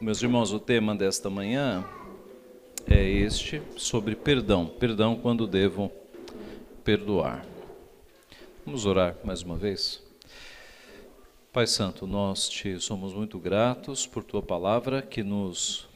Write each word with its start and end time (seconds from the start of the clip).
Meus 0.00 0.22
irmãos, 0.22 0.50
o 0.50 0.58
tema 0.58 0.96
desta 0.96 1.28
manhã 1.28 1.84
é 2.88 3.02
este, 3.02 3.60
sobre 3.76 4.16
perdão. 4.16 4.66
Perdão 4.66 5.14
quando 5.14 5.46
devo 5.46 5.92
perdoar. 6.82 7.44
Vamos 8.64 8.86
orar 8.86 9.14
mais 9.22 9.42
uma 9.42 9.56
vez? 9.56 10.02
Pai 11.52 11.66
Santo, 11.66 12.06
nós 12.06 12.48
te 12.48 12.80
somos 12.80 13.12
muito 13.12 13.38
gratos 13.38 14.06
por 14.06 14.24
tua 14.24 14.40
palavra 14.40 15.02
que 15.02 15.22
nos, 15.22 15.86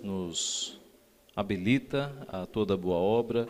nos 0.00 0.80
habilita 1.36 2.10
a 2.28 2.46
toda 2.46 2.74
boa 2.74 2.96
obra, 2.96 3.46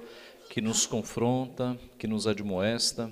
que 0.51 0.61
nos 0.61 0.85
confronta, 0.85 1.79
que 1.97 2.09
nos 2.09 2.27
admoesta, 2.27 3.09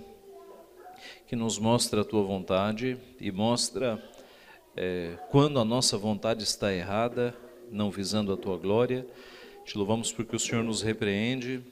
que 1.29 1.37
nos 1.37 1.57
mostra 1.57 2.01
a 2.01 2.05
tua 2.05 2.25
vontade 2.25 2.99
e 3.21 3.31
mostra 3.31 4.03
é, 4.77 5.19
quando 5.31 5.59
a 5.61 5.65
nossa 5.65 5.99
vontade 5.99 6.45
está 6.45 6.73
errada, 6.73 7.35
não 7.71 7.91
visando 7.91 8.33
a 8.33 8.37
tua 8.37 8.57
glória. 8.57 9.07
Te 9.65 9.77
louvamos 9.79 10.13
porque 10.13 10.35
o 10.35 10.41
Senhor 10.41 10.65
nos 10.65 10.83
repreende, 10.83 11.63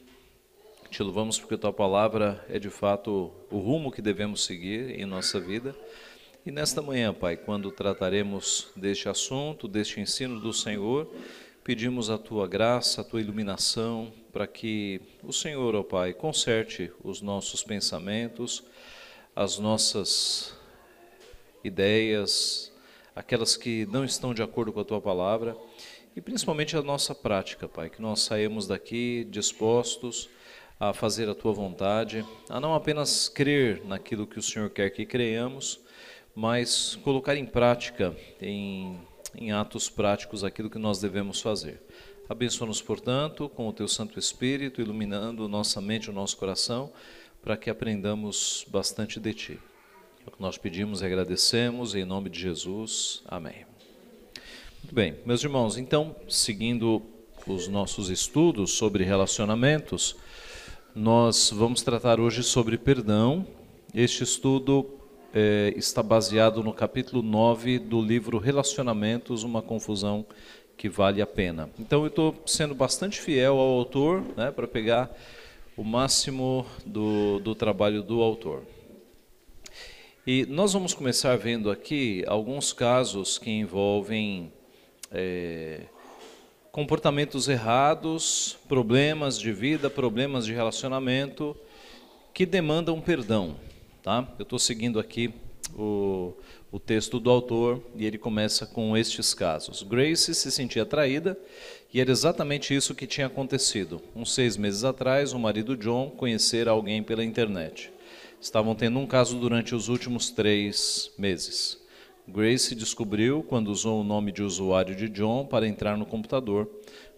te 0.91 1.03
louvamos 1.03 1.39
porque 1.39 1.55
a 1.55 1.59
tua 1.59 1.73
palavra 1.73 2.45
é 2.49 2.59
de 2.59 2.71
fato 2.71 3.33
o 3.51 3.59
rumo 3.59 3.91
que 3.91 4.03
devemos 4.03 4.45
seguir 4.45 4.99
em 4.99 5.05
nossa 5.05 5.41
vida. 5.41 5.75
E 6.45 6.51
nesta 6.51 6.81
manhã, 6.81 7.13
Pai, 7.13 7.37
quando 7.37 7.71
trataremos 7.71 8.69
deste 8.75 9.09
assunto, 9.09 9.69
deste 9.69 10.01
ensino 10.01 10.41
do 10.41 10.53
Senhor, 10.53 11.13
pedimos 11.63 12.11
a 12.11 12.17
tua 12.17 12.49
graça, 12.49 13.01
a 13.01 13.05
tua 13.05 13.21
iluminação, 13.21 14.13
para 14.33 14.47
que 14.47 15.01
o 15.23 15.33
Senhor, 15.33 15.75
ó 15.75 15.83
Pai, 15.83 16.15
conserte 16.15 16.91
os 17.05 17.21
nossos 17.21 17.63
pensamentos, 17.63 18.63
as 19.35 19.59
nossas 19.59 20.55
ideias, 21.63 22.70
aquelas 23.21 23.57
que 23.57 23.87
não 23.87 24.03
estão 24.03 24.33
de 24.33 24.43
acordo 24.43 24.73
com 24.73 24.81
a 24.81 24.85
tua 24.85 25.01
palavra 25.01 25.57
e 26.17 26.21
principalmente 26.21 26.77
a 26.77 26.83
nossa 26.83 27.15
prática, 27.15 27.69
Pai, 27.69 27.91
que 27.91 28.01
nós 28.01 28.21
saímos 28.21 28.67
daqui 28.67 29.27
dispostos 29.31 30.29
a 30.79 30.95
fazer 30.95 31.29
a 31.29 31.35
tua 31.35 31.53
vontade, 31.53 32.25
a 32.49 32.59
não 32.59 32.75
apenas 32.75 33.29
crer 33.29 33.85
naquilo 33.85 34.27
que 34.27 34.39
o 34.39 34.43
Senhor 34.43 34.71
quer 34.71 34.89
que 34.91 35.05
creiamos, 35.05 35.81
mas 36.35 36.97
colocar 37.05 37.37
em 37.37 37.45
prática, 37.45 38.17
em, 38.41 38.99
em 39.35 39.53
atos 39.53 39.91
práticos, 39.91 40.43
aquilo 40.43 40.71
que 40.71 40.79
nós 40.79 40.99
devemos 40.99 41.41
fazer. 41.43 41.83
Abençoa-nos, 42.27 42.81
portanto, 42.81 43.51
com 43.51 43.69
o 43.69 43.73
teu 43.73 43.87
Santo 43.87 44.19
Espírito, 44.19 44.81
iluminando 44.81 45.47
nossa 45.47 45.81
mente 45.81 46.07
e 46.07 46.11
o 46.11 46.15
nosso 46.15 46.39
coração, 46.39 46.91
para 47.43 47.57
que 47.57 47.69
aprendamos 47.69 48.65
bastante 48.71 49.21
de 49.21 49.35
ti. 49.35 49.70
É 50.27 50.29
o 50.29 50.33
que 50.33 50.43
nós 50.43 50.59
pedimos 50.59 51.01
e 51.01 51.07
agradecemos, 51.07 51.95
em 51.95 52.05
nome 52.05 52.29
de 52.29 52.39
Jesus. 52.39 53.23
Amém. 53.27 53.65
Muito 54.83 54.95
bem, 54.95 55.17
meus 55.25 55.43
irmãos, 55.43 55.79
então, 55.79 56.15
seguindo 56.29 57.01
os 57.47 57.69
nossos 57.69 58.11
estudos 58.11 58.73
sobre 58.73 59.03
relacionamentos, 59.03 60.15
nós 60.95 61.51
vamos 61.51 61.83
tratar 61.83 62.21
hoje 62.21 62.43
sobre 62.43 62.77
perdão. 62.77 63.47
Este 63.95 64.23
estudo 64.23 64.91
é, 65.33 65.73
está 65.75 66.03
baseado 66.03 66.63
no 66.63 66.75
capítulo 66.75 67.23
9 67.23 67.79
do 67.79 68.03
livro 68.03 68.37
Relacionamentos, 68.37 69.43
uma 69.43 69.63
confusão 69.63 70.27
que 70.77 70.91
vale 70.91 71.23
a 71.23 71.27
pena. 71.27 71.71
Então, 71.79 72.03
eu 72.03 72.09
estou 72.09 72.43
sendo 72.45 72.75
bastante 72.75 73.19
fiel 73.19 73.59
ao 73.59 73.69
autor, 73.71 74.23
né, 74.37 74.51
para 74.51 74.69
pegar 74.69 75.11
o 75.79 75.83
máximo 75.83 76.67
do, 76.85 77.39
do 77.39 77.55
trabalho 77.55 78.03
do 78.03 78.21
autor. 78.21 78.63
E 80.27 80.45
nós 80.45 80.75
vamos 80.75 80.93
começar 80.93 81.35
vendo 81.39 81.71
aqui 81.71 82.23
alguns 82.27 82.75
casos 82.75 83.39
que 83.39 83.51
envolvem 83.51 84.53
é, 85.11 85.85
comportamentos 86.71 87.49
errados, 87.49 88.59
problemas 88.69 89.39
de 89.39 89.51
vida, 89.51 89.89
problemas 89.89 90.45
de 90.45 90.53
relacionamento 90.53 91.57
que 92.35 92.45
demandam 92.45 93.01
perdão. 93.01 93.57
Tá? 94.03 94.31
Eu 94.39 94.43
estou 94.43 94.59
seguindo 94.59 95.01
aqui 95.01 95.33
o, 95.75 96.35
o 96.71 96.79
texto 96.79 97.19
do 97.19 97.31
autor 97.31 97.83
e 97.97 98.05
ele 98.05 98.19
começa 98.19 98.67
com 98.67 98.95
estes 98.95 99.33
casos. 99.33 99.83
Grace 99.83 100.35
se 100.35 100.53
sentia 100.53 100.83
atraída 100.83 101.35
e 101.95 101.99
era 101.99 102.11
exatamente 102.11 102.75
isso 102.75 102.95
que 102.95 103.07
tinha 103.07 103.27
acontecido. 103.27 104.03
Uns 104.15 104.35
seis 104.35 104.59
meses 104.59 104.85
atrás, 104.85 105.33
o 105.33 105.39
marido 105.39 105.75
John 105.79 106.11
conhecera 106.11 106.73
alguém 106.73 107.03
pela 107.03 107.25
internet 107.25 107.91
estavam 108.41 108.75
tendo 108.75 108.99
um 108.99 109.07
caso 109.07 109.39
durante 109.39 109.75
os 109.75 109.89
últimos 109.89 110.31
três 110.31 111.13
meses. 111.19 111.79
Grace 112.27 112.75
descobriu 112.75 113.43
quando 113.43 113.69
usou 113.69 114.01
o 114.01 114.05
nome 114.05 114.33
de 114.33 114.43
usuário 114.43 114.95
de 114.95 115.09
John 115.09 115.45
para 115.45 115.67
entrar 115.67 115.97
no 115.97 116.07
computador. 116.07 116.69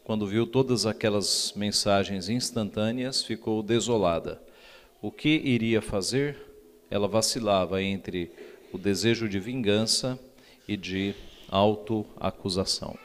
Quando 0.04 0.26
viu 0.26 0.46
todas 0.46 0.84
aquelas 0.84 1.52
mensagens 1.54 2.28
instantâneas, 2.28 3.22
ficou 3.22 3.62
desolada. 3.62 4.42
O 5.00 5.10
que 5.12 5.28
iria 5.28 5.80
fazer? 5.80 6.36
Ela 6.90 7.06
vacilava 7.06 7.82
entre 7.82 8.32
o 8.72 8.78
desejo 8.78 9.28
de 9.28 9.38
vingança 9.38 10.18
e 10.66 10.76
de 10.76 11.14
autoacusação. 11.48 12.98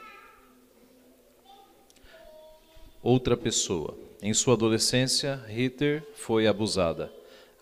Outra 3.03 3.38
pessoa. 3.38 3.95
Em 4.22 4.34
sua 4.34 4.55
adolescência, 4.55 5.35
Ritter 5.47 6.03
foi 6.16 6.47
abusada. 6.47 7.16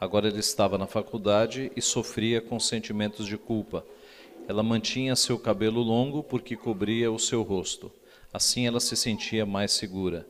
Agora 0.05 0.27
ele 0.27 0.39
estava 0.39 0.77
na 0.77 0.85
faculdade 0.85 1.71
e 1.75 1.81
sofria 1.81 2.39
com 2.39 2.59
sentimentos 2.59 3.25
de 3.25 3.39
culpa. 3.39 3.83
Ela 4.47 4.61
mantinha 4.61 5.16
seu 5.16 5.39
cabelo 5.39 5.81
longo 5.81 6.21
porque 6.21 6.55
cobria 6.55 7.11
o 7.11 7.17
seu 7.17 7.41
rosto. 7.41 7.91
Assim 8.31 8.67
ela 8.67 8.79
se 8.79 8.95
sentia 8.95 9.47
mais 9.47 9.71
segura. 9.71 10.23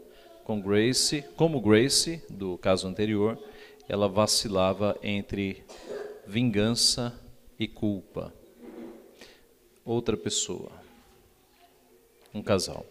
Com 0.46 0.62
Grace, 0.62 1.26
como 1.36 1.60
Grace 1.60 2.24
do 2.30 2.58
caso 2.58 2.88
anterior, 2.88 3.38
ela 3.90 4.08
vacilava 4.08 4.98
entre 5.04 5.66
vingança 6.26 7.14
e 7.60 7.68
culpa. 7.68 8.34
Outra 9.84 10.16
pessoa. 10.16 10.72
Um 12.34 12.42
casal. 12.42 12.86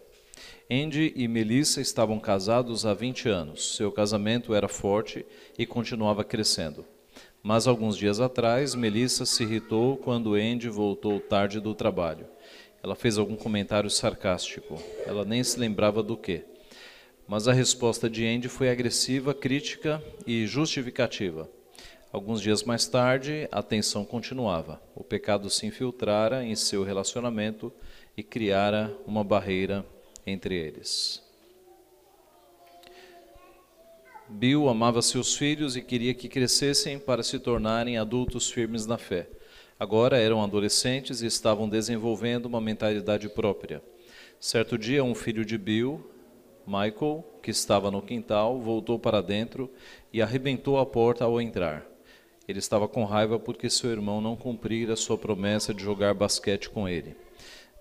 Andy 0.69 1.13
e 1.15 1.27
Melissa 1.27 1.79
estavam 1.79 2.19
casados 2.19 2.87
há 2.87 2.93
20 2.93 3.29
anos. 3.29 3.75
Seu 3.75 3.91
casamento 3.91 4.55
era 4.55 4.67
forte 4.67 5.23
e 5.59 5.65
continuava 5.65 6.23
crescendo. 6.23 6.83
Mas 7.43 7.67
alguns 7.67 7.95
dias 7.95 8.19
atrás, 8.19 8.73
Melissa 8.73 9.27
se 9.27 9.43
irritou 9.43 9.95
quando 9.95 10.33
Andy 10.33 10.67
voltou 10.67 11.19
tarde 11.19 11.59
do 11.59 11.75
trabalho. 11.75 12.25
Ela 12.81 12.95
fez 12.95 13.19
algum 13.19 13.35
comentário 13.35 13.91
sarcástico. 13.91 14.81
Ela 15.05 15.23
nem 15.23 15.43
se 15.43 15.59
lembrava 15.59 16.01
do 16.01 16.17
que. 16.17 16.43
Mas 17.27 17.47
a 17.47 17.53
resposta 17.53 18.09
de 18.09 18.25
Andy 18.25 18.49
foi 18.49 18.67
agressiva, 18.69 19.35
crítica 19.35 20.03
e 20.25 20.47
justificativa. 20.47 21.47
Alguns 22.11 22.41
dias 22.41 22.63
mais 22.63 22.87
tarde, 22.87 23.47
a 23.51 23.61
tensão 23.61 24.03
continuava. 24.03 24.81
O 24.95 25.03
pecado 25.03 25.47
se 25.47 25.67
infiltrara 25.67 26.43
em 26.43 26.55
seu 26.55 26.83
relacionamento 26.83 27.71
e 28.17 28.23
criara 28.23 28.91
uma 29.05 29.23
barreira 29.23 29.85
entre 30.25 30.55
eles. 30.55 31.23
Bill 34.27 34.67
amava 34.67 35.01
seus 35.01 35.35
filhos 35.35 35.75
e 35.77 35.81
queria 35.81 36.13
que 36.13 36.27
crescessem 36.27 36.97
para 36.97 37.21
se 37.21 37.37
tornarem 37.37 37.97
adultos 37.97 38.49
firmes 38.49 38.85
na 38.85 38.97
fé. 38.97 39.29
Agora 39.79 40.17
eram 40.17 40.41
adolescentes 40.41 41.21
e 41.21 41.27
estavam 41.27 41.69
desenvolvendo 41.69 42.45
uma 42.45 42.59
mentalidade 42.59 43.29
própria. 43.29 43.83
Certo 44.39 44.77
dia, 44.77 45.03
um 45.03 45.13
filho 45.13 45.45
de 45.45 45.57
Bill, 45.57 46.09
Michael, 46.65 47.23
que 47.43 47.51
estava 47.51 47.91
no 47.91 48.01
quintal, 48.01 48.59
voltou 48.59 48.97
para 48.97 49.21
dentro 49.21 49.69
e 50.11 50.21
arrebentou 50.21 50.79
a 50.79 50.85
porta 50.85 51.23
ao 51.23 51.39
entrar. 51.39 51.85
Ele 52.47 52.59
estava 52.59 52.87
com 52.87 53.03
raiva 53.03 53.37
porque 53.37 53.69
seu 53.69 53.91
irmão 53.91 54.21
não 54.21 54.35
cumprira 54.35 54.95
sua 54.95 55.17
promessa 55.17 55.73
de 55.73 55.83
jogar 55.83 56.13
basquete 56.13 56.69
com 56.69 56.87
ele. 56.87 57.15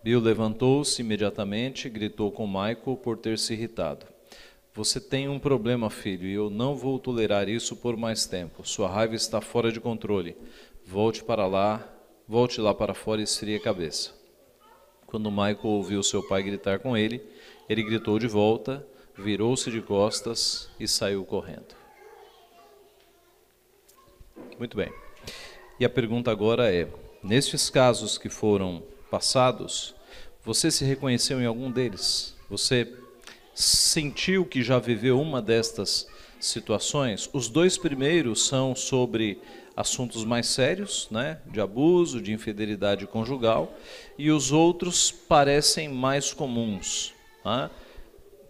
Bill 0.04 0.20
levantou-se 0.20 1.00
imediatamente 1.00 1.86
e 1.86 1.90
gritou 1.90 2.30
com 2.30 2.46
Michael 2.46 3.00
por 3.02 3.16
ter 3.16 3.38
se 3.38 3.54
irritado. 3.54 4.04
Você 4.74 5.00
tem 5.00 5.30
um 5.30 5.38
problema, 5.38 5.88
filho, 5.88 6.26
e 6.26 6.34
eu 6.34 6.50
não 6.50 6.76
vou 6.76 6.98
tolerar 6.98 7.48
isso 7.48 7.74
por 7.74 7.96
mais 7.96 8.26
tempo. 8.26 8.68
Sua 8.68 8.86
raiva 8.86 9.14
está 9.14 9.40
fora 9.40 9.72
de 9.72 9.80
controle. 9.80 10.36
Volte 10.84 11.24
para 11.24 11.46
lá, 11.46 11.88
volte 12.28 12.60
lá 12.60 12.74
para 12.74 12.92
fora 12.92 13.22
e 13.22 13.24
esfrie 13.24 13.56
a 13.56 13.60
cabeça. 13.60 14.12
Quando 15.06 15.30
Michael 15.30 15.58
ouviu 15.62 16.02
seu 16.02 16.22
pai 16.22 16.42
gritar 16.42 16.80
com 16.80 16.94
ele, 16.94 17.22
ele 17.66 17.82
gritou 17.82 18.18
de 18.18 18.26
volta, 18.26 18.86
virou-se 19.16 19.70
de 19.70 19.80
costas 19.80 20.68
e 20.78 20.86
saiu 20.86 21.24
correndo. 21.24 21.74
Muito 24.58 24.76
bem. 24.76 24.92
E 25.80 25.84
a 25.86 25.88
pergunta 25.88 26.30
agora 26.30 26.70
é: 26.70 26.86
nestes 27.22 27.70
casos 27.70 28.18
que 28.18 28.28
foram 28.28 28.82
passados, 29.14 29.94
você 30.44 30.72
se 30.72 30.84
reconheceu 30.84 31.40
em 31.40 31.46
algum 31.46 31.70
deles? 31.70 32.34
Você 32.50 32.92
sentiu 33.54 34.44
que 34.44 34.60
já 34.60 34.80
viveu 34.80 35.20
uma 35.20 35.40
destas 35.40 36.08
situações. 36.40 37.30
Os 37.32 37.48
dois 37.48 37.78
primeiros 37.78 38.44
são 38.48 38.74
sobre 38.74 39.40
assuntos 39.76 40.24
mais 40.24 40.48
sérios, 40.48 41.06
né, 41.12 41.38
de 41.46 41.60
abuso, 41.60 42.20
de 42.20 42.32
infidelidade 42.32 43.06
conjugal, 43.06 43.72
e 44.18 44.32
os 44.32 44.50
outros 44.50 45.12
parecem 45.12 45.88
mais 45.88 46.32
comuns. 46.32 47.14
Né? 47.44 47.70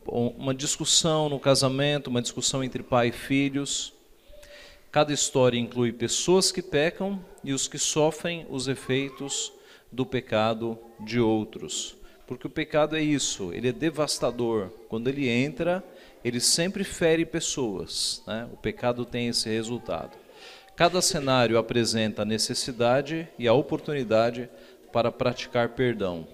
Uma 0.06 0.54
discussão 0.54 1.28
no 1.28 1.38
casamento, 1.38 2.08
uma 2.08 2.22
discussão 2.22 2.64
entre 2.64 2.82
pai 2.82 3.08
e 3.08 3.12
filhos. 3.12 3.92
Cada 4.90 5.12
história 5.12 5.58
inclui 5.58 5.92
pessoas 5.92 6.50
que 6.50 6.62
pecam 6.62 7.22
e 7.44 7.52
os 7.52 7.68
que 7.68 7.78
sofrem 7.78 8.46
os 8.48 8.66
efeitos 8.66 9.52
do 9.94 10.04
pecado 10.04 10.76
de 11.00 11.20
outros. 11.20 11.96
Porque 12.26 12.46
o 12.46 12.50
pecado 12.50 12.96
é 12.96 13.02
isso, 13.02 13.52
ele 13.52 13.68
é 13.68 13.72
devastador. 13.72 14.70
Quando 14.88 15.08
ele 15.08 15.28
entra, 15.28 15.84
ele 16.24 16.40
sempre 16.40 16.82
fere 16.82 17.24
pessoas. 17.24 18.22
Né? 18.26 18.48
O 18.52 18.56
pecado 18.56 19.04
tem 19.04 19.28
esse 19.28 19.48
resultado. 19.48 20.16
Cada 20.74 21.00
cenário 21.00 21.56
apresenta 21.56 22.22
a 22.22 22.24
necessidade 22.24 23.28
e 23.38 23.46
a 23.46 23.52
oportunidade 23.52 24.48
para 24.92 25.12
praticar 25.12 25.70
perdão. 25.70 26.26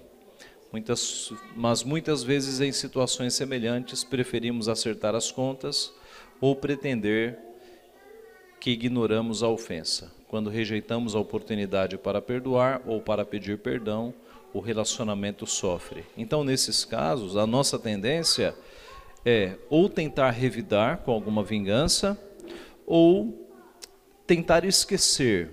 Muitas, 0.71 1.33
mas 1.55 1.83
muitas 1.83 2.23
vezes 2.23 2.61
em 2.61 2.71
situações 2.71 3.33
semelhantes 3.33 4.03
preferimos 4.03 4.69
acertar 4.69 5.13
as 5.13 5.29
contas 5.29 5.93
ou 6.39 6.55
pretender 6.55 7.37
que 8.59 8.71
ignoramos 8.71 9.43
a 9.43 9.49
ofensa. 9.49 10.11
Quando 10.31 10.49
rejeitamos 10.49 11.13
a 11.13 11.19
oportunidade 11.19 11.97
para 11.97 12.21
perdoar 12.21 12.81
ou 12.85 13.01
para 13.01 13.25
pedir 13.25 13.57
perdão, 13.57 14.13
o 14.53 14.61
relacionamento 14.61 15.45
sofre. 15.45 16.05
Então, 16.17 16.41
nesses 16.41 16.85
casos, 16.85 17.35
a 17.35 17.45
nossa 17.45 17.77
tendência 17.77 18.55
é 19.25 19.57
ou 19.69 19.89
tentar 19.89 20.31
revidar 20.31 20.99
com 20.99 21.11
alguma 21.11 21.43
vingança 21.43 22.17
ou 22.87 23.45
tentar 24.25 24.63
esquecer, 24.63 25.49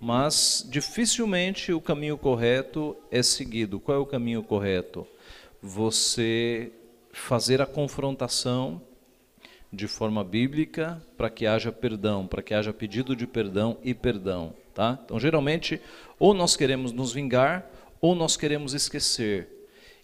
mas 0.00 0.64
dificilmente 0.70 1.72
o 1.72 1.80
caminho 1.80 2.16
correto 2.16 2.96
é 3.10 3.24
seguido. 3.24 3.80
Qual 3.80 3.98
é 3.98 4.00
o 4.00 4.06
caminho 4.06 4.44
correto? 4.44 5.04
Você 5.60 6.70
fazer 7.12 7.60
a 7.60 7.66
confrontação 7.66 8.80
de 9.74 9.88
forma 9.88 10.22
bíblica 10.22 11.02
para 11.16 11.28
que 11.28 11.46
haja 11.46 11.72
perdão, 11.72 12.26
para 12.26 12.42
que 12.42 12.54
haja 12.54 12.72
pedido 12.72 13.16
de 13.16 13.26
perdão 13.26 13.76
e 13.82 13.92
perdão, 13.92 14.54
tá? 14.74 14.98
Então, 15.04 15.18
geralmente, 15.18 15.80
ou 16.18 16.32
nós 16.32 16.56
queremos 16.56 16.92
nos 16.92 17.12
vingar 17.12 17.70
ou 18.00 18.14
nós 18.14 18.36
queremos 18.36 18.74
esquecer. 18.74 19.48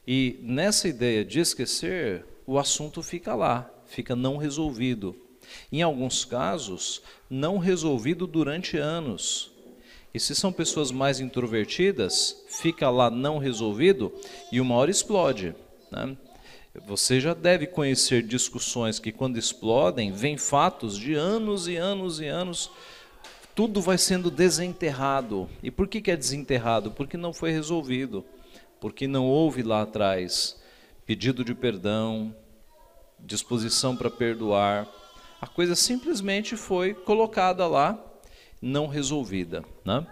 E 0.06 0.38
nessa 0.42 0.88
ideia 0.88 1.24
de 1.24 1.40
esquecer, 1.40 2.24
o 2.46 2.58
assunto 2.58 3.02
fica 3.02 3.34
lá, 3.34 3.70
fica 3.86 4.16
não 4.16 4.36
resolvido. 4.36 5.14
Em 5.70 5.82
alguns 5.82 6.24
casos, 6.24 7.02
não 7.28 7.58
resolvido 7.58 8.26
durante 8.26 8.76
anos. 8.76 9.52
E 10.12 10.18
se 10.18 10.34
são 10.34 10.52
pessoas 10.52 10.90
mais 10.90 11.20
introvertidas, 11.20 12.44
fica 12.48 12.90
lá 12.90 13.10
não 13.10 13.38
resolvido 13.38 14.12
e 14.50 14.60
uma 14.60 14.74
hora 14.74 14.90
explode. 14.90 15.54
Né? 15.90 16.16
Você 16.86 17.20
já 17.20 17.34
deve 17.34 17.66
conhecer 17.66 18.22
discussões 18.22 18.98
que, 18.98 19.12
quando 19.12 19.38
explodem, 19.38 20.12
vêm 20.12 20.36
fatos 20.36 20.96
de 20.96 21.14
anos 21.14 21.68
e 21.68 21.76
anos 21.76 22.20
e 22.20 22.26
anos, 22.26 22.70
tudo 23.54 23.80
vai 23.80 23.98
sendo 23.98 24.30
desenterrado. 24.30 25.48
E 25.62 25.70
por 25.70 25.86
que, 25.86 26.00
que 26.00 26.10
é 26.10 26.16
desenterrado? 26.16 26.90
Porque 26.90 27.16
não 27.16 27.32
foi 27.32 27.50
resolvido, 27.52 28.24
porque 28.80 29.06
não 29.06 29.26
houve 29.26 29.62
lá 29.62 29.82
atrás 29.82 30.60
pedido 31.10 31.44
de 31.44 31.56
perdão, 31.56 32.32
disposição 33.18 33.96
para 33.96 34.08
perdoar, 34.08 34.86
a 35.40 35.46
coisa 35.46 35.74
simplesmente 35.74 36.56
foi 36.56 36.94
colocada 36.94 37.66
lá, 37.66 37.98
não 38.62 38.86
resolvida. 38.86 39.64
Né? 39.84 40.06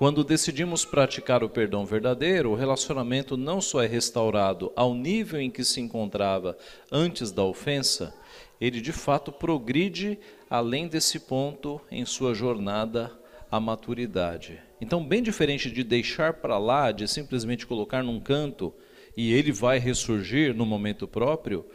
Quando 0.00 0.24
decidimos 0.24 0.82
praticar 0.82 1.44
o 1.44 1.48
perdão 1.50 1.84
verdadeiro, 1.84 2.52
o 2.52 2.54
relacionamento 2.54 3.36
não 3.36 3.60
só 3.60 3.82
é 3.82 3.86
restaurado 3.86 4.72
ao 4.74 4.94
nível 4.94 5.38
em 5.38 5.50
que 5.50 5.62
se 5.62 5.78
encontrava 5.78 6.56
antes 6.90 7.30
da 7.30 7.44
ofensa, 7.44 8.14
ele 8.58 8.80
de 8.80 8.92
fato 8.94 9.30
progride 9.30 10.18
além 10.48 10.88
desse 10.88 11.20
ponto 11.20 11.78
em 11.90 12.06
sua 12.06 12.32
jornada 12.32 13.12
à 13.50 13.60
maturidade. 13.60 14.58
Então, 14.80 15.04
bem 15.04 15.22
diferente 15.22 15.70
de 15.70 15.84
deixar 15.84 16.32
para 16.32 16.56
lá, 16.56 16.92
de 16.92 17.06
simplesmente 17.06 17.66
colocar 17.66 18.02
num 18.02 18.18
canto 18.18 18.72
e 19.14 19.34
ele 19.34 19.52
vai 19.52 19.78
ressurgir 19.78 20.54
no 20.54 20.64
momento 20.64 21.06
próprio, 21.06 21.66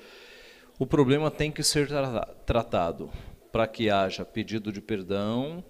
o 0.79 0.87
problema 0.87 1.29
tem 1.29 1.51
que 1.51 1.61
ser 1.61 1.87
tratado 2.43 3.11
para 3.51 3.67
que 3.67 3.87
haja 3.87 4.25
pedido 4.25 4.71
de 4.71 4.81
perdão, 4.81 5.63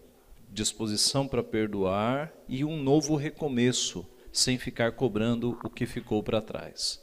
disposição 0.55 1.27
para 1.27 1.43
perdoar 1.43 2.33
e 2.47 2.65
um 2.65 2.81
novo 2.81 3.15
recomeço, 3.15 4.07
sem 4.31 4.57
ficar 4.57 4.93
cobrando 4.93 5.59
o 5.63 5.69
que 5.69 5.85
ficou 5.85 6.23
para 6.23 6.41
trás. 6.41 6.99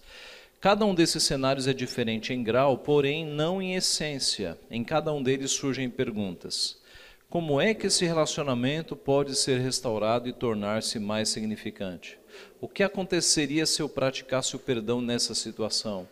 Cada 0.60 0.86
um 0.86 0.94
desses 0.94 1.22
cenários 1.22 1.68
é 1.68 1.72
diferente 1.72 2.32
em 2.32 2.42
grau, 2.42 2.78
porém 2.78 3.26
não 3.26 3.60
em 3.60 3.74
essência. 3.74 4.58
Em 4.70 4.82
cada 4.82 5.12
um 5.12 5.22
deles 5.22 5.50
surgem 5.50 5.90
perguntas. 5.90 6.80
Como 7.28 7.60
é 7.60 7.74
que 7.74 7.86
esse 7.86 8.04
relacionamento 8.04 8.94
pode 8.94 9.34
ser 9.34 9.58
restaurado 9.60 10.28
e 10.28 10.32
tornar-se 10.32 10.98
mais 10.98 11.28
significante? 11.28 12.18
O 12.60 12.68
que 12.68 12.82
aconteceria 12.82 13.66
se 13.66 13.82
eu 13.82 13.88
praticasse 13.88 14.54
o 14.54 14.58
perdão 14.58 15.00
nessa 15.00 15.34
situação? 15.34 16.08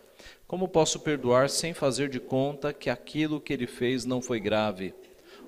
Como 0.47 0.67
posso 0.67 0.99
perdoar 0.99 1.49
sem 1.49 1.73
fazer 1.73 2.09
de 2.09 2.19
conta 2.19 2.73
que 2.73 2.89
aquilo 2.89 3.39
que 3.39 3.53
ele 3.53 3.67
fez 3.67 4.03
não 4.03 4.21
foi 4.21 4.39
grave? 4.39 4.93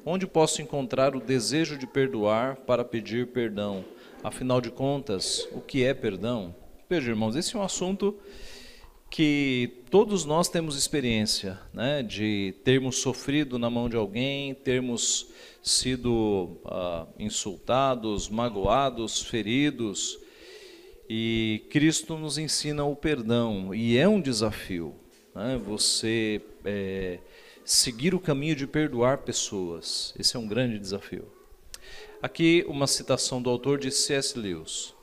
Onde 0.05 0.27
posso 0.27 0.61
encontrar 0.61 1.15
o 1.15 1.21
desejo 1.21 1.77
de 1.77 1.87
perdoar 1.87 2.57
para 2.57 2.83
pedir 2.83 3.27
perdão? 3.27 3.85
Afinal 4.21 4.59
de 4.59 4.69
contas, 4.69 5.47
o 5.53 5.61
que 5.61 5.83
é 5.83 5.93
perdão? 5.93 6.53
Veja, 6.89 7.11
irmãos, 7.11 7.37
esse 7.37 7.55
é 7.55 7.59
um 7.59 7.63
assunto 7.63 8.19
que 9.09 9.83
todos 9.89 10.25
nós 10.25 10.49
temos 10.49 10.77
experiência, 10.77 11.57
né, 11.73 12.03
de 12.03 12.53
termos 12.65 12.97
sofrido 12.97 13.57
na 13.57 13.69
mão 13.69 13.87
de 13.87 13.95
alguém, 13.95 14.53
termos 14.53 15.27
sido 15.61 16.57
uh, 16.65 17.07
insultados, 17.17 18.27
magoados, 18.27 19.21
feridos, 19.21 20.19
e 21.07 21.63
Cristo 21.69 22.17
nos 22.17 22.37
ensina 22.37 22.83
o 22.83 22.95
perdão, 22.95 23.73
e 23.73 23.97
é 23.97 24.07
um 24.07 24.19
desafio 24.19 24.95
né? 25.33 25.59
você 25.63 26.41
é, 26.63 27.19
seguir 27.65 28.13
o 28.13 28.19
caminho 28.19 28.55
de 28.55 28.67
perdoar 28.67 29.19
pessoas. 29.19 30.13
Esse 30.19 30.35
é 30.35 30.39
um 30.39 30.47
grande 30.47 30.77
desafio. 30.77 31.25
Aqui 32.21 32.65
uma 32.67 32.87
citação 32.87 33.41
do 33.41 33.49
autor 33.49 33.79
de 33.79 33.91
C.S. 33.91 34.37
Lewis. 34.37 34.93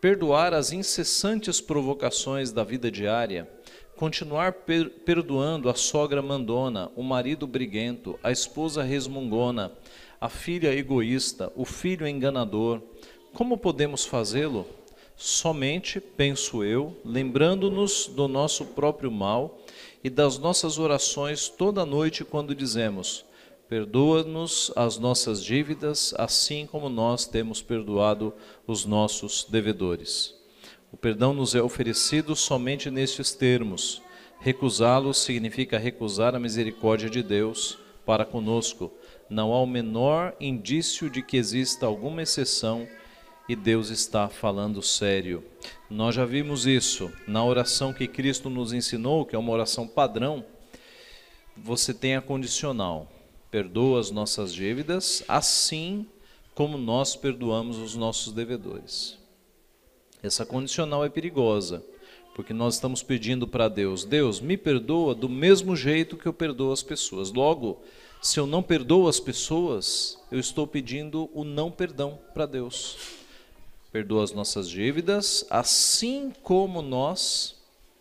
Perdoar 0.00 0.52
as 0.52 0.72
incessantes 0.72 1.60
provocações 1.60 2.52
da 2.52 2.62
vida 2.62 2.90
diária, 2.90 3.48
continuar 3.96 4.52
per 4.52 4.90
perdoando 4.90 5.68
a 5.70 5.74
sogra 5.74 6.20
mandona, 6.20 6.90
o 6.94 7.02
marido 7.02 7.46
briguento, 7.46 8.18
a 8.22 8.30
esposa 8.30 8.82
resmungona, 8.82 9.72
a 10.20 10.28
filha 10.28 10.74
egoísta, 10.74 11.50
o 11.56 11.64
filho 11.64 12.06
enganador. 12.06 12.82
Como 13.32 13.56
podemos 13.56 14.04
fazê-lo? 14.04 14.66
somente, 15.16 16.00
penso 16.00 16.64
eu, 16.64 16.96
lembrando-nos 17.04 18.06
do 18.08 18.26
nosso 18.26 18.64
próprio 18.66 19.10
mal 19.10 19.58
e 20.04 20.10
das 20.10 20.38
nossas 20.38 20.78
orações 20.78 21.48
toda 21.48 21.86
noite 21.86 22.22
quando 22.24 22.54
dizemos: 22.54 23.24
Perdoa-nos 23.66 24.70
as 24.76 24.98
nossas 24.98 25.42
dívidas, 25.42 26.14
assim 26.18 26.66
como 26.66 26.90
nós 26.90 27.26
temos 27.26 27.62
perdoado 27.62 28.34
os 28.66 28.84
nossos 28.84 29.46
devedores. 29.48 30.34
O 30.92 30.96
perdão 30.96 31.32
nos 31.32 31.54
é 31.54 31.62
oferecido 31.62 32.36
somente 32.36 32.90
nestes 32.90 33.32
termos. 33.32 34.02
Recusá-lo 34.38 35.14
significa 35.14 35.78
recusar 35.78 36.34
a 36.34 36.38
misericórdia 36.38 37.08
de 37.08 37.22
Deus 37.22 37.78
para 38.04 38.26
conosco. 38.26 38.92
Não 39.30 39.54
há 39.54 39.62
o 39.62 39.66
menor 39.66 40.36
indício 40.38 41.08
de 41.08 41.22
que 41.22 41.38
exista 41.38 41.86
alguma 41.86 42.22
exceção 42.22 42.86
e 43.48 43.54
Deus 43.54 43.90
está 43.90 44.28
falando 44.28 44.82
sério. 44.82 45.44
Nós 45.90 46.14
já 46.14 46.24
vimos 46.24 46.66
isso 46.66 47.12
na 47.26 47.44
oração 47.44 47.92
que 47.92 48.08
Cristo 48.08 48.48
nos 48.48 48.72
ensinou, 48.72 49.26
que 49.26 49.36
é 49.36 49.38
uma 49.38 49.52
oração 49.52 49.86
padrão. 49.86 50.44
Você 51.56 51.92
tem 51.92 52.16
a 52.16 52.22
condicional: 52.22 53.10
perdoa 53.50 54.00
as 54.00 54.10
nossas 54.10 54.52
dívidas, 54.52 55.22
assim 55.28 56.06
como 56.54 56.78
nós 56.78 57.16
perdoamos 57.16 57.78
os 57.78 57.94
nossos 57.94 58.32
devedores. 58.32 59.18
Essa 60.22 60.46
condicional 60.46 61.04
é 61.04 61.10
perigosa, 61.10 61.84
porque 62.34 62.54
nós 62.54 62.74
estamos 62.74 63.02
pedindo 63.02 63.46
para 63.46 63.68
Deus: 63.68 64.04
Deus, 64.06 64.40
me 64.40 64.56
perdoa 64.56 65.14
do 65.14 65.28
mesmo 65.28 65.76
jeito 65.76 66.16
que 66.16 66.26
eu 66.26 66.32
perdoo 66.32 66.72
as 66.72 66.82
pessoas. 66.82 67.30
Logo, 67.30 67.82
se 68.22 68.40
eu 68.40 68.46
não 68.46 68.62
perdoo 68.62 69.06
as 69.06 69.20
pessoas, 69.20 70.18
eu 70.32 70.40
estou 70.40 70.66
pedindo 70.66 71.28
o 71.34 71.44
não 71.44 71.70
perdão 71.70 72.18
para 72.32 72.46
Deus 72.46 73.22
perdoa 73.94 74.24
as 74.24 74.32
nossas 74.32 74.68
dívidas, 74.68 75.46
assim 75.48 76.32
como 76.42 76.82
nós 76.82 77.54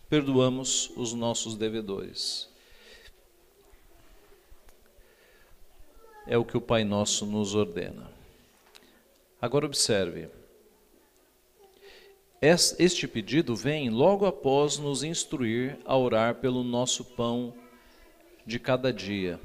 perdoamos 0.10 0.92
os 0.98 1.14
nossos 1.14 1.56
devedores. 1.56 2.52
é 6.26 6.38
o 6.38 6.46
que 6.46 6.58
o 6.58 6.62
Pai 6.62 6.84
Nosso 6.84 7.26
nos 7.26 7.54
ordena. 7.56 8.10
Agora 9.42 9.66
observe. 9.66 10.30
Este 12.42 13.08
pedido 13.08 13.56
vem 13.56 13.90
logo 13.90 14.26
após 14.26 14.78
nos 14.78 15.04
instruir 15.04 15.78
a 15.86 15.98
orar 15.98 16.36
pelo 16.36 16.64
nosso 16.64 17.06
pão 17.06 17.54
de 18.46 18.60
cada 18.60 18.92
dia. 18.92 19.40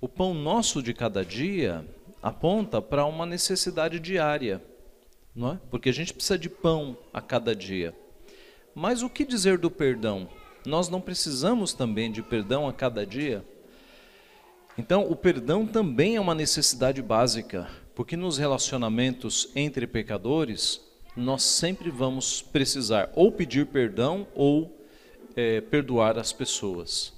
O 0.00 0.08
pão 0.08 0.32
nosso 0.32 0.82
de 0.82 0.94
cada 0.94 1.24
dia 1.24 1.84
aponta 2.22 2.80
para 2.80 3.04
uma 3.04 3.26
necessidade 3.26 4.00
diária, 4.00 4.62
não 5.34 5.52
é? 5.52 5.60
Porque 5.70 5.88
a 5.88 5.92
gente 5.92 6.12
precisa 6.12 6.38
de 6.38 6.48
pão 6.48 6.96
a 7.12 7.20
cada 7.20 7.54
dia. 7.54 7.94
Mas 8.74 9.02
o 9.02 9.10
que 9.10 9.24
dizer 9.24 9.58
do 9.58 9.70
perdão? 9.70 10.28
Nós 10.66 10.88
não 10.88 11.00
precisamos 11.00 11.72
também 11.72 12.10
de 12.10 12.22
perdão 12.22 12.68
a 12.68 12.72
cada 12.72 13.06
dia? 13.06 13.44
Então, 14.78 15.10
o 15.10 15.16
perdão 15.16 15.66
também 15.66 16.16
é 16.16 16.20
uma 16.20 16.34
necessidade 16.34 17.02
básica, 17.02 17.68
porque 17.94 18.16
nos 18.16 18.38
relacionamentos 18.38 19.50
entre 19.54 19.86
pecadores, 19.86 20.80
nós 21.16 21.42
sempre 21.42 21.90
vamos 21.90 22.40
precisar 22.40 23.10
ou 23.14 23.32
pedir 23.32 23.66
perdão 23.66 24.26
ou 24.34 24.78
é, 25.36 25.60
perdoar 25.60 26.18
as 26.18 26.32
pessoas. 26.32 27.12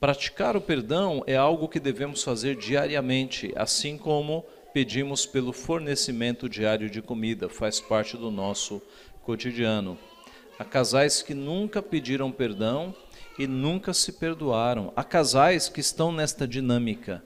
Praticar 0.00 0.56
o 0.56 0.60
perdão 0.60 1.22
é 1.26 1.36
algo 1.36 1.68
que 1.68 1.80
devemos 1.80 2.22
fazer 2.22 2.56
diariamente, 2.56 3.52
assim 3.56 3.96
como 3.96 4.44
pedimos 4.74 5.24
pelo 5.24 5.52
fornecimento 5.52 6.48
diário 6.48 6.90
de 6.90 7.00
comida, 7.00 7.48
faz 7.48 7.78
parte 7.78 8.16
do 8.16 8.28
nosso 8.28 8.82
cotidiano. 9.22 9.96
Há 10.58 10.64
casais 10.64 11.22
que 11.22 11.32
nunca 11.32 11.80
pediram 11.80 12.32
perdão 12.32 12.92
e 13.38 13.46
nunca 13.46 13.94
se 13.94 14.10
perdoaram. 14.10 14.92
Há 14.96 15.04
casais 15.04 15.68
que 15.68 15.80
estão 15.80 16.10
nesta 16.10 16.46
dinâmica 16.46 17.22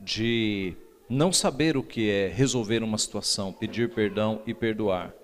de 0.00 0.74
não 1.08 1.32
saber 1.32 1.76
o 1.76 1.82
que 1.82 2.10
é 2.10 2.26
resolver 2.26 2.82
uma 2.82 2.98
situação, 2.98 3.52
pedir 3.52 3.94
perdão 3.94 4.42
e 4.44 4.52
perdoar. 4.52 5.14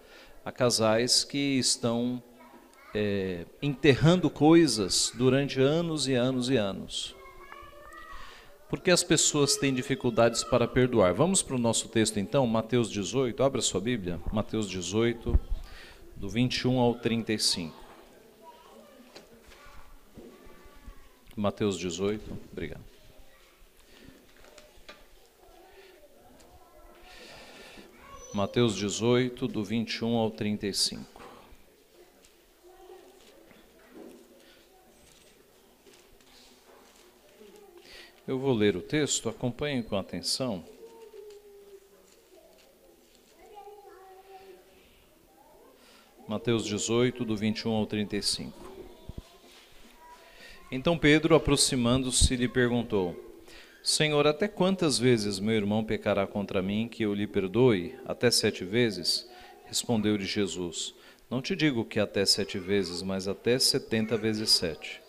Há 0.45 0.53
casais 0.53 1.25
que 1.25 1.59
estão 1.59 2.23
é, 2.95 3.45
enterrando 3.61 4.31
coisas 4.31 5.11
durante 5.17 5.61
anos 5.61 6.07
e 6.07 6.15
anos 6.15 6.49
e 6.49 6.57
anos. 6.57 7.16
Porque 8.77 8.91
as 8.91 9.03
pessoas 9.03 9.57
têm 9.57 9.73
dificuldades 9.73 10.45
para 10.45 10.69
perdoar. 10.69 11.15
Vamos 11.15 11.43
para 11.43 11.57
o 11.57 11.59
nosso 11.59 11.89
texto 11.89 12.21
então, 12.21 12.47
Mateus 12.47 12.91
18. 12.91 13.43
Abra 13.43 13.63
sua 13.63 13.81
Bíblia, 13.81 14.21
Mateus 14.31 14.69
18, 14.69 15.41
do 16.15 16.29
21 16.29 16.79
ao 16.79 16.95
35. 16.95 17.75
Mateus 21.35 21.79
18, 21.79 22.39
obrigado. 22.53 22.85
Mateus 28.35 28.77
18, 28.77 29.49
do 29.49 29.65
21 29.65 30.17
ao 30.17 30.31
35. 30.31 31.16
Eu 38.27 38.41
vou 38.41 38.53
ler 38.53 38.75
o 38.77 38.81
texto, 38.81 39.29
acompanhem 39.29 39.85
com 39.85 39.97
atenção. 39.97 40.65
Mateus 46.27 46.65
18, 46.65 47.25
do 47.25 47.37
21 47.37 47.71
ao 47.71 47.87
35. 47.87 48.53
Então 50.73 50.99
Pedro, 50.99 51.37
aproximando-se, 51.37 52.35
lhe 52.35 52.49
perguntou: 52.49 53.15
Senhor, 53.81 54.27
até 54.27 54.49
quantas 54.49 54.99
vezes 54.99 55.39
meu 55.39 55.55
irmão 55.55 55.85
pecará 55.85 56.27
contra 56.27 56.61
mim 56.61 56.89
que 56.89 57.05
eu 57.05 57.15
lhe 57.15 57.29
perdoe? 57.29 57.95
Até 58.05 58.29
sete 58.33 58.65
vezes? 58.65 59.31
Respondeu-lhe 59.67 60.25
Jesus: 60.25 60.97
Não 61.31 61.41
te 61.41 61.55
digo 61.55 61.85
que 61.85 62.01
até 62.01 62.27
sete 62.27 62.59
vezes, 62.59 63.03
mas 63.03 63.29
até 63.29 63.57
setenta 63.61 64.17
vezes 64.17 64.51
sete. 64.51 65.06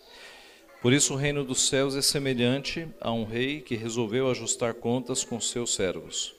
Por 0.80 0.92
isso 0.92 1.14
o 1.14 1.16
reino 1.16 1.42
dos 1.42 1.62
céus 1.62 1.96
é 1.96 2.02
semelhante 2.02 2.86
a 3.00 3.10
um 3.10 3.24
rei 3.24 3.60
que 3.60 3.74
resolveu 3.74 4.30
ajustar 4.30 4.74
contas 4.74 5.24
com 5.24 5.40
seus 5.40 5.74
servos. 5.74 6.34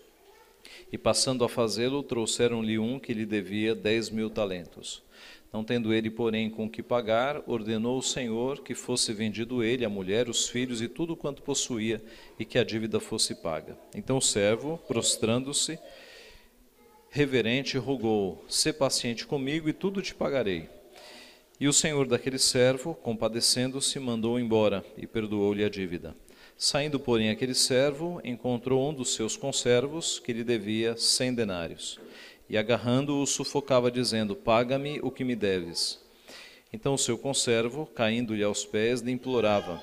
E 0.92 0.98
passando 0.98 1.44
a 1.44 1.50
fazê-lo, 1.50 2.02
trouxeram-lhe 2.02 2.80
um 2.80 2.98
que 2.98 3.14
lhe 3.14 3.26
devia 3.26 3.76
dez 3.76 4.10
mil 4.10 4.30
talentos. 4.30 5.04
Não 5.52 5.62
tendo 5.64 5.94
ele, 5.94 6.10
porém, 6.10 6.50
com 6.50 6.70
que 6.70 6.82
pagar, 6.82 7.44
ordenou 7.48 7.98
o 7.98 8.04
Senhor 8.04 8.64
que 8.64 8.74
fosse 8.74 9.12
vendido 9.12 9.62
ele, 9.62 9.84
a 9.84 9.90
mulher, 9.90 10.30
os 10.30 10.48
filhos 10.48 10.82
e 10.82 10.88
tudo 10.88 11.18
quanto 11.18 11.42
possuía, 11.42 12.02
e 12.40 12.46
que 12.46 12.58
a 12.58 12.64
dívida 12.64 13.00
fosse 13.00 13.36
paga. 13.36 13.78
Então 13.94 14.18
o 14.18 14.22
servo, 14.22 14.80
prostrando-se, 14.88 15.78
reverente, 17.10 17.78
rogou: 17.78 18.46
Sê 18.48 18.72
paciente 18.72 19.28
comigo 19.28 19.68
e 19.68 19.74
tudo 19.74 20.02
te 20.02 20.16
pagarei. 20.16 20.70
E 21.60 21.68
o 21.68 21.74
senhor 21.74 22.08
daquele 22.08 22.40
servo, 22.40 22.96
compadecendo-se, 22.96 24.00
mandou 24.00 24.40
embora 24.40 24.84
e 24.98 25.06
perdoou-lhe 25.06 25.64
a 25.64 25.70
dívida. 25.70 26.16
Saindo, 26.58 26.98
porém, 26.98 27.30
aquele 27.30 27.54
servo 27.54 28.22
encontrou 28.24 28.90
um 28.90 28.94
dos 28.94 29.14
seus 29.14 29.36
conservos 29.36 30.20
que 30.20 30.32
lhe 30.32 30.44
devia 30.44 30.96
cem 30.96 31.34
denários. 31.34 32.00
E 32.50 32.58
agarrando-o, 32.58 33.28
sufocava, 33.28 33.92
dizendo: 33.92 34.38
Paga-me 34.38 35.02
o 35.02 35.12
que 35.12 35.26
me 35.26 35.36
deves. 35.36 36.00
Então 36.72 36.94
o 36.94 36.98
seu 36.98 37.18
conservo, 37.18 37.86
caindo-lhe 37.88 38.44
aos 38.44 38.66
pés, 38.66 39.02
lhe 39.02 39.12
implorava: 39.12 39.82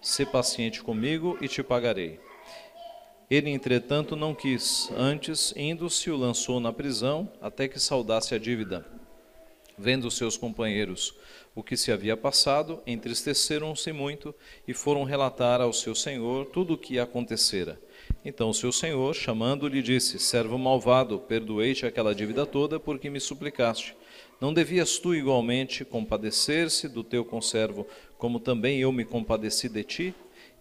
Sê 0.00 0.24
paciente 0.24 0.80
comigo 0.80 1.36
e 1.40 1.48
te 1.48 1.60
pagarei. 1.60 2.20
Ele, 3.28 3.50
entretanto, 3.50 4.14
não 4.14 4.32
quis. 4.32 4.88
Antes, 4.96 5.52
indo-se, 5.56 6.08
o 6.08 6.16
lançou 6.16 6.60
na 6.60 6.72
prisão 6.72 7.28
até 7.42 7.66
que 7.66 7.80
saudasse 7.80 8.32
a 8.32 8.38
dívida. 8.38 8.95
Vendo 9.78 10.10
seus 10.10 10.36
companheiros 10.36 11.14
o 11.54 11.62
que 11.62 11.76
se 11.76 11.92
havia 11.92 12.16
passado, 12.16 12.82
entristeceram-se 12.86 13.92
muito 13.92 14.34
e 14.66 14.72
foram 14.72 15.04
relatar 15.04 15.60
ao 15.60 15.72
seu 15.72 15.94
senhor 15.94 16.46
tudo 16.46 16.74
o 16.74 16.78
que 16.78 16.98
acontecera. 16.98 17.80
Então 18.24 18.52
seu 18.52 18.72
senhor, 18.72 19.14
chamando-lhe, 19.14 19.82
disse: 19.82 20.18
Servo 20.18 20.58
malvado, 20.58 21.18
perdoei-te 21.18 21.86
aquela 21.86 22.14
dívida 22.14 22.46
toda 22.46 22.80
porque 22.80 23.10
me 23.10 23.20
suplicaste. 23.20 23.94
Não 24.40 24.52
devias 24.52 24.98
tu 24.98 25.14
igualmente 25.14 25.84
compadecer-se 25.84 26.88
do 26.88 27.02
teu 27.02 27.24
conservo, 27.24 27.86
como 28.18 28.40
também 28.40 28.80
eu 28.80 28.92
me 28.92 29.04
compadeci 29.04 29.68
de 29.68 29.82
ti? 29.82 30.14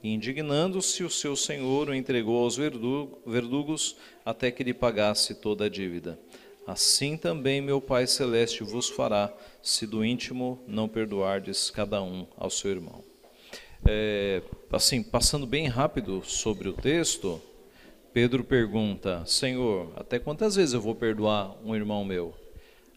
Indignando-se, 0.04 1.04
o 1.04 1.10
seu 1.10 1.36
senhor 1.36 1.90
o 1.90 1.96
entregou 1.96 2.44
aos 2.44 2.58
verdugos 2.58 3.98
até 4.24 4.52
que 4.52 4.64
lhe 4.64 4.74
pagasse 4.74 5.34
toda 5.36 5.66
a 5.66 5.70
dívida. 5.70 6.20
Assim 6.68 7.16
também 7.16 7.62
meu 7.62 7.80
Pai 7.80 8.08
Celeste 8.08 8.64
vos 8.64 8.90
fará, 8.90 9.32
se 9.62 9.86
do 9.86 10.04
íntimo 10.04 10.60
não 10.68 10.88
perdoardes 10.88 11.70
cada 11.70 12.02
um 12.02 12.26
ao 12.36 12.50
seu 12.50 12.72
irmão. 12.72 13.04
É, 13.88 14.42
assim, 14.72 15.04
passando 15.04 15.46
bem 15.46 15.68
rápido 15.68 16.24
sobre 16.26 16.68
o 16.68 16.74
texto, 16.74 17.40
Pedro 18.12 18.44
pergunta: 18.44 19.24
Senhor, 19.28 19.94
até 19.96 20.18
quantas 20.18 20.56
vezes 20.56 20.74
eu 20.74 20.82
vou 20.82 20.96
perdoar 20.96 21.56
um 21.64 21.76
irmão 21.76 22.04
meu? 22.04 22.34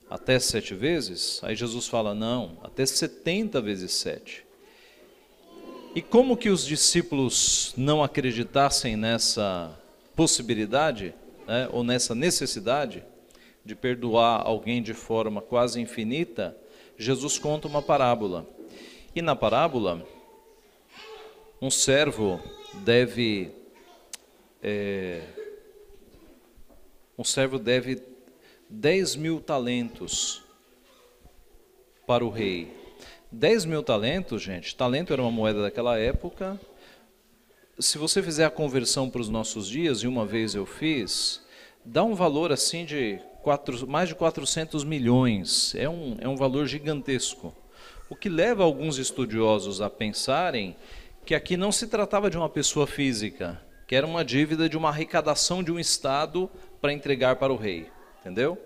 Até 0.09 0.39
sete 0.39 0.75
vezes? 0.75 1.39
Aí 1.43 1.55
Jesus 1.55 1.87
fala: 1.87 2.15
Não, 2.15 2.57
até 2.63 2.87
setenta 2.87 3.61
vezes 3.61 3.93
sete. 3.93 4.47
E 5.95 6.01
como 6.01 6.37
que 6.37 6.49
os 6.49 6.65
discípulos 6.65 7.75
não 7.77 8.03
acreditassem 8.03 8.97
nessa 8.97 9.79
possibilidade, 10.17 11.15
né, 11.47 11.69
ou 11.71 11.85
nessa 11.85 12.15
necessidade? 12.15 13.03
De 13.69 13.75
perdoar 13.75 14.47
alguém 14.47 14.83
de 14.83 14.95
forma 14.95 15.43
quase 15.43 15.79
infinita, 15.79 16.57
Jesus 16.97 17.39
conta 17.39 17.69
uma 17.69 17.83
parábola. 17.83 18.47
E 19.15 19.21
na 19.21 19.37
parábola, 19.37 20.03
um 21.61 21.71
servo 21.71 22.41
deve. 22.83 23.53
É, 24.63 25.21
um 27.19 27.23
servo 27.23 27.59
deve 27.59 28.03
10 28.71 29.17
mil 29.17 29.39
talentos 29.39 30.43
para 32.07 32.25
o 32.25 32.31
rei. 32.31 32.73
10 33.31 33.67
mil 33.67 33.83
talentos, 33.83 34.41
gente, 34.41 34.75
talento 34.75 35.13
era 35.13 35.21
uma 35.21 35.31
moeda 35.31 35.61
daquela 35.61 35.99
época. 35.99 36.59
Se 37.79 37.99
você 37.99 38.23
fizer 38.23 38.47
a 38.47 38.51
conversão 38.51 39.11
para 39.11 39.21
os 39.21 39.29
nossos 39.29 39.69
dias, 39.69 39.99
e 39.99 40.07
uma 40.07 40.25
vez 40.25 40.55
eu 40.55 40.65
fiz, 40.65 41.43
dá 41.85 42.03
um 42.03 42.15
valor 42.15 42.51
assim 42.51 42.87
de 42.87 43.21
quatro, 43.43 43.87
mais 43.87 44.09
de 44.09 44.15
400 44.15 44.85
milhões. 44.85 45.75
É 45.75 45.89
um, 45.89 46.17
é 46.21 46.29
um 46.29 46.37
valor 46.37 46.67
gigantesco. 46.67 47.55
O 48.09 48.17
que 48.17 48.29
leva 48.29 48.65
alguns 48.65 48.99
estudiosos 48.99 49.81
a 49.81 49.91
pensarem 49.91 50.77
que 51.25 51.35
aqui 51.35 51.57
não 51.57 51.71
se 51.71 51.87
tratava 51.87 52.31
de 52.31 52.39
uma 52.39 52.49
pessoa 52.49 52.87
física, 52.87 53.61
que 53.87 53.95
era 53.95 54.07
uma 54.07 54.25
dívida 54.25 54.69
de 54.69 54.77
uma 54.77 54.89
arrecadação 54.89 55.63
de 55.63 55.71
um 55.71 55.79
Estado 55.79 56.51
para 56.81 56.93
entregar 56.93 57.37
para 57.37 57.53
o 57.53 57.57
rei. 57.57 57.89
Entendeu? 58.21 58.57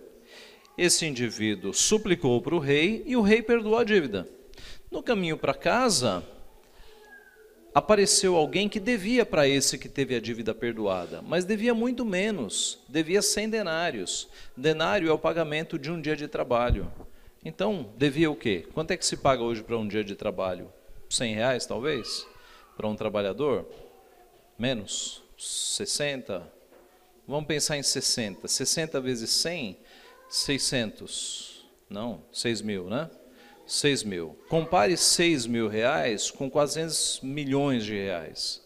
Esse 0.79 1.07
indivíduo 1.07 1.75
suplicou 1.75 2.41
para 2.41 2.55
o 2.55 2.59
rei 2.59 3.03
e 3.05 3.17
o 3.17 3.21
rei 3.21 3.43
perdoou 3.43 3.79
a 3.79 3.85
dívida. 3.85 4.29
No 4.91 5.03
caminho 5.03 5.37
para 5.37 5.55
casa, 5.55 6.23
apareceu 7.75 8.37
alguém 8.37 8.69
que 8.69 8.79
devia 8.79 9.25
para 9.25 9.49
esse 9.49 9.79
que 9.79 9.89
teve 9.89 10.15
a 10.15 10.21
dívida 10.21 10.55
perdoada, 10.55 11.23
mas 11.23 11.45
devia 11.45 11.75
muito 11.75 12.05
menos, 12.05 12.79
devia 12.89 13.23
100 13.23 13.49
denários. 13.49 14.29
Denário 14.57 15.09
é 15.09 15.13
o 15.13 15.19
pagamento 15.19 15.79
de 15.79 15.91
um 15.91 16.01
dia 16.01 16.17
de 16.17 16.29
trabalho. 16.29 16.91
Então, 17.45 17.93
devia 17.97 18.31
o 18.31 18.37
quê? 18.37 18.67
Quanto 18.73 18.93
é 18.93 18.97
que 18.97 19.07
se 19.07 19.17
paga 19.17 19.43
hoje 19.43 19.63
para 19.63 19.77
um 19.77 19.89
dia 19.89 20.05
de 20.05 20.15
trabalho? 20.15 20.73
100 21.09 21.35
reais, 21.35 21.67
talvez? 21.67 22.27
Para 22.77 22.87
um 22.87 22.95
trabalhador? 22.95 23.67
Menos? 24.59 25.23
60? 25.37 26.47
Vamos 27.27 27.47
pensar 27.47 27.77
em 27.77 27.83
60. 27.83 28.47
60 28.47 29.01
vezes 29.01 29.31
100, 29.31 29.79
600. 30.29 31.67
Não, 31.89 32.23
6 32.33 32.63
mil, 32.63 32.89
né? 32.89 33.11
6 33.67 34.05
mil. 34.05 34.37
Compare 34.49 34.97
6 34.97 35.47
mil 35.47 35.69
reais 35.69 36.31
com 36.31 36.51
400 36.51 37.21
milhões 37.23 37.85
de 37.85 37.95
reais. 37.95 38.63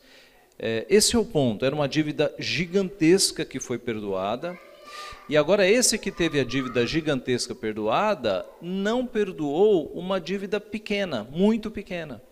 É, 0.59 0.87
esse 0.89 1.15
é 1.15 1.19
o 1.19 1.25
ponto. 1.25 1.65
Era 1.65 1.75
uma 1.75 1.89
dívida 1.89 2.35
gigantesca 2.39 3.45
que 3.45 3.61
foi 3.61 3.79
perdoada. 3.79 4.59
E 5.29 5.37
agora, 5.37 5.69
esse 5.69 5.99
que 5.99 6.11
teve 6.11 6.39
a 6.39 6.45
dívida 6.45 6.87
gigantesca 6.87 7.55
perdoada, 7.55 8.47
não 8.63 9.05
perdoou 9.07 9.91
uma 9.93 10.21
dívida 10.21 10.61
pequena, 10.61 11.25
muito 11.25 11.71
pequena, 11.71 12.23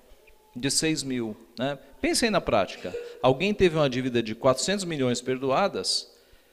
de 0.55 0.71
6 0.71 1.03
mil. 1.03 1.37
Né? 1.59 1.77
Pensem 2.01 2.31
na 2.31 2.41
prática. 2.41 2.95
Alguém 3.21 3.53
teve 3.53 3.77
uma 3.77 3.91
dívida 3.91 4.23
de 4.23 4.35
400 4.35 4.85
milhões 4.85 5.21
perdoadas, 5.21 6.09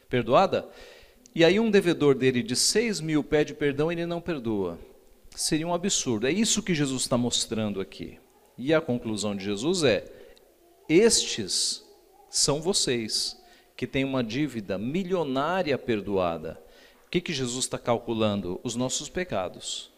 perdoada, 0.10 0.68
e 1.34 1.46
aí 1.46 1.60
um 1.60 1.70
devedor 1.70 2.16
dele 2.16 2.42
de 2.42 2.56
6 2.56 3.02
mil 3.02 3.24
pede 3.24 3.54
perdão 3.54 3.92
e 3.92 3.96
ele 3.96 4.06
não 4.08 4.20
perdoa 4.20 4.80
seria 5.36 5.68
um 5.68 5.74
absurdo. 5.74 6.28
É 6.28 6.32
isso 6.32 6.64
que 6.64 6.74
Jesus 6.74 7.04
está 7.04 7.18
mostrando 7.18 7.82
aqui. 7.82 8.20
E 8.58 8.74
a 8.74 8.82
conclusão 8.82 9.36
de 9.36 9.44
Jesus 9.44 9.84
é: 9.84 10.06
estes 10.88 11.84
são 12.30 12.62
vocês 12.62 13.42
que 13.76 13.88
têm 13.88 14.04
uma 14.04 14.24
dívida 14.24 14.78
milionária 14.78 15.78
perdoada. 15.78 16.62
O 17.08 17.10
que, 17.10 17.20
que 17.20 17.34
Jesus 17.34 17.66
está 17.66 17.78
calculando? 17.78 18.60
Os 18.64 18.76
nossos 18.76 19.10
pecados. 19.10 19.92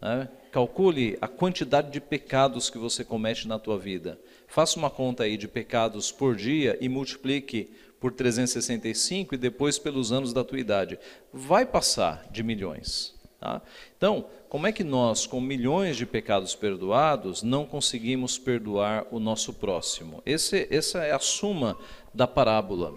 Né? 0.00 0.28
Calcule 0.52 1.16
a 1.20 1.26
quantidade 1.26 1.90
de 1.90 2.00
pecados 2.00 2.68
que 2.68 2.78
você 2.78 3.02
comete 3.02 3.48
na 3.48 3.58
tua 3.58 3.78
vida. 3.78 4.20
Faça 4.46 4.78
uma 4.78 4.90
conta 4.90 5.24
aí 5.24 5.36
de 5.36 5.48
pecados 5.48 6.12
por 6.12 6.36
dia 6.36 6.76
e 6.80 6.88
multiplique 6.88 7.70
por 7.98 8.12
365 8.12 9.34
e 9.34 9.38
depois 9.38 9.78
pelos 9.78 10.12
anos 10.12 10.32
da 10.32 10.44
tua 10.44 10.60
idade. 10.60 10.98
Vai 11.32 11.64
passar 11.64 12.28
de 12.30 12.42
milhões. 12.42 13.13
Tá? 13.44 13.60
Então, 13.94 14.24
como 14.48 14.66
é 14.66 14.72
que 14.72 14.82
nós, 14.82 15.26
com 15.26 15.38
milhões 15.38 15.98
de 15.98 16.06
pecados 16.06 16.54
perdoados, 16.54 17.42
não 17.42 17.66
conseguimos 17.66 18.38
perdoar 18.38 19.06
o 19.10 19.20
nosso 19.20 19.52
próximo? 19.52 20.22
Esse, 20.24 20.66
essa 20.70 21.04
é 21.04 21.12
a 21.12 21.18
suma 21.18 21.76
da 22.14 22.26
parábola. 22.26 22.94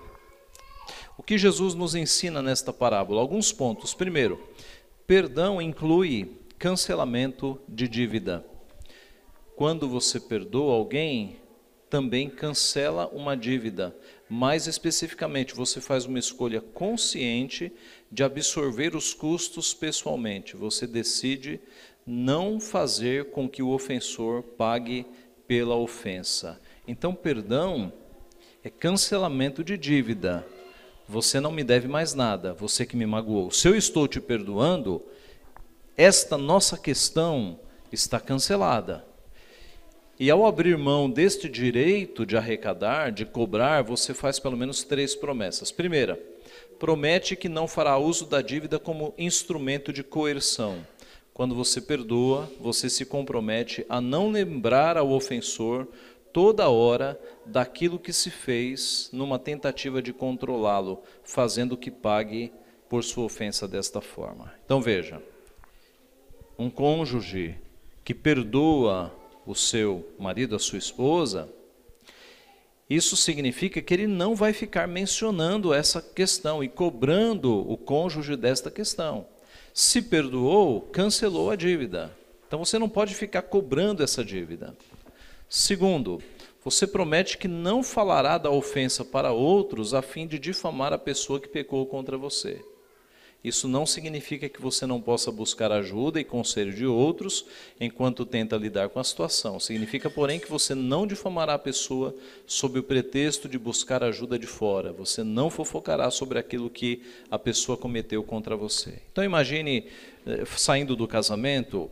O 1.17 1.23
que 1.23 1.37
Jesus 1.37 1.73
nos 1.73 1.95
ensina 1.95 2.41
nesta 2.41 2.71
parábola? 2.71 3.19
Alguns 3.19 3.51
pontos. 3.51 3.93
Primeiro, 3.93 4.41
perdão 5.05 5.61
inclui 5.61 6.31
cancelamento 6.57 7.59
de 7.67 7.85
dívida. 7.89 8.45
Quando 9.53 9.89
você 9.89 10.17
perdoa 10.17 10.75
alguém, 10.75 11.41
também 11.89 12.29
cancela 12.29 13.07
uma 13.07 13.35
dívida. 13.35 13.93
Mais 14.29 14.67
especificamente, 14.67 15.53
você 15.53 15.79
faz 15.81 16.05
uma 16.05 16.19
escolha 16.19 16.61
consciente 16.61 17.71
de 18.11 18.23
absorver 18.23 18.95
os 18.95 19.13
custos 19.13 19.73
pessoalmente. 19.73 20.55
Você 20.55 20.87
decide 20.87 21.59
não 22.05 22.59
fazer 22.59 23.31
com 23.31 23.49
que 23.49 23.61
o 23.61 23.69
ofensor 23.69 24.41
pague 24.41 25.05
pela 25.47 25.75
ofensa. 25.75 26.59
Então, 26.87 27.13
perdão 27.13 27.91
é 28.63 28.69
cancelamento 28.69 29.63
de 29.63 29.77
dívida. 29.77 30.45
Você 31.07 31.39
não 31.39 31.51
me 31.51 31.63
deve 31.63 31.87
mais 31.87 32.13
nada, 32.13 32.53
você 32.53 32.85
que 32.85 32.97
me 32.97 33.05
magoou. 33.05 33.49
Se 33.49 33.67
eu 33.67 33.75
estou 33.75 34.07
te 34.07 34.19
perdoando, 34.19 35.01
esta 35.95 36.37
nossa 36.37 36.77
questão 36.77 37.59
está 37.91 38.19
cancelada. 38.19 39.05
E 40.19 40.29
ao 40.29 40.45
abrir 40.45 40.77
mão 40.77 41.09
deste 41.09 41.47
direito 41.47 42.25
de 42.25 42.35
arrecadar, 42.35 43.11
de 43.11 43.23
cobrar, 43.23 43.83
você 43.83 44.13
faz 44.13 44.39
pelo 44.39 44.57
menos 44.57 44.83
três 44.83 45.15
promessas. 45.15 45.71
Primeira, 45.71 46.19
promete 46.79 47.35
que 47.35 47.49
não 47.49 47.67
fará 47.67 47.97
uso 47.97 48.25
da 48.25 48.41
dívida 48.41 48.79
como 48.79 49.13
instrumento 49.17 49.91
de 49.91 50.03
coerção. 50.03 50.85
Quando 51.33 51.53
você 51.53 51.79
perdoa, 51.79 52.51
você 52.59 52.89
se 52.89 53.05
compromete 53.05 53.85
a 53.87 54.01
não 54.01 54.31
lembrar 54.31 54.97
ao 54.97 55.11
ofensor 55.11 55.87
toda 56.33 56.69
hora 56.69 57.19
daquilo 57.45 57.99
que 57.99 58.11
se 58.11 58.29
fez 58.29 59.09
numa 59.11 59.39
tentativa 59.39 60.01
de 60.01 60.13
controlá-lo, 60.13 61.01
fazendo 61.23 61.77
que 61.77 61.91
pague 61.91 62.51
por 62.89 63.03
sua 63.03 63.25
ofensa 63.25 63.67
desta 63.67 64.01
forma. 64.01 64.53
Então 64.65 64.81
veja, 64.81 65.21
um 66.57 66.69
cônjuge 66.69 67.55
que 68.03 68.13
perdoa 68.13 69.13
o 69.45 69.53
seu 69.53 70.07
marido, 70.17 70.55
a 70.55 70.59
sua 70.59 70.77
esposa, 70.77 71.49
isso 72.89 73.17
significa 73.17 73.81
que 73.81 73.93
ele 73.93 74.07
não 74.07 74.33
vai 74.33 74.53
ficar 74.53 74.87
mencionando 74.87 75.73
essa 75.73 76.01
questão 76.01 76.63
e 76.63 76.69
cobrando 76.69 77.69
o 77.69 77.75
cônjuge 77.75 78.35
desta 78.35 78.71
questão. 78.71 79.27
Se 79.73 80.01
perdoou, 80.01 80.81
cancelou 80.81 81.51
a 81.51 81.55
dívida. 81.55 82.15
Então 82.47 82.59
você 82.63 82.79
não 82.79 82.87
pode 82.87 83.13
ficar 83.13 83.41
cobrando 83.41 84.01
essa 84.01 84.23
dívida. 84.23 84.75
Segundo, 85.49 86.21
você 86.63 86.87
promete 86.87 87.37
que 87.37 87.47
não 87.47 87.83
falará 87.83 88.37
da 88.37 88.49
ofensa 88.49 89.03
para 89.03 89.33
outros 89.33 89.93
a 89.93 90.01
fim 90.01 90.25
de 90.25 90.39
difamar 90.39 90.93
a 90.93 90.97
pessoa 90.97 91.39
que 91.39 91.47
pecou 91.47 91.85
contra 91.85 92.17
você. 92.17 92.63
Isso 93.43 93.67
não 93.67 93.85
significa 93.85 94.49
que 94.49 94.61
você 94.61 94.85
não 94.85 94.99
possa 94.99 95.31
buscar 95.31 95.71
ajuda 95.71 96.19
e 96.19 96.23
conselho 96.23 96.73
de 96.73 96.85
outros 96.85 97.45
enquanto 97.79 98.25
tenta 98.25 98.57
lidar 98.57 98.89
com 98.89 98.99
a 98.99 99.03
situação. 99.03 99.59
Significa, 99.59 100.09
porém, 100.09 100.39
que 100.39 100.49
você 100.49 100.73
não 100.73 101.05
difamará 101.05 101.53
a 101.53 101.59
pessoa 101.59 102.13
sob 102.45 102.79
o 102.79 102.83
pretexto 102.83 103.47
de 103.47 103.57
buscar 103.57 104.03
ajuda 104.03 104.37
de 104.39 104.47
fora. 104.47 104.91
Você 104.91 105.23
não 105.23 105.49
fofocará 105.49 106.09
sobre 106.09 106.39
aquilo 106.39 106.69
que 106.69 107.03
a 107.29 107.37
pessoa 107.37 107.77
cometeu 107.77 108.23
contra 108.23 108.55
você. 108.55 109.01
Então 109.11 109.23
imagine 109.23 109.85
eh, 110.25 110.43
saindo 110.57 110.95
do 110.95 111.07
casamento, 111.07 111.89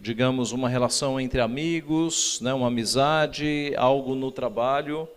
digamos 0.00 0.52
uma 0.52 0.68
relação 0.68 1.20
entre 1.20 1.40
amigos, 1.40 2.40
né, 2.40 2.52
uma 2.52 2.68
amizade, 2.68 3.72
algo 3.76 4.14
no 4.14 4.32
trabalho, 4.32 5.08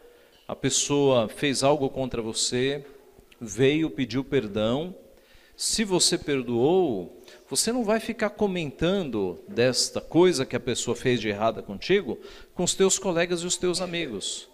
a 0.48 0.56
pessoa 0.56 1.28
fez 1.28 1.64
algo 1.64 1.90
contra 1.90 2.22
você, 2.22 2.86
veio, 3.40 3.90
pediu 3.90 4.24
perdão, 4.24 4.96
se 5.60 5.84
você 5.84 6.18
perdoou, 6.18 7.22
você 7.50 7.74
não 7.74 7.84
vai 7.84 8.00
ficar 8.00 8.30
comentando 8.30 9.38
desta 9.46 10.00
coisa 10.00 10.46
que 10.46 10.56
a 10.56 10.60
pessoa 10.60 10.96
fez 10.96 11.20
de 11.20 11.28
errada 11.28 11.62
contigo 11.62 12.18
com 12.56 12.64
os 12.64 12.74
teus 12.74 12.98
colegas 12.98 13.42
e 13.42 13.46
os 13.46 13.58
teus 13.58 13.82
amigos. 13.82 14.48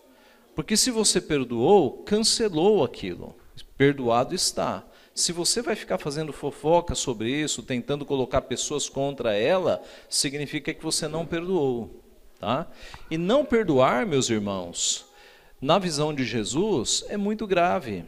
Porque 0.56 0.76
se 0.76 0.90
você 0.90 1.22
perdoou, 1.22 2.00
cancelou 2.00 2.84
aquilo. 2.84 3.36
Perdoado 3.78 4.34
está. 4.34 4.84
Se 5.14 5.32
você 5.32 5.62
vai 5.62 5.76
ficar 5.76 6.00
fazendo 6.00 6.34
fofoca 6.34 6.96
sobre 6.96 7.30
isso, 7.30 7.62
tentando 7.62 8.04
colocar 8.04 8.42
pessoas 8.42 8.90
contra 8.90 9.38
ela, 9.38 9.84
significa 10.10 10.74
que 10.74 10.84
você 10.84 11.08
não 11.08 11.24
perdoou. 11.24 12.04
Tá? 12.40 12.68
E 13.12 13.18
não 13.18 13.46
perdoar, 13.46 14.08
meus 14.08 14.28
irmãos, 14.32 15.06
na 15.62 15.78
visão 15.78 16.12
de 16.12 16.26
Jesus, 16.26 17.06
é 17.10 17.16
muito 17.16 17.46
grave. 17.46 18.04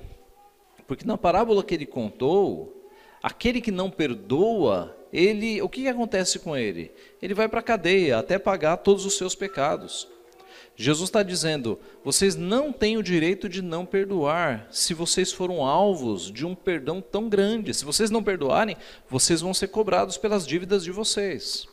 Porque 0.87 1.05
na 1.05 1.15
parábola 1.15 1.63
que 1.63 1.75
ele 1.75 1.85
contou, 1.85 2.73
Aquele 3.21 3.61
que 3.61 3.71
não 3.71 3.89
perdoa, 3.89 4.95
ele, 5.11 5.61
o 5.61 5.69
que, 5.69 5.87
acontece 5.87 6.39
com 6.39 6.55
ele? 6.55 6.91
Ele 7.21 7.33
vai 7.33 7.47
para 7.47 7.59
a 7.59 7.63
cadeia 7.63 8.17
até 8.17 8.37
pagar 8.37 8.77
todos 8.77 9.05
os 9.05 9.17
seus 9.17 9.33
pecados. 9.35 10.07
Jesus 10.75 11.09
está 11.09 11.23
dizendo: 11.23 11.79
vocês 12.03 12.35
não 12.35 12.71
têm 12.71 12.97
o 12.97 13.03
direito 13.03 13.49
de 13.49 13.63
não 13.63 13.85
perdoar 13.85 14.67
se 14.69 14.93
vocês 14.93 15.31
foram 15.31 15.65
alvos 15.65 16.31
de 16.31 16.45
um 16.45 16.53
perdão 16.53 17.01
tão 17.01 17.27
grande. 17.27 17.73
Se 17.73 17.83
vocês 17.83 18.11
não 18.11 18.23
perdoarem, 18.23 18.77
vocês 19.09 19.41
vão 19.41 19.53
ser 19.53 19.69
cobrados 19.69 20.17
pelas 20.17 20.45
dívidas 20.45 20.83
de 20.83 20.91
vocês. 20.91 21.67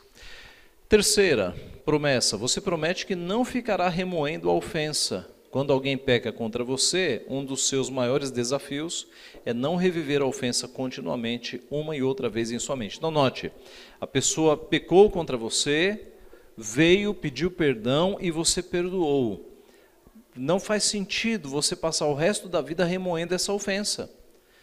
Terceira 0.88 1.54
promessa: 1.84 2.36
você 2.36 2.60
promete 2.60 3.04
que 3.04 3.14
não 3.14 3.44
ficará 3.44 3.88
remoendo 3.88 4.48
a 4.48 4.54
ofensa. 4.54 5.33
Quando 5.54 5.72
alguém 5.72 5.96
peca 5.96 6.32
contra 6.32 6.64
você, 6.64 7.24
um 7.28 7.44
dos 7.44 7.68
seus 7.68 7.88
maiores 7.88 8.32
desafios 8.32 9.06
é 9.46 9.54
não 9.54 9.76
reviver 9.76 10.20
a 10.20 10.26
ofensa 10.26 10.66
continuamente, 10.66 11.62
uma 11.70 11.94
e 11.94 12.02
outra 12.02 12.28
vez 12.28 12.50
em 12.50 12.58
sua 12.58 12.74
mente. 12.74 12.98
Então, 12.98 13.08
note: 13.08 13.52
a 14.00 14.04
pessoa 14.04 14.56
pecou 14.56 15.08
contra 15.08 15.36
você, 15.36 16.08
veio, 16.56 17.14
pediu 17.14 17.52
perdão 17.52 18.18
e 18.20 18.32
você 18.32 18.64
perdoou. 18.64 19.48
Não 20.34 20.58
faz 20.58 20.82
sentido 20.82 21.48
você 21.48 21.76
passar 21.76 22.06
o 22.06 22.14
resto 22.14 22.48
da 22.48 22.60
vida 22.60 22.84
remoendo 22.84 23.32
essa 23.32 23.52
ofensa. 23.52 24.12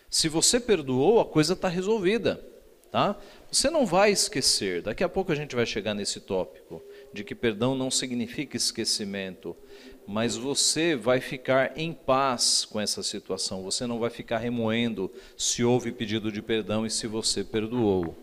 Se 0.10 0.28
você 0.28 0.60
perdoou, 0.60 1.22
a 1.22 1.26
coisa 1.26 1.54
está 1.54 1.70
resolvida. 1.70 2.46
Tá? 2.92 3.16
Você 3.50 3.70
não 3.70 3.86
vai 3.86 4.12
esquecer, 4.12 4.82
daqui 4.82 5.02
a 5.02 5.08
pouco 5.08 5.32
a 5.32 5.36
gente 5.36 5.56
vai 5.56 5.66
chegar 5.66 5.94
nesse 5.94 6.20
tópico 6.20 6.84
de 7.14 7.24
que 7.24 7.34
perdão 7.34 7.74
não 7.74 7.90
significa 7.90 8.58
esquecimento, 8.58 9.56
mas 10.08 10.36
você 10.36 10.96
vai 10.96 11.22
ficar 11.22 11.78
em 11.78 11.94
paz 11.94 12.66
com 12.66 12.80
essa 12.80 13.04
situação, 13.04 13.64
você 13.64 13.86
não 13.86 14.00
vai 14.00 14.10
ficar 14.10 14.38
remoendo 14.38 15.12
se 15.38 15.64
houve 15.64 15.92
pedido 15.92 16.32
de 16.32 16.42
perdão 16.42 16.86
e 16.86 16.90
se 16.90 17.08
você 17.08 17.44
perdoou. 17.44 18.16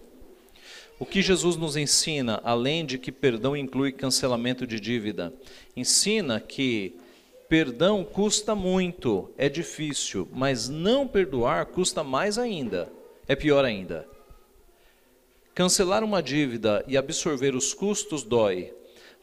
O 0.99 1.07
que 1.07 1.23
Jesus 1.23 1.57
nos 1.57 1.77
ensina, 1.77 2.41
além 2.43 2.85
de 2.85 2.99
que 2.99 3.13
perdão 3.13 3.57
inclui 3.57 3.93
cancelamento 3.93 4.67
de 4.67 4.81
dívida, 4.81 5.33
ensina 5.77 6.41
que 6.41 6.97
perdão 7.49 8.05
custa 8.05 8.55
muito, 8.55 9.31
é 9.39 9.49
difícil, 9.49 10.29
mas 10.33 10.69
não 10.69 11.07
perdoar 11.07 11.67
custa 11.67 12.03
mais 12.03 12.37
ainda, 12.37 12.91
é 13.29 13.37
pior 13.37 13.65
ainda. 13.65 14.07
Cancelar 15.55 16.03
uma 16.03 16.23
dívida 16.23 16.85
e 16.87 16.97
absorver 16.97 17.55
os 17.55 17.73
custos 17.73 18.23
dói, 18.23 18.73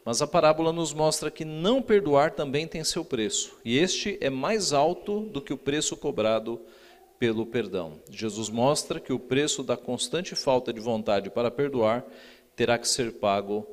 mas 0.06 0.22
a 0.22 0.26
parábola 0.26 0.72
nos 0.72 0.94
mostra 0.94 1.32
que 1.32 1.44
não 1.44 1.82
perdoar 1.82 2.30
também 2.30 2.64
tem 2.64 2.84
seu 2.84 3.04
preço, 3.04 3.58
e 3.64 3.76
este 3.76 4.16
é 4.20 4.30
mais 4.30 4.72
alto 4.72 5.18
do 5.22 5.42
que 5.42 5.52
o 5.52 5.58
preço 5.58 5.96
cobrado 5.96 6.60
pelo 7.18 7.44
perdão. 7.44 7.94
Jesus 8.08 8.48
mostra 8.48 9.00
que 9.00 9.12
o 9.12 9.18
preço 9.18 9.64
da 9.64 9.76
constante 9.76 10.36
falta 10.36 10.72
de 10.72 10.78
vontade 10.78 11.28
para 11.28 11.50
perdoar 11.50 12.04
terá 12.54 12.78
que 12.78 12.86
ser 12.86 13.14
pago 13.14 13.66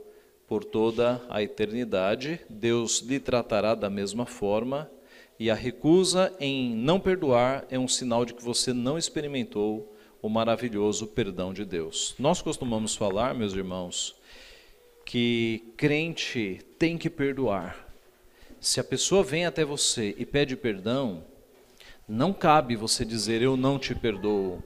por 0.48 0.64
toda 0.64 1.22
a 1.30 1.44
eternidade. 1.44 2.40
Deus 2.50 3.02
lhe 3.02 3.20
tratará 3.20 3.76
da 3.76 3.90
mesma 3.90 4.26
forma, 4.26 4.90
e 5.40 5.52
a 5.52 5.56
recusa 5.56 6.34
em 6.40 6.74
não 6.74 7.00
perdoar 7.00 7.64
é 7.70 7.78
um 7.78 7.88
sinal 7.88 8.26
de 8.26 8.34
que 8.34 8.44
você 8.44 8.74
não 8.74 8.98
experimentou 8.98 9.94
o 10.20 10.30
maravilhoso 10.30 11.06
perdão 11.06 11.54
de 11.54 11.64
Deus. 11.64 12.16
Nós 12.18 12.42
costumamos 12.42 12.96
falar, 12.96 13.36
meus 13.36 13.54
irmãos, 13.54 14.16
que 15.14 15.72
crente 15.78 16.60
tem 16.80 16.98
que 16.98 17.08
perdoar. 17.08 17.88
Se 18.60 18.80
a 18.80 18.84
pessoa 18.84 19.24
vem 19.24 19.46
até 19.46 19.64
você 19.64 20.16
e 20.18 20.26
pede 20.26 20.56
perdão, 20.56 21.24
não 22.08 22.34
cabe 22.34 22.76
você 22.76 23.06
dizer 23.06 23.40
eu 23.40 23.56
não 23.56 23.78
te 23.78 23.94
perdoo. 23.94 24.64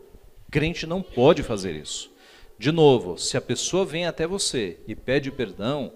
Crente 0.50 0.88
não 0.88 1.02
pode 1.02 1.44
fazer 1.44 1.76
isso. 1.76 2.10
De 2.58 2.72
novo, 2.72 3.18
se 3.18 3.36
a 3.36 3.42
pessoa 3.42 3.86
vem 3.86 4.06
até 4.06 4.26
você 4.26 4.80
e 4.88 4.96
pede 4.96 5.34
perdão, 5.34 5.92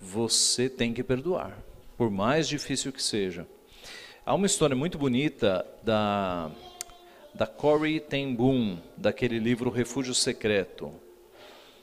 você 0.00 0.70
tem 0.70 0.94
que 0.94 1.02
perdoar, 1.02 1.62
por 1.94 2.10
mais 2.10 2.48
difícil 2.48 2.94
que 2.94 3.02
seja. 3.02 3.46
Há 4.24 4.34
uma 4.34 4.46
história 4.46 4.74
muito 4.74 4.96
bonita 4.96 5.66
da 5.82 6.50
da 7.34 7.46
Corey 7.46 8.00
ten 8.00 8.34
Boom, 8.34 8.78
daquele 8.96 9.38
livro 9.38 9.68
Refúgio 9.68 10.14
Secreto. 10.14 10.90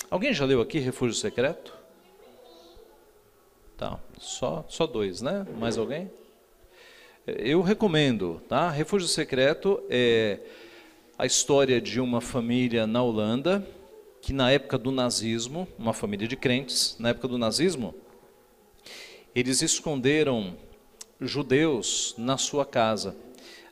Alguém 0.10 0.34
já 0.34 0.44
leu 0.44 0.60
aqui 0.60 0.80
Refúgio 0.80 1.14
Secreto? 1.16 1.78
Tá, 3.80 3.98
só, 4.20 4.66
só 4.68 4.86
dois, 4.86 5.22
né? 5.22 5.48
Mais 5.58 5.78
alguém? 5.78 6.12
Eu 7.26 7.62
recomendo, 7.62 8.42
tá? 8.50 8.70
Refúgio 8.70 9.08
Secreto 9.08 9.82
é 9.90 10.38
a 11.18 11.26
história 11.26 11.80
de 11.80 12.02
uma 12.02 12.20
família 12.20 12.86
na 12.86 13.02
Holanda 13.02 13.66
que 14.22 14.34
na 14.34 14.52
época 14.52 14.78
do 14.78 14.92
nazismo, 14.92 15.66
uma 15.78 15.94
família 15.94 16.28
de 16.28 16.36
crentes, 16.36 16.98
na 17.00 17.12
época 17.12 17.30
do 17.30 17.38
nazismo, 17.38 17.96
eles 19.34 19.62
esconderam 19.62 20.58
judeus 21.22 22.14
na 22.18 22.38
sua 22.38 22.66
casa. 22.66 23.16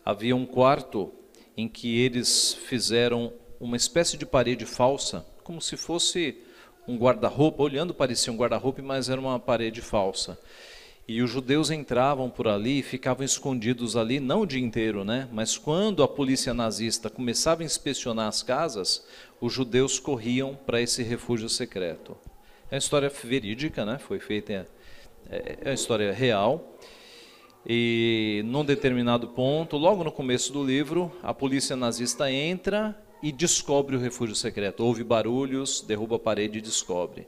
Havia 0.05 0.37
um 0.37 0.45
quarto 0.45 1.11
em 1.57 1.67
que 1.67 1.99
eles 1.99 2.53
fizeram 2.53 3.33
uma 3.59 3.75
espécie 3.75 4.15
de 4.15 4.25
parede 4.25 4.65
falsa, 4.65 5.25
como 5.43 5.61
se 5.61 5.75
fosse 5.75 6.46
um 6.87 6.97
guarda-roupa, 6.97 7.63
olhando 7.63 7.93
parecia 7.93 8.31
um 8.31 8.37
guarda-roupa, 8.37 8.81
mas 8.81 9.09
era 9.09 9.19
uma 9.19 9.39
parede 9.39 9.81
falsa. 9.81 10.39
E 11.07 11.21
os 11.21 11.29
judeus 11.29 11.71
entravam 11.71 12.29
por 12.29 12.47
ali 12.47 12.79
e 12.79 12.83
ficavam 12.83 13.23
escondidos 13.23 13.95
ali, 13.95 14.19
não 14.19 14.41
o 14.41 14.45
dia 14.45 14.59
inteiro, 14.59 15.05
né? 15.05 15.27
Mas 15.31 15.57
quando 15.57 16.03
a 16.03 16.07
polícia 16.07 16.53
nazista 16.53 17.09
começava 17.09 17.61
a 17.61 17.65
inspecionar 17.65 18.27
as 18.27 18.43
casas, 18.43 19.05
os 19.39 19.53
judeus 19.53 19.99
corriam 19.99 20.57
para 20.65 20.81
esse 20.81 21.03
refúgio 21.03 21.47
secreto. 21.47 22.17
É 22.69 22.75
uma 22.75 22.79
história 22.79 23.09
verídica, 23.09 23.85
né? 23.85 23.97
Foi 23.97 24.19
feita, 24.19 24.67
é, 25.29 25.57
é 25.61 25.69
uma 25.69 25.73
história 25.73 26.11
real. 26.11 26.77
E 27.65 28.41
num 28.45 28.65
determinado 28.65 29.29
ponto, 29.29 29.77
logo 29.77 30.03
no 30.03 30.11
começo 30.11 30.51
do 30.51 30.63
livro, 30.63 31.11
a 31.23 31.33
polícia 31.33 31.75
nazista 31.75 32.29
entra 32.29 32.97
e 33.21 33.31
descobre 33.31 33.95
o 33.95 33.99
refúgio 33.99 34.35
secreto. 34.35 34.83
Ouve 34.83 35.03
barulhos, 35.03 35.81
derruba 35.81 36.17
a 36.17 36.19
parede 36.19 36.59
e 36.59 36.61
descobre. 36.61 37.27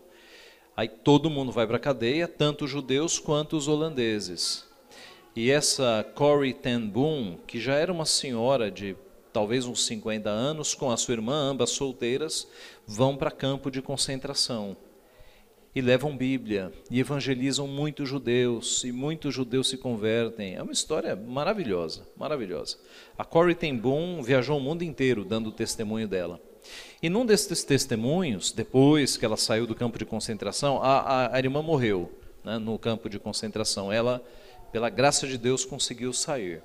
Aí 0.76 0.88
todo 0.88 1.30
mundo 1.30 1.52
vai 1.52 1.68
para 1.68 1.78
a 1.78 1.80
cadeia, 1.80 2.28
tanto 2.28 2.66
os 2.66 2.72
judeus 2.72 3.20
quanto 3.20 3.58
os 3.58 3.68
holandeses. 3.68 4.66
E 5.36 5.52
essa 5.52 6.06
Corrie 6.16 6.54
ten 6.54 6.88
Boom, 6.88 7.38
que 7.46 7.60
já 7.60 7.76
era 7.76 7.92
uma 7.92 8.06
senhora 8.06 8.72
de 8.72 8.96
talvez 9.32 9.66
uns 9.66 9.86
50 9.86 10.30
anos, 10.30 10.74
com 10.74 10.92
a 10.92 10.98
sua 10.98 11.14
irmã, 11.14 11.52
ambas 11.52 11.72
solteiras, 11.72 12.48
vão 12.86 13.16
para 13.16 13.32
campo 13.32 13.70
de 13.70 13.82
concentração 13.82 14.76
e 15.76 15.82
levam 15.82 16.18
Bíblia 16.18 16.74
e 16.90 17.00
evangelizam 17.00 17.68
muitos 17.68 18.10
judeus 18.10 18.84
e 18.84 18.92
muitos 18.92 19.34
judeus 19.34 19.70
se 19.70 19.78
convertem. 19.78 20.56
É 20.56 20.64
uma 20.64 20.72
história 20.72 21.16
maravilhosa, 21.16 22.08
maravilhosa. 22.18 22.78
A 23.18 23.24
Corrie 23.24 23.56
ten 23.56 23.78
Boom 23.78 24.22
viajou 24.24 24.58
o 24.58 24.62
mundo 24.62 24.84
inteiro 24.84 25.24
dando 25.24 25.48
o 25.50 25.52
testemunho 25.52 26.08
dela. 26.08 26.40
E 27.02 27.10
num 27.10 27.26
desses 27.26 27.64
testemunhos, 27.64 28.52
depois 28.52 29.16
que 29.16 29.26
ela 29.26 29.38
saiu 29.38 29.66
do 29.66 29.76
campo 29.76 29.98
de 29.98 30.06
concentração, 30.06 30.82
a, 30.82 31.00
a, 31.00 31.36
a 31.36 31.40
irmã 31.40 31.62
morreu 31.62 32.12
né, 32.44 32.58
no 32.58 32.78
campo 32.78 33.10
de 33.10 33.20
concentração. 33.20 33.92
Ela, 33.92 34.24
pela 34.72 34.90
graça 34.90 35.28
de 35.28 35.38
Deus, 35.38 35.64
conseguiu 35.64 36.12
sair. 36.12 36.62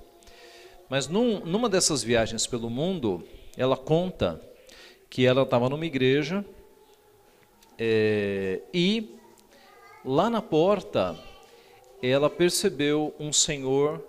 Mas 0.89 1.07
num, 1.07 1.39
numa 1.39 1.69
dessas 1.69 2.03
viagens 2.03 2.45
pelo 2.45 2.69
mundo, 2.69 3.23
ela 3.57 3.77
conta 3.77 4.41
que 5.09 5.25
ela 5.25 5.43
estava 5.43 5.69
numa 5.69 5.85
igreja 5.85 6.43
é, 7.77 8.61
e 8.73 9.15
lá 10.03 10.29
na 10.29 10.41
porta, 10.41 11.17
ela 12.01 12.29
percebeu 12.29 13.13
um 13.19 13.33
senhor 13.33 14.03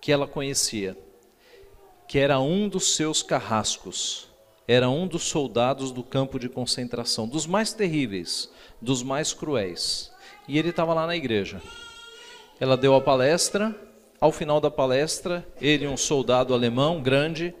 que 0.00 0.12
ela 0.12 0.26
conhecia, 0.26 0.96
que 2.06 2.18
era 2.18 2.40
um 2.40 2.68
dos 2.68 2.96
seus 2.96 3.22
carrascos, 3.22 4.28
era 4.66 4.88
um 4.88 5.06
dos 5.06 5.24
soldados 5.24 5.92
do 5.92 6.02
campo 6.02 6.38
de 6.38 6.48
concentração, 6.48 7.26
dos 7.26 7.46
mais 7.46 7.72
terríveis, 7.72 8.50
dos 8.80 9.02
mais 9.02 9.32
cruéis. 9.32 10.12
E 10.46 10.58
ele 10.58 10.70
estava 10.70 10.92
lá 10.94 11.06
na 11.06 11.16
igreja. 11.16 11.62
Ela 12.60 12.76
deu 12.76 12.94
a 12.94 13.00
palestra, 13.00 13.74
ao 14.20 14.32
final 14.32 14.60
da 14.60 14.70
palestra, 14.70 15.46
ele, 15.60 15.86
um 15.86 15.96
soldado 15.96 16.52
alemão 16.52 17.00
grande, 17.00 17.54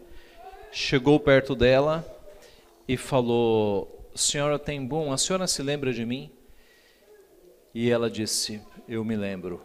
chegou 0.72 1.18
perto 1.20 1.54
dela 1.54 2.04
e 2.86 2.96
falou: 2.96 3.97
Senhora 4.18 4.58
Tembum, 4.58 5.12
a 5.12 5.16
senhora 5.16 5.46
se 5.46 5.62
lembra 5.62 5.92
de 5.92 6.04
mim? 6.04 6.28
E 7.72 7.88
ela 7.88 8.10
disse: 8.10 8.60
Eu 8.88 9.04
me 9.04 9.16
lembro. 9.16 9.60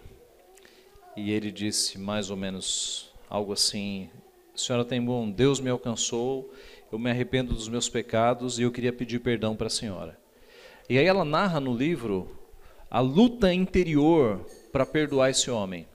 E 1.18 1.32
ele 1.32 1.52
disse 1.52 1.98
mais 1.98 2.30
ou 2.30 2.38
menos 2.38 3.12
algo 3.28 3.52
assim: 3.52 4.12
Senhora 4.56 4.86
Tembum, 4.86 5.32
Deus 5.32 5.60
me 5.60 5.72
alcançou, 5.72 6.54
eu 6.92 7.00
me 7.00 7.10
arrependo 7.10 7.52
dos 7.52 7.68
meus 7.68 7.90
pecados 7.90 8.60
e 8.60 8.62
eu 8.62 8.72
queria 8.72 8.94
pedir 8.94 9.22
perdão 9.22 9.56
para 9.56 9.66
a 9.66 9.72
senhora. 9.72 10.20
E 10.88 11.00
aí 11.00 11.06
ela 11.08 11.26
narra 11.26 11.60
no 11.60 11.76
livro 11.76 12.40
a 12.92 13.00
luta 13.00 13.52
interior 13.52 14.46
para 14.72 14.86
perdoar 14.86 15.32
esse 15.32 15.50
homem, 15.50 15.88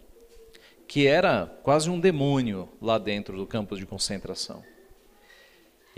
que 0.89 1.07
era 1.07 1.47
quase 1.63 1.89
um 1.89 2.01
demônio 2.01 2.69
lá 2.83 2.99
dentro 2.99 3.37
do 3.37 3.47
campo 3.47 3.77
de 3.77 3.87
concentração. 3.87 4.65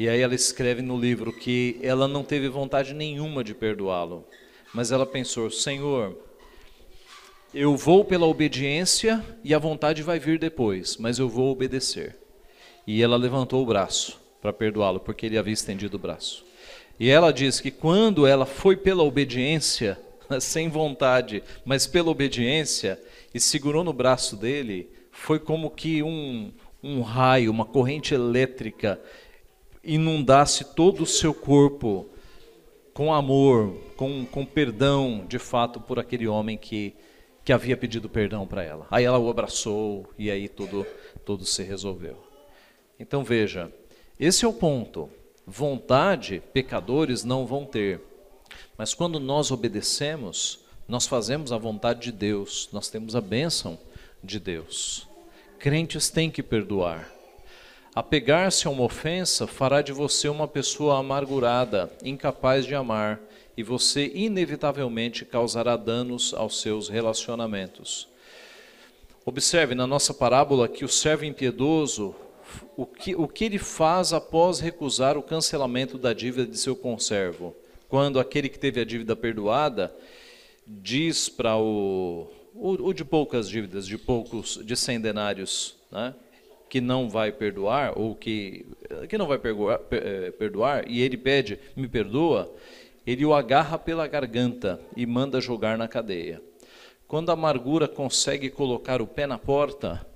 E 0.01 0.09
aí 0.09 0.23
ela 0.23 0.35
escreve 0.35 0.81
no 0.81 0.99
livro 0.99 1.31
que 1.31 1.79
ela 1.83 2.09
não 2.09 2.25
teve 2.25 2.49
vontade 2.49 2.95
nenhuma 2.95 3.45
de 3.45 3.53
perdoá-lo, 3.53 4.27
mas 4.73 4.91
ela 4.91 5.05
pensou: 5.05 5.51
Senhor, 5.51 6.17
eu 7.53 7.77
vou 7.77 8.03
pela 8.03 8.25
obediência 8.25 9.23
e 9.45 9.55
a 9.55 9.59
vontade 9.59 10.03
vai 10.03 10.19
vir 10.19 10.39
depois, 10.39 10.97
mas 10.97 11.19
eu 11.19 11.29
vou 11.29 11.53
obedecer. 11.53 12.17
E 12.87 13.03
ela 13.03 13.15
levantou 13.19 13.63
o 13.63 13.67
braço 13.67 14.19
para 14.41 14.55
perdoá-lo, 14.55 15.01
porque 15.01 15.27
ele 15.27 15.37
havia 15.37 15.53
estendido 15.53 15.99
o 15.99 16.01
braço. 16.01 16.47
E 16.99 17.11
ela 17.11 17.31
diz 17.31 17.61
que 17.61 17.71
quando 17.71 18.27
ela 18.27 18.47
foi 18.47 18.79
pela 18.79 19.03
obediência, 19.03 20.01
sem 20.41 20.71
vontade, 20.71 21.43
mas 21.63 21.87
pela 21.87 22.11
obediência, 22.11 22.99
e 23.35 23.39
segurou 23.39 23.85
no 23.85 23.93
braço 23.93 24.35
dele, 24.35 24.89
foi 25.13 25.39
como 25.39 25.69
que 25.69 26.03
um, 26.03 26.51
um 26.83 27.03
raio, 27.03 27.51
uma 27.51 27.67
corrente 27.67 28.15
elétrica 28.15 28.99
inundasse 29.95 30.65
todo 30.75 31.03
o 31.03 31.07
seu 31.07 31.35
corpo 31.35 32.09
com 32.95 33.13
amor, 33.13 33.75
com, 33.97 34.25
com 34.27 34.45
perdão, 34.45 35.25
de 35.29 35.39
fato, 35.39 35.81
por 35.81 35.99
aquele 35.99 36.29
homem 36.29 36.57
que, 36.57 36.95
que 37.45 37.53
havia 37.53 37.77
pedido 37.77 38.09
perdão 38.09 38.47
para 38.47 38.63
ela. 38.63 38.87
Aí 38.91 39.05
ela 39.05 39.19
o 39.19 39.29
abraçou 39.29 40.07
e 40.19 40.31
aí 40.31 40.49
tudo, 40.49 40.87
tudo 41.25 41.45
se 41.45 41.63
resolveu. 41.63 42.17
Então 42.99 43.25
veja, 43.25 43.73
esse 44.19 44.45
é 44.45 44.49
o 44.49 44.53
ponto. 44.53 45.09
Vontade, 45.47 46.43
pecadores 46.53 47.25
não 47.25 47.47
vão 47.47 47.65
ter. 47.65 48.01
Mas 48.77 48.95
quando 48.95 49.19
nós 49.19 49.51
obedecemos, 49.51 50.61
Nós 50.91 51.07
fazemos 51.07 51.53
a 51.53 51.57
vontade 51.57 52.01
de 52.01 52.11
Deus, 52.11 52.69
nós 52.73 52.89
temos 52.91 53.15
a 53.15 53.21
bênção 53.21 53.79
de 54.25 54.41
Deus. 54.41 55.07
Crentes 55.57 56.11
têm 56.11 56.29
que 56.33 56.43
perdoar. 56.43 57.09
Apegar-se 57.95 58.69
a 58.69 58.71
uma 58.71 58.85
ofensa 58.85 59.49
fará 59.49 59.83
de 59.83 59.93
você 59.93 60.29
uma 60.29 60.47
pessoa 60.47 60.99
amargurada, 60.99 61.91
incapaz 62.05 62.65
de 62.65 62.75
amar, 62.75 63.21
e 63.57 63.65
você 63.65 64.13
inevitavelmente 64.15 65.25
causará 65.25 65.77
danos 65.77 66.33
aos 66.33 66.61
seus 66.61 66.89
relacionamentos. 66.89 68.09
Observe 69.27 69.75
na 69.75 69.89
nossa 69.89 70.15
parábola 70.15 70.69
que 70.69 70.85
o 70.85 70.89
servo 70.89 71.25
impiedoso, 71.25 72.15
o 72.77 72.87
que, 72.87 73.15
o 73.17 73.27
que 73.27 73.45
ele 73.45 73.59
faz 73.59 74.13
após 74.13 74.61
recusar 74.61 75.19
o 75.19 75.23
cancelamento 75.23 75.99
da 75.99 76.13
dívida 76.13 76.47
de 76.47 76.59
seu 76.59 76.77
conservo? 76.77 77.55
Quando 77.89 78.21
aquele 78.21 78.49
que 78.49 78.59
teve 78.59 78.81
a 78.81 78.85
dívida 78.85 79.17
perdoada 79.17 79.95
diz 80.65 81.29
para 81.29 81.57
o, 81.57 82.31
o, 82.55 82.89
o, 82.89 82.93
de 82.95 83.05
poucas 83.05 83.49
dívidas, 83.49 83.85
de 83.85 83.99
poucos, 83.99 84.61
de 84.65 84.77
cem 84.77 85.01
denários, 85.01 85.77
né, 85.91 86.15
que 86.71 86.81
não 86.81 87.11
vai 87.11 87.33
perdoar, 87.33 87.99
ou 87.99 88.15
que, 88.15 88.65
que 89.09 89.19
não 89.19 89.27
vai 89.27 89.39
perdoar, 89.39 89.81
eh, 89.91 90.31
perdoar, 90.31 90.89
e 90.89 91.03
ele 91.03 91.17
pede, 91.17 91.59
me 91.75 91.89
perdoa, 91.89 92.51
ele 93.05 93.27
o 93.27 93.35
agarra 93.35 93.77
pela 93.77 94.07
garganta 94.07 94.81
e 94.97 95.05
manda 95.05 95.41
jogar 95.41 95.77
na 95.77 95.89
cadeia. 95.89 96.41
Quando 97.09 97.31
a 97.31 97.33
amargura 97.33 97.89
consegue 97.89 98.49
colocar 98.49 99.03
o 99.03 99.07
pé 99.07 99.27
na 99.27 99.37
porta, 99.37 100.07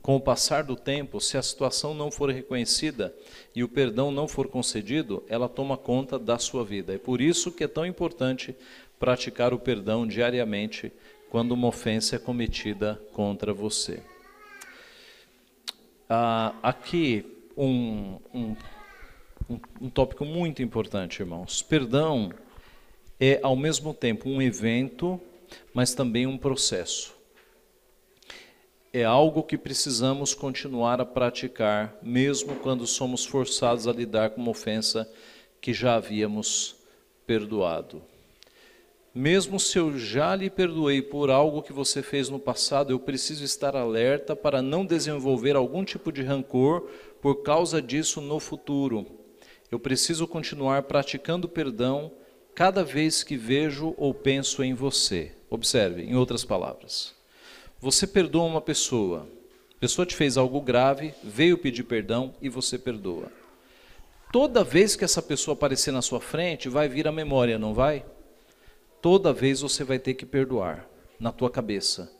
com 0.00 0.16
o 0.16 0.20
passar 0.20 0.64
do 0.64 0.74
tempo, 0.74 1.20
se 1.20 1.36
a 1.36 1.42
situação 1.42 1.92
não 1.92 2.10
for 2.10 2.30
reconhecida 2.30 3.14
e 3.54 3.62
o 3.62 3.68
perdão 3.68 4.10
não 4.10 4.26
for 4.26 4.48
concedido, 4.48 5.22
ela 5.28 5.46
toma 5.46 5.76
conta 5.76 6.18
da 6.18 6.38
sua 6.38 6.64
vida. 6.64 6.94
É 6.94 6.98
por 6.98 7.20
isso 7.20 7.52
que 7.52 7.64
é 7.64 7.68
tão 7.68 7.84
importante 7.84 8.56
praticar 8.98 9.52
o 9.52 9.58
perdão 9.58 10.06
diariamente 10.06 10.90
quando 11.28 11.52
uma 11.52 11.68
ofensa 11.68 12.16
é 12.16 12.18
cometida 12.18 12.98
contra 13.12 13.52
você. 13.52 14.00
Ah, 16.08 16.54
aqui 16.62 17.26
um, 17.54 18.18
um, 18.32 18.56
um, 19.78 19.90
tópico 19.90 20.24
muito 20.24 20.62
importante, 20.62 21.20
irmãos. 21.20 21.60
Perdão 21.60 22.32
é 23.20 23.38
ao 23.42 23.54
mesmo 23.54 23.92
tempo 23.92 24.26
um 24.26 24.40
evento, 24.40 25.20
mas 25.74 25.92
também 25.94 26.26
um 26.26 26.38
processo. 26.38 27.14
É 28.90 29.04
algo 29.04 29.42
que 29.42 29.58
precisamos 29.58 30.32
continuar 30.32 30.98
a 30.98 31.04
praticar, 31.04 31.94
mesmo 32.02 32.56
quando 32.56 32.86
somos 32.86 33.26
forçados 33.26 33.86
a 33.86 33.92
lidar 33.92 34.30
com 34.30 34.40
uma 34.40 34.50
ofensa 34.50 35.06
que 35.60 35.74
já 35.74 35.96
havíamos 35.96 36.74
perdoado. 37.26 38.02
Mesmo 39.18 39.58
se 39.58 39.76
eu 39.76 39.98
já 39.98 40.32
lhe 40.36 40.48
perdoei 40.48 41.02
por 41.02 41.28
algo 41.28 41.60
que 41.60 41.72
você 41.72 42.04
fez 42.04 42.28
no 42.28 42.38
passado, 42.38 42.92
eu 42.92 43.00
preciso 43.00 43.42
estar 43.42 43.74
alerta 43.74 44.36
para 44.36 44.62
não 44.62 44.86
desenvolver 44.86 45.56
algum 45.56 45.84
tipo 45.84 46.12
de 46.12 46.22
rancor 46.22 46.88
por 47.20 47.42
causa 47.42 47.82
disso 47.82 48.20
no 48.20 48.38
futuro. 48.38 49.04
Eu 49.72 49.80
preciso 49.80 50.24
continuar 50.28 50.84
praticando 50.84 51.48
perdão 51.48 52.12
cada 52.54 52.84
vez 52.84 53.24
que 53.24 53.36
vejo 53.36 53.92
ou 53.96 54.14
penso 54.14 54.62
em 54.62 54.72
você. 54.72 55.32
Observe, 55.50 56.04
em 56.04 56.14
outras 56.14 56.44
palavras. 56.44 57.12
Você 57.80 58.06
perdoa 58.06 58.44
uma 58.44 58.60
pessoa, 58.60 59.26
a 59.76 59.80
pessoa 59.80 60.06
te 60.06 60.14
fez 60.14 60.36
algo 60.36 60.60
grave, 60.60 61.12
veio 61.24 61.58
pedir 61.58 61.82
perdão 61.82 62.36
e 62.40 62.48
você 62.48 62.78
perdoa. 62.78 63.32
Toda 64.32 64.62
vez 64.62 64.94
que 64.94 65.04
essa 65.04 65.20
pessoa 65.20 65.54
aparecer 65.54 65.90
na 65.90 66.02
sua 66.02 66.20
frente, 66.20 66.68
vai 66.68 66.88
vir 66.88 67.08
a 67.08 67.10
memória, 67.10 67.58
não 67.58 67.74
vai? 67.74 68.04
Toda 69.00 69.32
vez 69.32 69.60
você 69.60 69.84
vai 69.84 69.98
ter 69.98 70.14
que 70.14 70.26
perdoar 70.26 70.88
na 71.20 71.30
tua 71.30 71.50
cabeça 71.50 72.12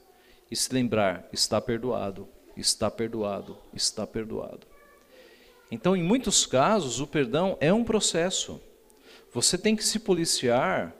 e 0.50 0.56
se 0.56 0.72
lembrar: 0.72 1.28
está 1.32 1.60
perdoado, 1.60 2.28
está 2.56 2.90
perdoado, 2.90 3.58
está 3.74 4.06
perdoado. 4.06 4.66
Então, 5.70 5.96
em 5.96 6.02
muitos 6.02 6.46
casos, 6.46 7.00
o 7.00 7.06
perdão 7.06 7.56
é 7.60 7.72
um 7.72 7.84
processo. 7.84 8.60
Você 9.32 9.58
tem 9.58 9.76
que 9.76 9.84
se 9.84 9.98
policiar 9.98 10.94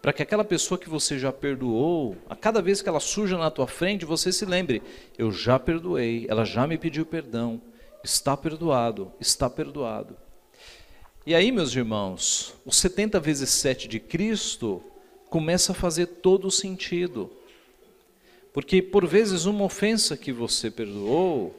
para 0.00 0.12
que 0.12 0.22
aquela 0.22 0.44
pessoa 0.44 0.78
que 0.78 0.88
você 0.88 1.18
já 1.18 1.32
perdoou, 1.32 2.16
a 2.28 2.36
cada 2.36 2.60
vez 2.60 2.82
que 2.82 2.88
ela 2.88 3.00
surja 3.00 3.38
na 3.38 3.50
tua 3.50 3.66
frente, 3.66 4.04
você 4.04 4.30
se 4.32 4.44
lembre: 4.44 4.82
eu 5.16 5.32
já 5.32 5.58
perdoei, 5.58 6.26
ela 6.28 6.44
já 6.44 6.66
me 6.66 6.76
pediu 6.76 7.06
perdão, 7.06 7.60
está 8.04 8.36
perdoado, 8.36 9.12
está 9.18 9.48
perdoado. 9.48 10.16
E 11.24 11.34
aí, 11.34 11.50
meus 11.52 11.74
irmãos, 11.74 12.52
o 12.66 12.72
70 12.72 13.18
vezes 13.18 13.48
7 13.50 13.88
de 13.88 14.00
Cristo 14.00 14.82
começa 15.32 15.72
a 15.72 15.74
fazer 15.74 16.04
todo 16.06 16.46
o 16.46 16.50
sentido. 16.50 17.30
Porque 18.52 18.82
por 18.82 19.06
vezes 19.06 19.46
uma 19.46 19.64
ofensa 19.64 20.14
que 20.14 20.30
você 20.30 20.70
perdoou, 20.70 21.58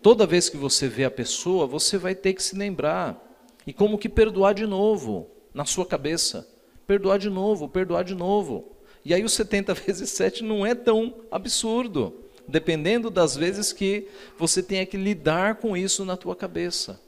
toda 0.00 0.28
vez 0.28 0.48
que 0.48 0.56
você 0.56 0.86
vê 0.86 1.02
a 1.02 1.10
pessoa, 1.10 1.66
você 1.66 1.98
vai 1.98 2.14
ter 2.14 2.34
que 2.34 2.42
se 2.42 2.54
lembrar 2.54 3.20
e 3.66 3.72
como 3.72 3.98
que 3.98 4.08
perdoar 4.08 4.54
de 4.54 4.64
novo 4.64 5.28
na 5.52 5.64
sua 5.64 5.84
cabeça. 5.84 6.48
Perdoar 6.86 7.18
de 7.18 7.28
novo, 7.28 7.68
perdoar 7.68 8.04
de 8.04 8.14
novo. 8.14 8.70
E 9.04 9.12
aí 9.12 9.24
o 9.24 9.28
70 9.28 9.74
vezes 9.74 10.08
7 10.10 10.44
não 10.44 10.64
é 10.64 10.72
tão 10.72 11.16
absurdo, 11.32 12.14
dependendo 12.46 13.10
das 13.10 13.36
vezes 13.36 13.72
que 13.72 14.06
você 14.38 14.62
tenha 14.62 14.86
que 14.86 14.96
lidar 14.96 15.56
com 15.56 15.76
isso 15.76 16.04
na 16.04 16.16
tua 16.16 16.36
cabeça. 16.36 17.00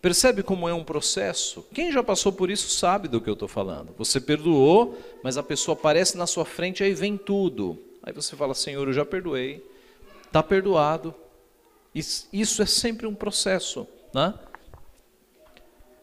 Percebe 0.00 0.42
como 0.42 0.68
é 0.68 0.72
um 0.72 0.82
processo? 0.82 1.66
Quem 1.74 1.92
já 1.92 2.02
passou 2.02 2.32
por 2.32 2.50
isso 2.50 2.70
sabe 2.70 3.06
do 3.06 3.20
que 3.20 3.28
eu 3.28 3.34
estou 3.34 3.48
falando. 3.48 3.94
Você 3.98 4.18
perdoou, 4.18 4.98
mas 5.22 5.36
a 5.36 5.42
pessoa 5.42 5.74
aparece 5.74 6.16
na 6.16 6.26
sua 6.26 6.44
frente, 6.44 6.82
aí 6.82 6.94
vem 6.94 7.18
tudo. 7.18 7.78
Aí 8.02 8.12
você 8.12 8.34
fala, 8.34 8.54
Senhor, 8.54 8.86
eu 8.86 8.94
já 8.94 9.04
perdoei, 9.04 9.62
está 10.26 10.42
perdoado. 10.42 11.14
Isso 11.94 12.62
é 12.62 12.66
sempre 12.66 13.06
um 13.06 13.14
processo. 13.14 13.86
Né? 14.14 14.32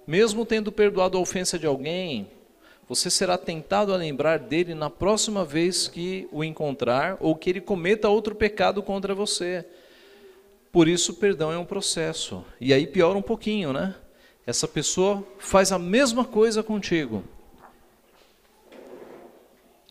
Mesmo 0.06 0.46
tendo 0.46 0.72
perdoado 0.72 1.18
a 1.18 1.22
ofensa 1.22 1.58
de 1.58 1.66
alguém, 1.66 2.30
você 2.88 3.10
será 3.10 3.36
tentado 3.36 3.94
a 3.94 3.98
lembrar 3.98 4.38
dele 4.38 4.76
na 4.76 4.92
próxima 4.92 5.44
vez 5.44 5.88
que 5.88 6.28
o 6.32 6.44
encontrar 6.44 7.18
ou 7.20 7.36
que 7.36 7.50
ele 7.50 7.62
cometa 7.62 8.10
outro 8.10 8.36
pecado 8.36 8.84
contra 8.84 9.16
você. 9.16 9.66
Por 10.72 10.88
isso, 10.88 11.14
perdão 11.16 11.52
é 11.52 11.58
um 11.58 11.66
processo. 11.66 12.44
E 12.60 12.74
aí 12.74 12.86
piora 12.86 13.18
um 13.18 13.22
pouquinho, 13.22 13.74
né? 13.74 13.96
Essa 14.46 14.68
pessoa 14.68 15.26
faz 15.40 15.72
a 15.72 15.80
mesma 15.80 16.24
coisa 16.24 16.64
contigo. 16.64 17.24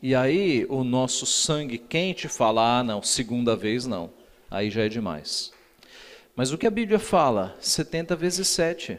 E 0.03 0.15
aí 0.15 0.67
o 0.69 0.85
nosso 0.85 1.27
sangue 1.27 1.79
quente 1.79 2.29
fala: 2.29 2.79
ah, 2.79 2.85
não, 2.85 3.03
segunda 3.03 3.57
vez 3.57 3.87
não. 3.87 4.11
Aí 4.51 4.71
já 4.71 4.85
é 4.85 4.89
demais. 4.89 5.53
Mas 6.35 6.53
o 6.53 6.59
que 6.59 6.67
a 6.67 6.71
Bíblia 6.71 6.99
fala? 6.99 7.57
70 7.61 8.15
vezes 8.15 8.47
7. 8.49 8.99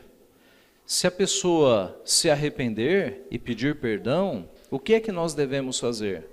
Se 0.86 1.06
a 1.06 1.12
pessoa 1.12 2.02
se 2.04 2.30
arrepender 2.30 3.28
e 3.30 3.38
pedir 3.38 3.76
perdão, 3.76 4.50
o 4.72 4.80
que 4.80 4.94
é 4.94 5.00
que 5.00 5.12
nós 5.12 5.34
devemos 5.34 5.80
fazer? 5.80 6.26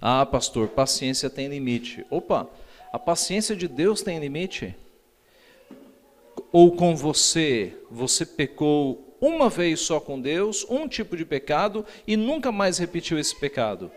Ah, 0.00 0.26
pastor, 0.26 0.68
paciência 0.68 1.30
tem 1.30 1.48
limite. 1.48 2.04
Opa, 2.10 2.48
a 2.92 2.98
paciência 2.98 3.56
de 3.56 3.66
Deus 3.66 4.02
tem 4.02 4.18
limite? 4.18 4.76
ou 6.52 6.70
com 6.72 6.94
você, 6.94 7.74
você 7.90 8.26
pecou 8.26 9.16
uma 9.20 9.48
vez 9.48 9.80
só 9.80 9.98
com 9.98 10.20
Deus, 10.20 10.66
um 10.68 10.86
tipo 10.86 11.16
de 11.16 11.24
pecado, 11.24 11.86
e 12.06 12.16
nunca 12.16 12.52
mais 12.52 12.76
repetiu 12.76 13.18
esse 13.18 13.34
pecado. 13.34 13.90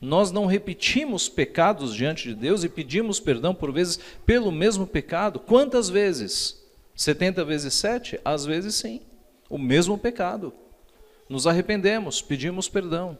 Nós 0.00 0.32
não 0.32 0.46
repetimos 0.46 1.28
pecados 1.28 1.94
diante 1.94 2.28
de 2.28 2.34
Deus 2.34 2.64
e 2.64 2.68
pedimos 2.68 3.20
perdão 3.20 3.54
por 3.54 3.70
vezes 3.70 3.98
pelo 4.24 4.50
mesmo 4.50 4.86
pecado. 4.86 5.38
Quantas 5.38 5.90
vezes? 5.90 6.64
70 6.94 7.44
vezes 7.44 7.74
7? 7.74 8.18
Às 8.24 8.46
vezes 8.46 8.76
sim. 8.76 9.02
O 9.50 9.58
mesmo 9.58 9.98
pecado. 9.98 10.54
Nos 11.28 11.46
arrependemos, 11.46 12.22
pedimos 12.22 12.66
perdão. 12.66 13.18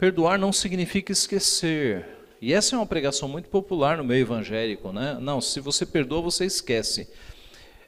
Perdoar 0.00 0.38
não 0.38 0.50
significa 0.50 1.12
esquecer. 1.12 2.06
E 2.40 2.54
essa 2.54 2.74
é 2.74 2.78
uma 2.78 2.86
pregação 2.86 3.28
muito 3.28 3.50
popular 3.50 3.98
no 3.98 4.04
meio 4.04 4.22
evangélico, 4.22 4.90
né? 4.92 5.18
Não, 5.20 5.42
se 5.42 5.60
você 5.60 5.84
perdoa, 5.84 6.22
você 6.22 6.46
esquece. 6.46 7.06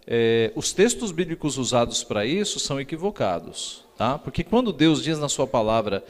É, 0.06 0.52
os 0.54 0.74
textos 0.74 1.10
bíblicos 1.10 1.56
usados 1.56 2.04
para 2.04 2.26
isso 2.26 2.60
são 2.60 2.78
equivocados, 2.78 3.86
tá? 3.96 4.18
Porque 4.18 4.44
quando 4.44 4.74
Deus 4.74 5.02
diz 5.02 5.18
na 5.18 5.28
sua 5.30 5.46
palavra, 5.46 6.04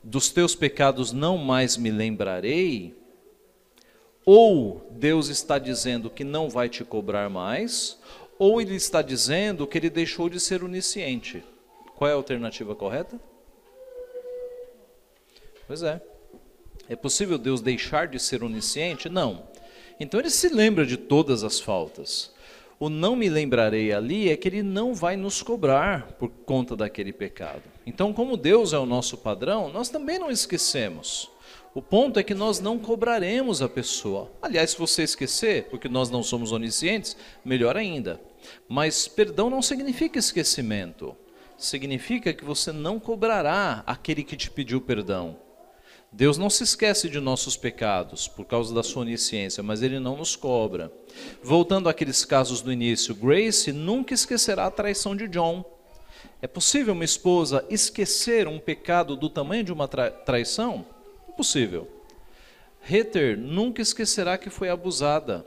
dos 0.00 0.30
teus 0.30 0.54
pecados 0.54 1.10
não 1.10 1.36
mais 1.36 1.76
me 1.76 1.90
lembrarei, 1.90 2.94
ou 4.24 4.88
Deus 4.92 5.26
está 5.26 5.58
dizendo 5.58 6.08
que 6.08 6.22
não 6.22 6.48
vai 6.48 6.68
te 6.68 6.84
cobrar 6.84 7.28
mais, 7.28 7.98
ou 8.38 8.60
ele 8.60 8.76
está 8.76 9.02
dizendo 9.02 9.66
que 9.66 9.76
ele 9.76 9.90
deixou 9.90 10.28
de 10.28 10.38
ser 10.38 10.62
onisciente. 10.62 11.42
Qual 11.96 12.08
é 12.08 12.12
a 12.12 12.16
alternativa 12.16 12.76
correta? 12.76 13.18
Pois 15.68 15.82
é. 15.82 16.00
É 16.88 16.96
possível 16.96 17.36
Deus 17.36 17.60
deixar 17.60 18.08
de 18.08 18.18
ser 18.18 18.42
onisciente? 18.42 19.10
Não. 19.10 19.46
Então 20.00 20.18
ele 20.18 20.30
se 20.30 20.48
lembra 20.48 20.86
de 20.86 20.96
todas 20.96 21.44
as 21.44 21.60
faltas. 21.60 22.32
o 22.80 22.88
não 22.88 23.14
me 23.14 23.28
lembrarei 23.28 23.92
ali 23.92 24.30
é 24.30 24.36
que 24.36 24.48
ele 24.48 24.62
não 24.62 24.94
vai 24.94 25.14
nos 25.14 25.42
cobrar 25.42 26.12
por 26.12 26.30
conta 26.30 26.74
daquele 26.74 27.12
pecado. 27.12 27.64
Então, 27.84 28.14
como 28.14 28.36
Deus 28.36 28.72
é 28.72 28.78
o 28.78 28.86
nosso 28.86 29.18
padrão, 29.18 29.70
nós 29.70 29.90
também 29.90 30.18
não 30.18 30.30
esquecemos. 30.30 31.30
O 31.74 31.82
ponto 31.82 32.18
é 32.18 32.22
que 32.22 32.34
nós 32.34 32.60
não 32.60 32.78
cobraremos 32.78 33.60
a 33.60 33.68
pessoa. 33.68 34.30
Aliás, 34.40 34.70
se 34.70 34.78
você 34.78 35.02
esquecer, 35.02 35.64
porque 35.64 35.88
nós 35.88 36.08
não 36.08 36.22
somos 36.22 36.50
oniscientes, 36.50 37.14
melhor 37.44 37.76
ainda. 37.76 38.18
Mas 38.66 39.06
perdão 39.06 39.50
não 39.50 39.60
significa 39.60 40.18
esquecimento. 40.18 41.14
Significa 41.58 42.32
que 42.32 42.44
você 42.44 42.72
não 42.72 42.98
cobrará 42.98 43.82
aquele 43.86 44.24
que 44.24 44.36
te 44.36 44.50
pediu 44.50 44.80
perdão. 44.80 45.36
Deus 46.10 46.38
não 46.38 46.48
se 46.48 46.64
esquece 46.64 47.08
de 47.08 47.20
nossos 47.20 47.56
pecados 47.56 48.26
por 48.26 48.46
causa 48.46 48.74
da 48.74 48.82
sua 48.82 49.02
onisciência, 49.02 49.62
mas 49.62 49.82
ele 49.82 50.00
não 50.00 50.16
nos 50.16 50.34
cobra. 50.34 50.90
Voltando 51.42 51.88
àqueles 51.88 52.24
casos 52.24 52.62
do 52.62 52.72
início, 52.72 53.14
Grace 53.14 53.72
nunca 53.72 54.14
esquecerá 54.14 54.66
a 54.66 54.70
traição 54.70 55.14
de 55.14 55.28
John. 55.28 55.64
É 56.40 56.46
possível 56.46 56.94
uma 56.94 57.04
esposa 57.04 57.64
esquecer 57.68 58.48
um 58.48 58.58
pecado 58.58 59.16
do 59.16 59.28
tamanho 59.28 59.64
de 59.64 59.72
uma 59.72 59.86
tra 59.86 60.10
traição? 60.10 60.86
Impossível. 61.28 61.86
Heather 62.90 63.36
nunca 63.36 63.82
esquecerá 63.82 64.38
que 64.38 64.48
foi 64.48 64.70
abusada. 64.70 65.44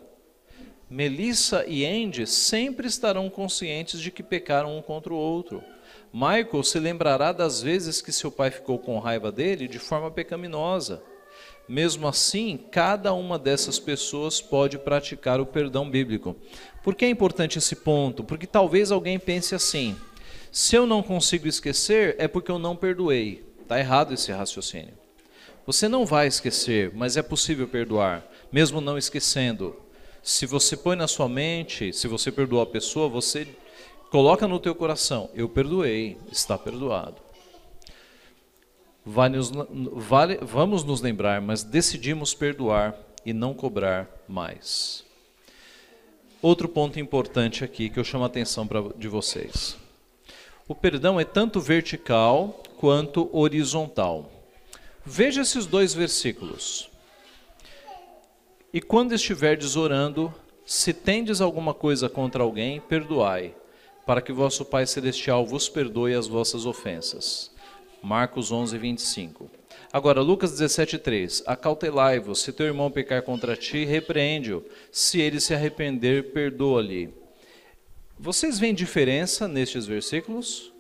Melissa 0.90 1.66
e 1.66 1.86
Andy 1.86 2.28
sempre 2.28 2.86
estarão 2.86 3.30
conscientes 3.30 4.00
de 4.00 4.12
que 4.12 4.22
pecaram 4.22 4.78
um 4.78 4.82
contra 4.82 5.14
o 5.14 5.18
outro. 5.18 5.64
Michael 6.14 6.64
se 6.64 6.78
lembrará 6.78 7.32
das 7.32 7.62
vezes 7.62 8.02
que 8.02 8.12
seu 8.12 8.30
pai 8.30 8.52
ficou 8.52 8.78
com 8.78 9.00
raiva 9.00 9.32
dele 9.32 9.68
de 9.68 9.80
forma 9.80 10.12
pecaminosa. 10.12 11.02
Mesmo 11.68 12.06
assim, 12.08 12.60
cada 12.70 13.14
uma 13.14 13.40
dessas 13.40 13.80
pessoas 13.80 14.42
pode 14.42 14.78
praticar 14.78 15.40
o 15.40 15.46
perdão 15.46 15.90
bíblico. 15.90 16.36
Por 16.84 16.96
que 16.96 17.06
é 17.06 17.10
importante 17.10 17.58
esse 17.58 17.78
ponto? 17.78 18.24
Porque 18.26 18.46
talvez 18.46 18.92
alguém 18.92 19.18
pense 19.18 19.56
assim: 19.56 19.96
se 20.52 20.76
eu 20.76 20.86
não 20.86 21.02
consigo 21.02 21.48
esquecer, 21.48 22.16
é 22.20 22.28
porque 22.28 22.52
eu 22.52 22.60
não 22.60 22.76
perdoei. 22.76 23.46
Está 23.62 23.80
errado 23.80 24.14
esse 24.14 24.34
raciocínio. 24.34 24.94
Você 25.66 25.88
não 25.88 26.06
vai 26.06 26.28
esquecer, 26.28 26.92
mas 26.94 27.16
é 27.16 27.22
possível 27.22 27.68
perdoar, 27.68 28.26
mesmo 28.52 28.82
não 28.82 28.98
esquecendo. 28.98 29.80
Se 30.22 30.46
você 30.46 30.76
põe 30.76 30.98
na 30.98 31.08
sua 31.08 31.30
mente, 31.30 31.94
se 31.94 32.08
você 32.08 32.32
perdoa 32.32 32.64
a 32.64 32.66
pessoa, 32.66 33.08
você 33.08 33.48
Coloca 34.12 34.46
no 34.46 34.60
teu 34.60 34.76
coração, 34.76 35.30
eu 35.34 35.48
perdoei, 35.48 36.18
está 36.30 36.58
perdoado. 36.58 37.16
Vale, 39.06 39.38
vamos 40.42 40.84
nos 40.84 41.00
lembrar, 41.00 41.40
mas 41.40 41.64
decidimos 41.64 42.34
perdoar 42.34 42.94
e 43.26 43.32
não 43.32 43.54
cobrar 43.54 44.10
mais. 44.28 45.06
Outro 46.42 46.68
ponto 46.68 47.00
importante 47.00 47.64
aqui 47.64 47.90
que 47.90 47.98
eu 47.98 48.04
chamo 48.04 48.26
a 48.26 48.28
atenção 48.28 48.68
pra, 48.68 48.82
de 48.98 49.08
vocês. 49.08 49.78
O 50.68 50.76
perdão 50.76 51.18
é 51.18 51.24
tanto 51.24 51.62
vertical 51.62 52.62
quanto 52.76 53.30
horizontal. 53.32 54.30
Veja 55.06 55.42
esses 55.42 55.66
dois 55.66 55.94
versículos. 55.94 56.90
E 58.74 58.82
quando 58.82 59.16
estiverdes 59.16 59.78
orando, 59.78 60.34
se 60.66 60.94
tendes 60.94 61.40
alguma 61.40 61.74
coisa 61.74 62.10
contra 62.10 62.44
alguém, 62.44 62.82
perdoai, 62.82 63.56
para 64.06 64.22
que 64.22 64.32
vosso 64.32 64.66
Pai 64.66 64.86
Celestial 64.86 65.46
vos 65.46 65.70
perdoe 65.70 66.14
as 66.14 66.28
vossas 66.28 66.66
ofensas. 66.66 67.52
Marcos 68.02 68.52
11, 68.52 68.78
25. 68.78 69.50
Agora, 69.94 70.22
Lucas 70.22 70.52
17, 70.52 70.98
3. 70.98 71.44
Acautelai-vos, 71.46 72.42
se 72.42 72.52
teu 72.54 72.66
irmão 72.66 72.90
pecar 72.90 73.22
contra 73.24 73.56
ti, 73.56 73.84
repreende-o. 73.86 74.64
Se 74.92 75.20
ele 75.20 75.40
se 75.40 75.54
arrepender, 75.54 76.32
perdoa-lhe. 76.32 77.14
Vocês 78.18 78.58
veem 78.58 78.74
diferença 78.74 79.48
nestes 79.48 79.86
versículos? 79.86 80.72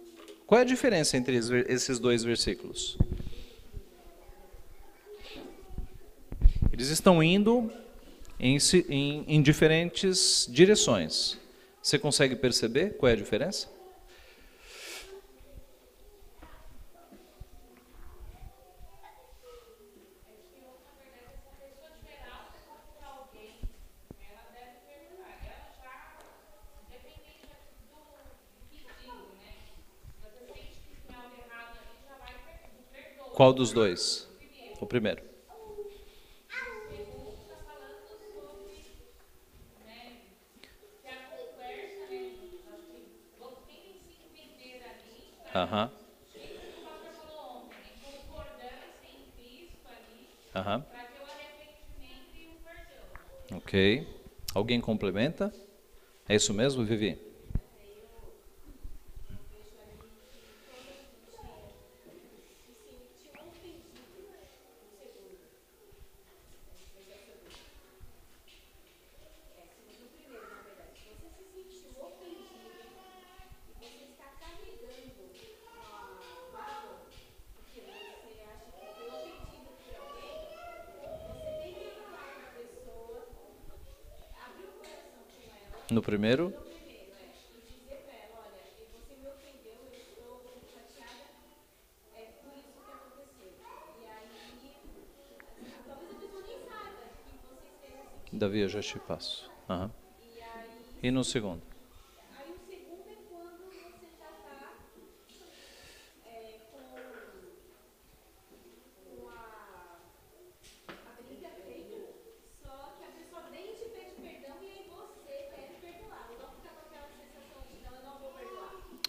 Qual 0.47 0.59
é 0.59 0.61
a 0.61 0.65
diferença 0.65 1.17
entre 1.17 1.35
esses 1.67 1.99
dois 1.99 2.23
versículos? 2.23 2.97
Eles 6.71 6.89
estão 6.89 7.21
indo 7.21 7.71
em, 8.39 8.57
em, 8.89 9.25
em 9.27 9.41
diferentes 9.41 10.47
direções. 10.49 11.37
Você 11.81 11.99
consegue 11.99 12.35
perceber 12.35 12.95
qual 12.97 13.09
é 13.09 13.13
a 13.13 13.15
diferença? 13.17 13.67
Qual 33.31 33.51
dos 33.53 33.73
dois? 33.73 34.29
O 34.79 34.85
primeiro. 34.85 35.30
Aham. 45.53 45.91
Aham. 50.55 50.85
Ok. 53.53 54.07
Alguém 54.53 54.81
complementa? 54.81 55.53
É 56.27 56.35
isso 56.35 56.53
mesmo, 56.53 56.85
Vivi? 56.85 57.19
Primeiro? 86.11 86.53
Davi, 98.33 98.59
eu 98.59 98.67
já 98.69 98.81
te 98.81 98.99
passo. 98.99 99.51
Uhum. 99.69 99.89
E 101.01 101.11
no 101.11 101.23
segundo? 101.23 101.63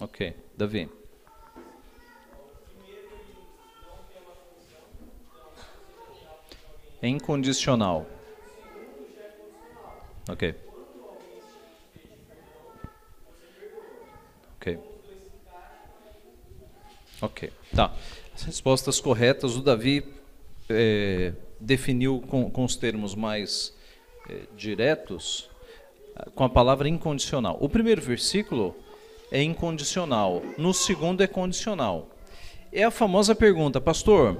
Ok, 0.00 0.20
Davi. 0.56 0.88
É 7.00 7.08
incondicional. 7.08 8.06
Ok. 10.28 10.54
Ok. 14.56 14.78
Ok. 17.20 17.52
Tá. 17.74 17.92
As 18.34 18.42
respostas 18.44 19.00
corretas, 19.00 19.56
o 19.56 19.62
Davi 19.62 20.04
é, 20.70 21.32
definiu 21.58 22.22
com, 22.28 22.48
com, 22.48 22.64
os 22.64 22.76
termos 22.76 23.16
mais 23.16 23.74
é, 24.28 24.42
diretos, 24.56 25.50
com 26.36 26.44
a 26.44 26.48
palavra 26.48 26.88
incondicional. 26.88 27.58
O 27.60 27.68
primeiro 27.68 28.00
versículo 28.00 28.76
é 29.32 29.42
incondicional, 29.42 30.42
no 30.58 30.74
segundo 30.74 31.22
é 31.22 31.26
condicional. 31.26 32.10
É 32.70 32.84
a 32.84 32.90
famosa 32.90 33.34
pergunta, 33.34 33.80
pastor, 33.80 34.36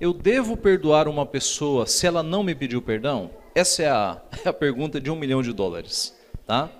eu 0.00 0.12
devo 0.12 0.56
perdoar 0.56 1.08
uma 1.08 1.24
pessoa 1.26 1.86
se 1.86 2.06
ela 2.06 2.22
não 2.22 2.42
me 2.42 2.54
pediu 2.54 2.82
perdão? 2.82 3.30
Essa 3.54 3.82
é 3.84 3.88
a, 3.90 4.22
é 4.44 4.48
a 4.48 4.52
pergunta 4.52 5.00
de 5.00 5.10
um 5.10 5.16
milhão 5.16 5.42
de 5.42 5.52
dólares, 5.52 6.18
tá? 6.46 6.70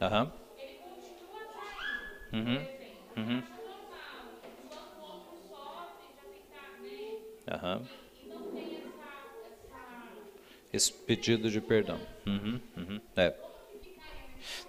Aham. 0.00 0.32
Uhum. 2.32 2.68
Aham. 7.46 7.88
Esse 10.80 10.94
pedido 10.94 11.50
de 11.50 11.60
perdão. 11.60 12.00
Uhum, 12.26 12.58
uhum, 12.74 13.00
é. 13.14 13.34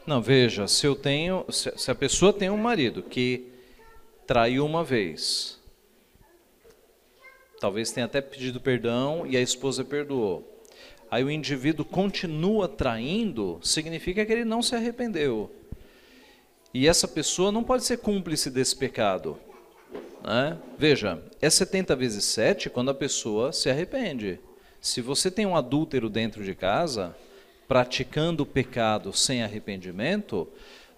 Não, 0.05 0.21
veja, 0.21 0.67
se 0.67 0.85
eu 0.85 0.93
tenho, 0.93 1.45
se, 1.49 1.89
a 1.89 1.95
pessoa 1.95 2.33
tem 2.33 2.49
um 2.49 2.57
marido 2.57 3.01
que 3.01 3.47
traiu 4.27 4.65
uma 4.65 4.83
vez, 4.83 5.57
talvez 7.61 7.93
tenha 7.93 8.07
até 8.07 8.19
pedido 8.19 8.59
perdão 8.59 9.25
e 9.25 9.37
a 9.37 9.41
esposa 9.41 9.85
perdoou. 9.85 10.61
Aí 11.09 11.23
o 11.23 11.31
indivíduo 11.31 11.85
continua 11.85 12.67
traindo, 12.67 13.57
significa 13.63 14.25
que 14.25 14.33
ele 14.33 14.43
não 14.43 14.61
se 14.61 14.75
arrependeu. 14.75 15.49
E 16.73 16.89
essa 16.89 17.07
pessoa 17.07 17.53
não 17.53 17.63
pode 17.63 17.85
ser 17.85 17.99
cúmplice 17.99 18.49
desse 18.49 18.75
pecado. 18.75 19.39
Né? 20.21 20.57
Veja, 20.77 21.23
é 21.41 21.49
70 21.49 21.95
vezes 21.95 22.25
7 22.25 22.69
quando 22.69 22.91
a 22.91 22.93
pessoa 22.93 23.53
se 23.53 23.69
arrepende. 23.69 24.41
Se 24.81 24.99
você 24.99 25.29
tem 25.29 25.45
um 25.45 25.55
adúltero 25.55 26.09
dentro 26.09 26.43
de 26.43 26.55
casa, 26.55 27.15
praticando 27.67 28.41
o 28.41 28.47
pecado 28.47 29.13
sem 29.13 29.43
arrependimento, 29.43 30.47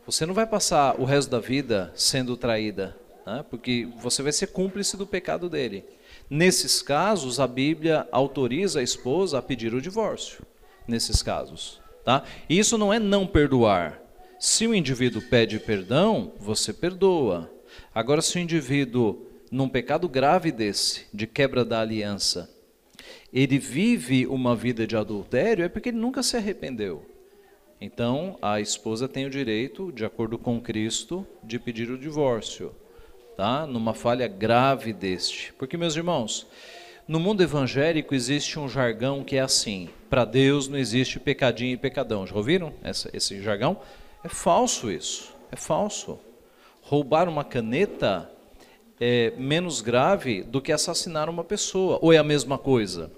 você 0.06 0.26
não 0.26 0.34
vai 0.34 0.48
passar 0.48 0.98
o 0.98 1.04
resto 1.04 1.30
da 1.30 1.40
vida 1.42 1.92
sendo 1.94 2.38
traída, 2.38 2.96
né? 3.28 3.44
porque 3.50 3.86
você 4.00 4.24
vai 4.24 4.32
ser 4.32 4.48
cúmplice 4.48 4.96
do 4.96 5.06
pecado 5.06 5.50
dele. 5.50 5.84
Nesses 6.30 6.82
casos, 6.82 7.42
a 7.42 7.46
Bíblia 7.46 8.08
autoriza 8.10 8.80
a 8.80 8.84
esposa 8.84 9.38
a 9.38 9.42
pedir 9.42 9.74
o 9.74 9.82
divórcio. 9.82 10.46
Nesses 10.88 11.22
casos. 11.22 11.82
Tá? 12.06 12.24
Isso 12.50 12.78
não 12.78 12.94
é 12.94 13.00
não 13.00 13.28
perdoar. 13.28 14.02
Se 14.40 14.66
o 14.66 14.74
indivíduo 14.74 15.22
pede 15.22 15.60
perdão, 15.60 16.32
você 16.40 16.72
perdoa. 16.72 17.52
Agora, 17.94 18.22
se 18.22 18.38
o 18.38 18.42
indivíduo, 18.42 19.28
num 19.52 19.68
pecado 19.68 20.08
grave 20.08 20.54
desse, 20.54 21.06
de 21.14 21.28
quebra 21.28 21.66
da 21.66 21.82
aliança, 21.82 22.50
ele 23.32 23.57
vive 23.57 24.26
uma 24.28 24.55
vida 24.55 24.86
de 24.86 24.95
adultério, 24.95 25.66
é 25.66 25.70
porque 25.70 25.89
ele 25.89 25.97
nunca 25.97 26.24
se 26.24 26.38
arrependeu. 26.38 27.05
Então, 27.80 28.38
a 28.41 28.61
esposa 28.61 29.07
tem 29.07 29.26
o 29.26 29.30
direito, 29.30 29.91
de 29.91 30.05
acordo 30.05 30.38
com 30.38 30.61
Cristo, 30.61 31.28
de 31.43 31.59
pedir 31.59 31.89
o 31.91 31.97
divórcio, 31.97 32.74
tá? 33.36 33.68
Numa 33.68 33.93
falha 33.93 34.28
grave 34.28 34.93
deste. 34.93 35.51
Porque, 35.53 35.76
meus 35.76 35.95
irmãos, 35.95 36.47
no 37.07 37.20
mundo 37.20 37.43
evangélico 37.43 38.16
existe 38.16 38.57
um 38.57 38.70
jargão 38.70 39.24
que 39.24 39.36
é 39.36 39.41
assim: 39.41 39.89
para 40.09 40.24
Deus 40.24 40.68
não 40.70 40.78
existe 40.78 41.20
pecadinho 41.20 41.74
e 41.74 41.78
pecadão. 41.78 42.26
Já 42.26 42.36
ouviram 42.36 42.74
esse 43.14 43.41
jargão? 43.41 43.82
É 44.24 44.30
falso 44.30 44.89
isso, 44.89 45.36
é 45.51 45.55
falso 45.55 46.20
roubar 46.84 47.30
uma 47.30 47.43
caneta 47.43 48.30
é 49.00 49.34
menos 49.38 49.82
grave 49.82 50.44
do 50.44 50.62
que 50.62 50.72
assassinar 50.72 51.30
uma 51.30 51.44
pessoa, 51.44 52.00
ou 52.02 52.14
é 52.14 52.18
a 52.18 52.24
mesma 52.24 52.58
coisa? 52.58 53.12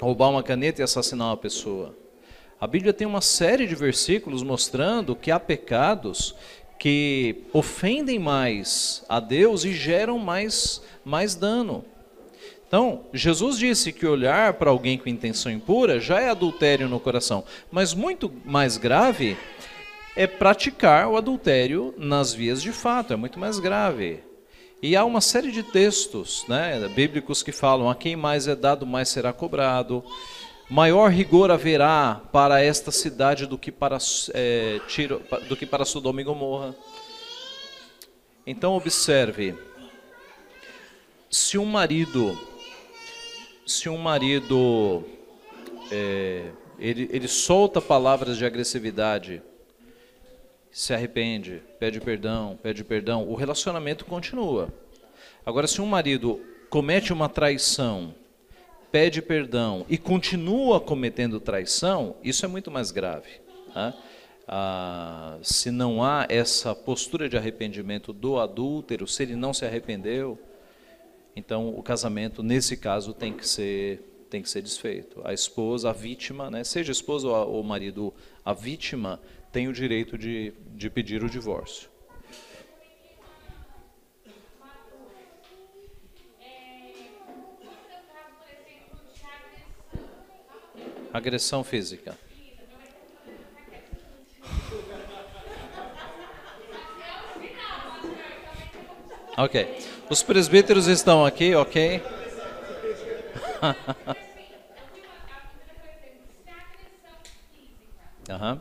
Roubar 0.00 0.30
uma 0.30 0.42
caneta 0.42 0.80
e 0.80 0.84
assassinar 0.84 1.28
uma 1.28 1.36
pessoa. 1.36 1.96
A 2.60 2.66
Bíblia 2.66 2.92
tem 2.92 3.06
uma 3.06 3.20
série 3.20 3.66
de 3.66 3.74
versículos 3.74 4.42
mostrando 4.42 5.16
que 5.16 5.30
há 5.30 5.40
pecados 5.40 6.34
que 6.78 7.44
ofendem 7.52 8.18
mais 8.18 9.04
a 9.08 9.20
Deus 9.20 9.64
e 9.64 9.72
geram 9.72 10.18
mais, 10.18 10.82
mais 11.04 11.34
dano. 11.34 11.84
Então, 12.66 13.04
Jesus 13.12 13.58
disse 13.58 13.92
que 13.92 14.06
olhar 14.06 14.54
para 14.54 14.70
alguém 14.70 14.96
com 14.96 15.08
intenção 15.08 15.52
impura 15.52 16.00
já 16.00 16.20
é 16.20 16.30
adultério 16.30 16.88
no 16.88 16.98
coração, 16.98 17.44
mas 17.70 17.92
muito 17.92 18.32
mais 18.44 18.76
grave 18.76 19.36
é 20.16 20.26
praticar 20.26 21.08
o 21.08 21.16
adultério 21.16 21.94
nas 21.98 22.32
vias 22.32 22.62
de 22.62 22.72
fato, 22.72 23.12
é 23.12 23.16
muito 23.16 23.38
mais 23.38 23.58
grave. 23.58 24.20
E 24.82 24.96
há 24.96 25.04
uma 25.04 25.20
série 25.20 25.52
de 25.52 25.62
textos 25.62 26.44
né, 26.48 26.88
bíblicos 26.88 27.40
que 27.40 27.52
falam: 27.52 27.88
a 27.88 27.94
quem 27.94 28.16
mais 28.16 28.48
é 28.48 28.56
dado, 28.56 28.84
mais 28.84 29.08
será 29.08 29.32
cobrado. 29.32 30.04
Maior 30.68 31.08
rigor 31.08 31.52
haverá 31.52 32.20
para 32.32 32.60
esta 32.60 32.90
cidade 32.90 33.46
do 33.46 33.56
que 33.56 33.70
para, 33.70 33.98
é, 34.34 34.80
Tiro, 34.88 35.22
do 35.48 35.56
que 35.56 35.66
para 35.66 35.84
Sodoma 35.84 36.20
e 36.20 36.24
Gomorra. 36.24 36.74
Então, 38.44 38.74
observe: 38.74 39.54
se 41.30 41.56
um 41.56 41.64
marido, 41.64 42.36
se 43.64 43.88
um 43.88 43.98
marido, 43.98 45.04
é, 45.92 46.50
ele, 46.76 47.08
ele 47.12 47.28
solta 47.28 47.80
palavras 47.80 48.36
de 48.36 48.44
agressividade 48.44 49.40
se 50.72 50.94
arrepende, 50.94 51.62
pede 51.78 52.00
perdão, 52.00 52.58
pede 52.62 52.82
perdão, 52.82 53.28
o 53.28 53.34
relacionamento 53.34 54.06
continua. 54.06 54.72
Agora, 55.44 55.66
se 55.66 55.82
um 55.82 55.86
marido 55.86 56.40
comete 56.70 57.12
uma 57.12 57.28
traição, 57.28 58.14
pede 58.90 59.20
perdão 59.20 59.84
e 59.88 59.98
continua 59.98 60.80
cometendo 60.80 61.38
traição, 61.38 62.16
isso 62.24 62.44
é 62.46 62.48
muito 62.48 62.70
mais 62.70 62.90
grave. 62.90 63.28
Né? 63.74 63.92
Ah, 64.48 65.36
se 65.42 65.70
não 65.70 66.02
há 66.02 66.26
essa 66.28 66.74
postura 66.74 67.28
de 67.28 67.36
arrependimento 67.36 68.10
do 68.10 68.40
adúltero, 68.40 69.06
se 69.06 69.22
ele 69.22 69.36
não 69.36 69.52
se 69.52 69.66
arrependeu, 69.66 70.38
então 71.36 71.68
o 71.68 71.82
casamento, 71.82 72.42
nesse 72.42 72.78
caso, 72.78 73.12
tem 73.12 73.32
que 73.32 73.46
ser 73.46 74.08
tem 74.30 74.40
que 74.40 74.48
ser 74.48 74.62
desfeito. 74.62 75.20
A 75.24 75.34
esposa, 75.34 75.90
a 75.90 75.92
vítima, 75.92 76.50
né, 76.50 76.64
seja 76.64 76.90
a 76.90 76.94
esposa 76.94 77.28
ou 77.28 77.60
o 77.60 77.62
marido, 77.62 78.14
a 78.42 78.54
vítima 78.54 79.20
tem 79.52 79.68
o 79.68 79.72
direito 79.72 80.16
de, 80.18 80.52
de 80.74 80.90
pedir 80.90 81.22
o 81.22 81.30
divórcio. 81.30 81.88
Agressão 91.12 91.62
física. 91.62 92.18
Ok. 99.36 99.68
Os 100.10 100.22
presbíteros 100.22 100.86
estão 100.86 101.24
aqui, 101.24 101.54
ok? 101.54 102.02
Aham. 108.30 108.60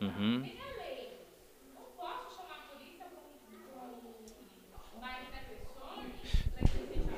uhum. 0.00 0.50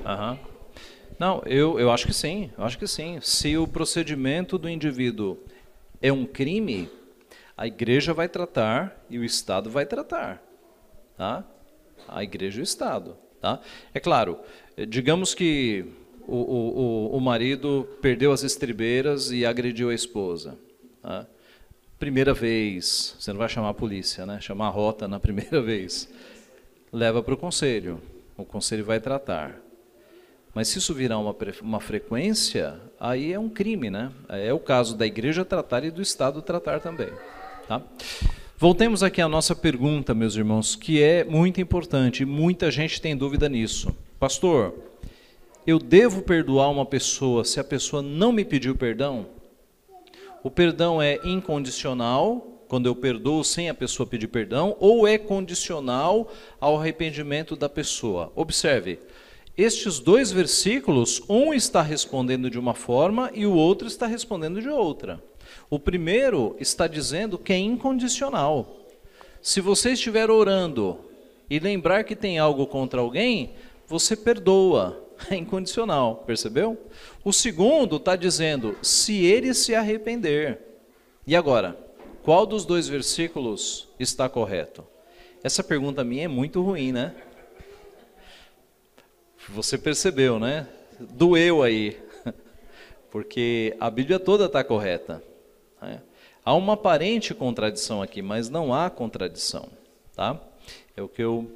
Uhum. 0.05 0.39
Eu, 1.45 1.79
eu 1.79 1.91
acho 1.91 2.05
que 2.05 2.13
sim, 2.13 2.51
eu 2.57 2.63
acho 2.63 2.77
que 2.77 2.87
sim. 2.87 3.19
Se 3.21 3.57
o 3.57 3.67
procedimento 3.67 4.57
do 4.57 4.69
indivíduo 4.69 5.37
é 6.01 6.11
um 6.11 6.25
crime, 6.25 6.89
a 7.57 7.67
igreja 7.67 8.13
vai 8.13 8.27
tratar 8.27 9.03
e 9.09 9.19
o 9.19 9.23
Estado 9.23 9.69
vai 9.69 9.85
tratar. 9.85 10.41
Tá? 11.17 11.43
A 12.07 12.23
igreja 12.23 12.59
e 12.59 12.61
o 12.61 12.63
Estado. 12.63 13.17
Tá? 13.41 13.59
É 13.93 13.99
claro, 13.99 14.39
digamos 14.87 15.33
que 15.33 15.85
o, 16.27 16.35
o, 16.35 17.17
o 17.17 17.19
marido 17.19 17.87
perdeu 18.01 18.31
as 18.31 18.43
estribeiras 18.43 19.31
e 19.31 19.45
agrediu 19.45 19.89
a 19.89 19.93
esposa. 19.93 20.57
Tá? 21.01 21.27
primeira 21.99 22.33
vez, 22.33 23.15
você 23.19 23.31
não 23.31 23.37
vai 23.37 23.49
chamar 23.49 23.69
a 23.69 23.73
polícia, 23.73 24.25
né? 24.25 24.39
Chamar 24.39 24.67
a 24.67 24.71
rota 24.71 25.07
na 25.07 25.19
primeira 25.19 25.61
vez. 25.61 26.09
Leva 26.91 27.21
para 27.21 27.33
o 27.33 27.37
conselho. 27.37 28.01
O 28.37 28.45
conselho 28.45 28.85
vai 28.85 29.01
tratar. 29.01 29.59
Mas 30.53 30.67
se 30.67 30.79
isso 30.79 30.93
virar 30.93 31.19
uma, 31.19 31.35
uma 31.61 31.79
frequência, 31.79 32.79
aí 32.99 33.31
é 33.31 33.39
um 33.39 33.49
crime, 33.49 33.89
né? 33.89 34.11
É 34.27 34.51
o 34.51 34.59
caso 34.59 34.97
da 34.97 35.05
igreja 35.05 35.45
tratar 35.45 35.83
e 35.83 35.91
do 35.91 36.01
Estado 36.01 36.41
tratar 36.41 36.79
também. 36.79 37.09
Tá? 37.67 37.81
Voltemos 38.57 39.03
aqui 39.03 39.21
à 39.21 39.27
nossa 39.29 39.55
pergunta, 39.55 40.13
meus 40.13 40.35
irmãos, 40.35 40.75
que 40.75 41.01
é 41.01 41.23
muito 41.23 41.61
importante, 41.61 42.25
muita 42.25 42.69
gente 42.69 42.99
tem 42.99 43.15
dúvida 43.15 43.47
nisso. 43.47 43.95
Pastor, 44.19 44.73
eu 45.65 45.77
devo 45.77 46.23
perdoar 46.23 46.69
uma 46.69 46.85
pessoa 46.85 47.45
se 47.45 47.59
a 47.59 47.63
pessoa 47.63 48.01
não 48.01 48.31
me 48.31 48.43
pediu 48.43 48.75
perdão? 48.75 49.27
O 50.43 50.49
perdão 50.49 51.01
é 51.01 51.19
incondicional, 51.23 52.65
quando 52.67 52.85
eu 52.85 52.95
perdoo 52.95 53.43
sem 53.43 53.69
a 53.69 53.73
pessoa 53.73 54.05
pedir 54.05 54.27
perdão, 54.27 54.75
ou 54.79 55.07
é 55.07 55.17
condicional 55.17 56.31
ao 56.59 56.77
arrependimento 56.77 57.55
da 57.55 57.69
pessoa. 57.69 58.31
Observe, 58.35 58.99
estes 59.61 59.99
dois 59.99 60.31
versículos, 60.31 61.21
um 61.27 61.53
está 61.53 61.81
respondendo 61.81 62.49
de 62.49 62.57
uma 62.57 62.73
forma 62.73 63.29
e 63.33 63.45
o 63.45 63.53
outro 63.53 63.87
está 63.87 64.07
respondendo 64.07 64.61
de 64.61 64.69
outra. 64.69 65.21
O 65.69 65.77
primeiro 65.77 66.55
está 66.59 66.87
dizendo 66.87 67.37
que 67.37 67.51
é 67.51 67.57
incondicional. 67.57 68.87
Se 69.41 69.59
você 69.59 69.91
estiver 69.91 70.29
orando 70.29 70.99
e 71.49 71.59
lembrar 71.59 72.05
que 72.05 72.15
tem 72.15 72.39
algo 72.39 72.65
contra 72.67 73.01
alguém, 73.01 73.51
você 73.85 74.15
perdoa, 74.15 75.05
é 75.29 75.35
incondicional, 75.35 76.23
percebeu? 76.25 76.77
O 77.23 77.33
segundo 77.33 77.97
está 77.97 78.15
dizendo, 78.15 78.77
se 78.81 79.25
ele 79.25 79.53
se 79.53 79.75
arrepender. 79.75 80.59
E 81.27 81.35
agora, 81.35 81.77
qual 82.23 82.45
dos 82.45 82.63
dois 82.63 82.87
versículos 82.87 83.89
está 83.99 84.29
correto? 84.29 84.85
Essa 85.43 85.63
pergunta 85.63 86.03
minha 86.03 86.25
é 86.25 86.27
muito 86.29 86.61
ruim, 86.61 86.93
né? 86.93 87.13
Você 89.53 89.77
percebeu, 89.77 90.39
né? 90.39 90.67
Doeu 90.99 91.63
aí, 91.63 91.99
porque 93.09 93.75
a 93.79 93.89
Bíblia 93.89 94.19
toda 94.19 94.45
está 94.45 94.63
correta. 94.63 95.23
Né? 95.81 96.01
Há 96.45 96.53
uma 96.53 96.73
aparente 96.73 97.33
contradição 97.33 98.01
aqui, 98.01 98.21
mas 98.21 98.49
não 98.49 98.73
há 98.73 98.89
contradição, 98.89 99.67
tá? 100.15 100.39
É 100.95 101.01
o 101.01 101.07
que 101.07 101.23
eu 101.23 101.51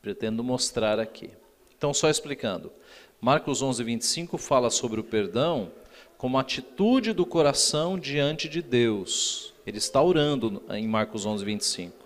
pretendo 0.00 0.44
mostrar 0.44 1.00
aqui. 1.00 1.30
Então, 1.76 1.92
só 1.92 2.08
explicando. 2.08 2.72
Marcos 3.20 3.62
11, 3.62 3.82
25 3.82 4.38
fala 4.38 4.70
sobre 4.70 5.00
o 5.00 5.04
perdão 5.04 5.72
como 6.16 6.38
atitude 6.38 7.12
do 7.12 7.26
coração 7.26 7.98
diante 7.98 8.48
de 8.48 8.62
Deus. 8.62 9.52
Ele 9.66 9.78
está 9.78 10.00
orando 10.00 10.62
em 10.70 10.86
Marcos 10.86 11.26
11, 11.26 11.44
25. 11.44 12.01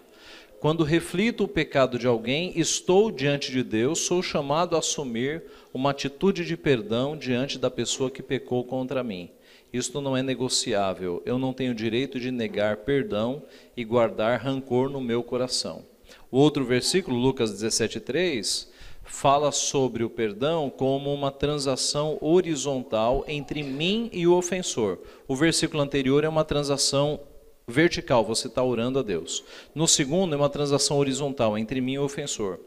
Quando 0.66 0.82
reflito 0.82 1.44
o 1.44 1.48
pecado 1.48 1.96
de 1.96 2.08
alguém, 2.08 2.52
estou 2.56 3.12
diante 3.12 3.52
de 3.52 3.62
Deus, 3.62 4.00
sou 4.00 4.20
chamado 4.20 4.74
a 4.74 4.80
assumir 4.80 5.44
uma 5.72 5.90
atitude 5.90 6.44
de 6.44 6.56
perdão 6.56 7.16
diante 7.16 7.56
da 7.56 7.70
pessoa 7.70 8.10
que 8.10 8.20
pecou 8.20 8.64
contra 8.64 9.04
mim. 9.04 9.30
Isto 9.72 10.00
não 10.00 10.16
é 10.16 10.24
negociável. 10.24 11.22
Eu 11.24 11.38
não 11.38 11.52
tenho 11.52 11.72
direito 11.72 12.18
de 12.18 12.32
negar 12.32 12.78
perdão 12.78 13.44
e 13.76 13.84
guardar 13.84 14.40
rancor 14.40 14.90
no 14.90 15.00
meu 15.00 15.22
coração. 15.22 15.84
O 16.32 16.38
outro 16.38 16.64
versículo, 16.64 17.16
Lucas 17.16 17.52
17:3, 17.52 18.68
fala 19.04 19.52
sobre 19.52 20.02
o 20.02 20.10
perdão 20.10 20.68
como 20.68 21.14
uma 21.14 21.30
transação 21.30 22.18
horizontal 22.20 23.24
entre 23.28 23.62
mim 23.62 24.10
e 24.12 24.26
o 24.26 24.34
ofensor. 24.34 24.98
O 25.28 25.36
versículo 25.36 25.80
anterior 25.80 26.24
é 26.24 26.28
uma 26.28 26.44
transação 26.44 27.20
vertical, 27.66 28.24
você 28.24 28.46
está 28.46 28.62
orando 28.62 28.98
a 28.98 29.02
Deus. 29.02 29.42
No 29.74 29.88
segundo, 29.88 30.34
é 30.34 30.38
uma 30.38 30.48
transação 30.48 30.98
horizontal 30.98 31.58
entre 31.58 31.80
mim 31.80 31.94
e 31.94 31.98
o 31.98 32.04
ofensor. 32.04 32.60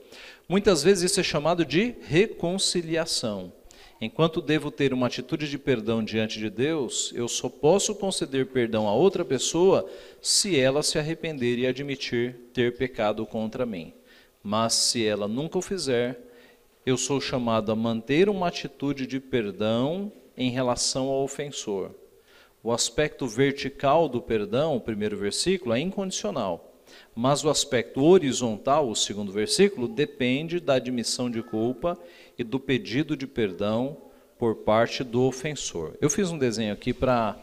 Muitas 0.47 0.83
vezes 0.83 1.11
isso 1.11 1.19
é 1.19 1.23
chamado 1.23 1.63
de 1.63 1.95
reconciliação. 2.01 3.53
Enquanto 4.01 4.41
devo 4.41 4.71
ter 4.71 4.93
uma 4.93 5.07
atitude 5.07 5.49
de 5.49 5.57
perdão 5.57 6.03
diante 6.03 6.39
de 6.39 6.49
Deus, 6.49 7.11
eu 7.13 7.27
só 7.27 7.49
posso 7.49 7.93
conceder 7.93 8.45
perdão 8.47 8.87
a 8.87 8.93
outra 8.93 9.25
pessoa 9.25 9.89
se 10.21 10.57
ela 10.57 10.81
se 10.81 10.97
arrepender 10.97 11.57
e 11.57 11.67
admitir 11.67 12.35
ter 12.53 12.77
pecado 12.77 13.25
contra 13.25 13.65
mim. 13.65 13.93
Mas 14.41 14.73
se 14.73 15.05
ela 15.05 15.27
nunca 15.27 15.57
o 15.57 15.61
fizer, 15.61 16.17
eu 16.85 16.97
sou 16.97 17.19
chamado 17.19 17.71
a 17.71 17.75
manter 17.75 18.29
uma 18.29 18.47
atitude 18.47 19.05
de 19.05 19.19
perdão 19.19 20.11
em 20.37 20.49
relação 20.49 21.07
ao 21.07 21.23
ofensor. 21.23 21.91
O 22.61 22.71
aspecto 22.71 23.25
vertical 23.25 24.09
do 24.09 24.21
perdão, 24.21 24.75
o 24.75 24.81
primeiro 24.81 25.17
versículo, 25.17 25.73
é 25.73 25.79
incondicional. 25.79 26.69
Mas 27.15 27.43
o 27.43 27.49
aspecto 27.49 28.03
horizontal, 28.03 28.89
o 28.89 28.95
segundo 28.95 29.31
versículo, 29.31 29.87
depende 29.87 30.59
da 30.59 30.75
admissão 30.75 31.29
de 31.29 31.41
culpa 31.41 31.97
e 32.37 32.43
do 32.43 32.59
pedido 32.59 33.15
de 33.15 33.25
perdão 33.25 33.97
por 34.37 34.55
parte 34.57 35.03
do 35.03 35.23
ofensor. 35.23 35.95
Eu 36.01 36.09
fiz 36.09 36.31
um 36.31 36.37
desenho 36.37 36.73
aqui 36.73 36.93
para 36.93 37.37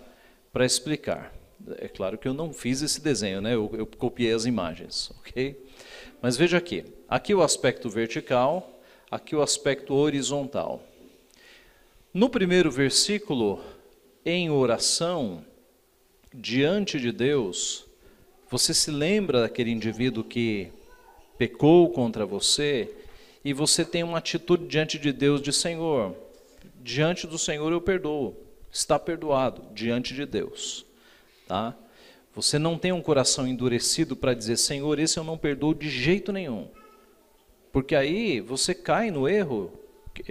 explicar. 0.61 1.33
É 1.79 1.89
claro 1.89 2.19
que 2.19 2.29
eu 2.29 2.35
não 2.35 2.53
fiz 2.53 2.83
esse 2.83 3.01
desenho, 3.01 3.41
né? 3.41 3.55
eu, 3.55 3.71
eu 3.75 3.87
copiei 3.87 4.33
as 4.33 4.45
imagens, 4.45 5.11
ok? 5.19 5.63
Mas 6.23 6.37
veja 6.37 6.59
aqui, 6.59 6.85
aqui 7.09 7.35
o 7.35 7.43
aspecto 7.43 7.89
vertical, 7.89 8.81
aqui 9.11 9.35
o 9.35 9.43
aspecto 9.43 9.95
horizontal. 9.95 10.83
No 12.13 12.31
primeiro 12.31 12.71
versículo, 12.71 13.61
em 14.29 14.51
oração 14.51 15.45
diante 16.35 16.99
de 16.99 17.13
Deus, 17.13 17.87
você 18.51 18.75
se 18.75 18.91
lembra 18.91 19.43
daquele 19.43 19.71
indivíduo 19.71 20.25
que 20.25 20.73
pecou 21.39 21.89
contra 21.91 22.27
você 22.27 22.93
e 23.45 23.53
você 23.53 23.85
tem 23.85 24.03
uma 24.03 24.19
atitude 24.19 24.67
diante 24.67 24.99
de 24.99 25.13
Deus 25.13 25.41
de 25.41 25.53
Senhor, 25.53 26.13
diante 26.83 27.25
do 27.25 27.39
Senhor 27.39 27.71
eu 27.71 27.81
perdoo, 27.81 28.37
está 28.69 28.99
perdoado 28.99 29.63
diante 29.73 30.13
de 30.13 30.27
Deus, 30.27 30.85
tá? 31.47 31.77
Você 32.35 32.59
não 32.59 32.77
tem 32.77 32.91
um 32.91 33.01
coração 33.01 33.47
endurecido 33.47 34.17
para 34.17 34.35
dizer, 34.35 34.57
Senhor, 34.57 34.99
esse 34.99 35.21
eu 35.21 35.25
não 35.25 35.39
perdoo 35.39 35.73
de 35.73 35.89
jeito 35.89 36.33
nenhum. 36.33 36.69
Porque 37.73 37.95
aí 37.95 38.41
você 38.41 38.75
cai 38.75 39.11
no 39.11 39.29
erro 39.29 39.73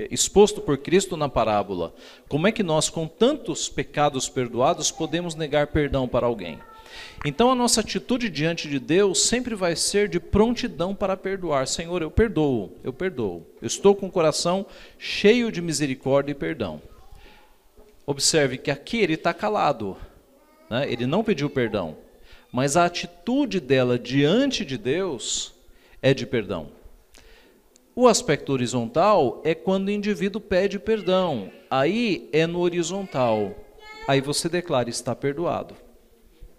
exposto 0.10 0.62
por 0.62 0.78
Cristo 0.78 1.18
na 1.18 1.30
parábola. 1.30 1.94
Como 2.28 2.48
é 2.48 2.52
que 2.52 2.64
nós, 2.64 2.90
com 2.90 3.08
tantos 3.08 3.70
pecados 3.70 4.30
perdoados, 4.30 4.92
podemos 4.92 5.36
negar 5.36 5.68
perdão 5.68 6.08
para 6.08 6.26
alguém? 6.26 6.60
Então 7.26 7.52
a 7.52 7.56
nossa 7.56 7.82
atitude 7.82 8.30
diante 8.30 8.70
de 8.70 8.80
Deus 8.80 9.24
sempre 9.24 9.56
vai 9.56 9.76
ser 9.76 10.08
de 10.08 10.20
prontidão 10.20 10.94
para 10.94 11.18
perdoar. 11.18 11.68
Senhor, 11.68 12.02
eu 12.02 12.12
perdoo, 12.12 12.72
eu 12.84 12.94
perdoo. 12.94 13.46
Eu 13.62 13.68
estou 13.68 13.96
com 13.96 14.08
o 14.08 14.12
coração 14.12 14.66
cheio 14.98 15.52
de 15.52 15.62
misericórdia 15.62 16.32
e 16.32 16.36
perdão. 16.36 16.82
Observe 18.06 18.58
que 18.58 18.70
aqui 18.70 18.98
ele 18.98 19.16
está 19.16 19.34
calado, 19.34 19.98
né? 20.70 20.92
ele 20.92 21.08
não 21.08 21.24
pediu 21.24 21.50
perdão, 21.50 21.98
mas 22.52 22.78
a 22.78 22.86
atitude 22.86 23.60
dela 23.60 23.98
diante 23.98 24.64
de 24.64 24.78
Deus 24.78 25.54
é 26.04 26.14
de 26.14 26.26
perdão. 26.26 26.70
O 27.98 28.10
aspecto 28.10 28.52
horizontal 28.52 29.42
é 29.46 29.56
quando 29.56 29.88
o 29.88 29.92
indivíduo 29.92 30.42
pede 30.42 30.78
perdão. 30.78 31.50
Aí 31.72 32.30
é 32.34 32.46
no 32.46 32.60
horizontal. 32.60 33.56
Aí 34.06 34.20
você 34.20 34.50
declara 34.50 34.90
está 34.90 35.16
perdoado. 35.16 35.76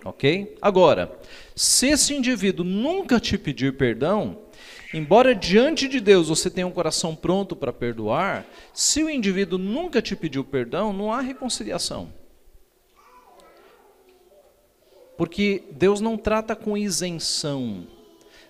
Ok? 0.02 0.56
Agora, 0.62 1.20
se 1.54 1.88
esse 1.88 2.14
indivíduo 2.14 2.64
nunca 2.64 3.20
te 3.20 3.36
pedir 3.36 3.76
perdão, 3.76 4.38
embora 4.94 5.34
diante 5.34 5.86
de 5.86 6.00
Deus 6.00 6.28
você 6.28 6.48
tenha 6.48 6.66
um 6.66 6.72
coração 6.72 7.14
pronto 7.14 7.54
para 7.54 7.72
perdoar, 7.72 8.46
se 8.72 9.02
o 9.02 9.10
indivíduo 9.10 9.58
nunca 9.58 10.00
te 10.00 10.16
pediu 10.16 10.42
perdão, 10.42 10.90
não 10.90 11.12
há 11.12 11.20
reconciliação. 11.20 12.10
Porque 15.18 15.64
Deus 15.70 16.00
não 16.00 16.16
trata 16.16 16.56
com 16.56 16.78
isenção. 16.78 17.86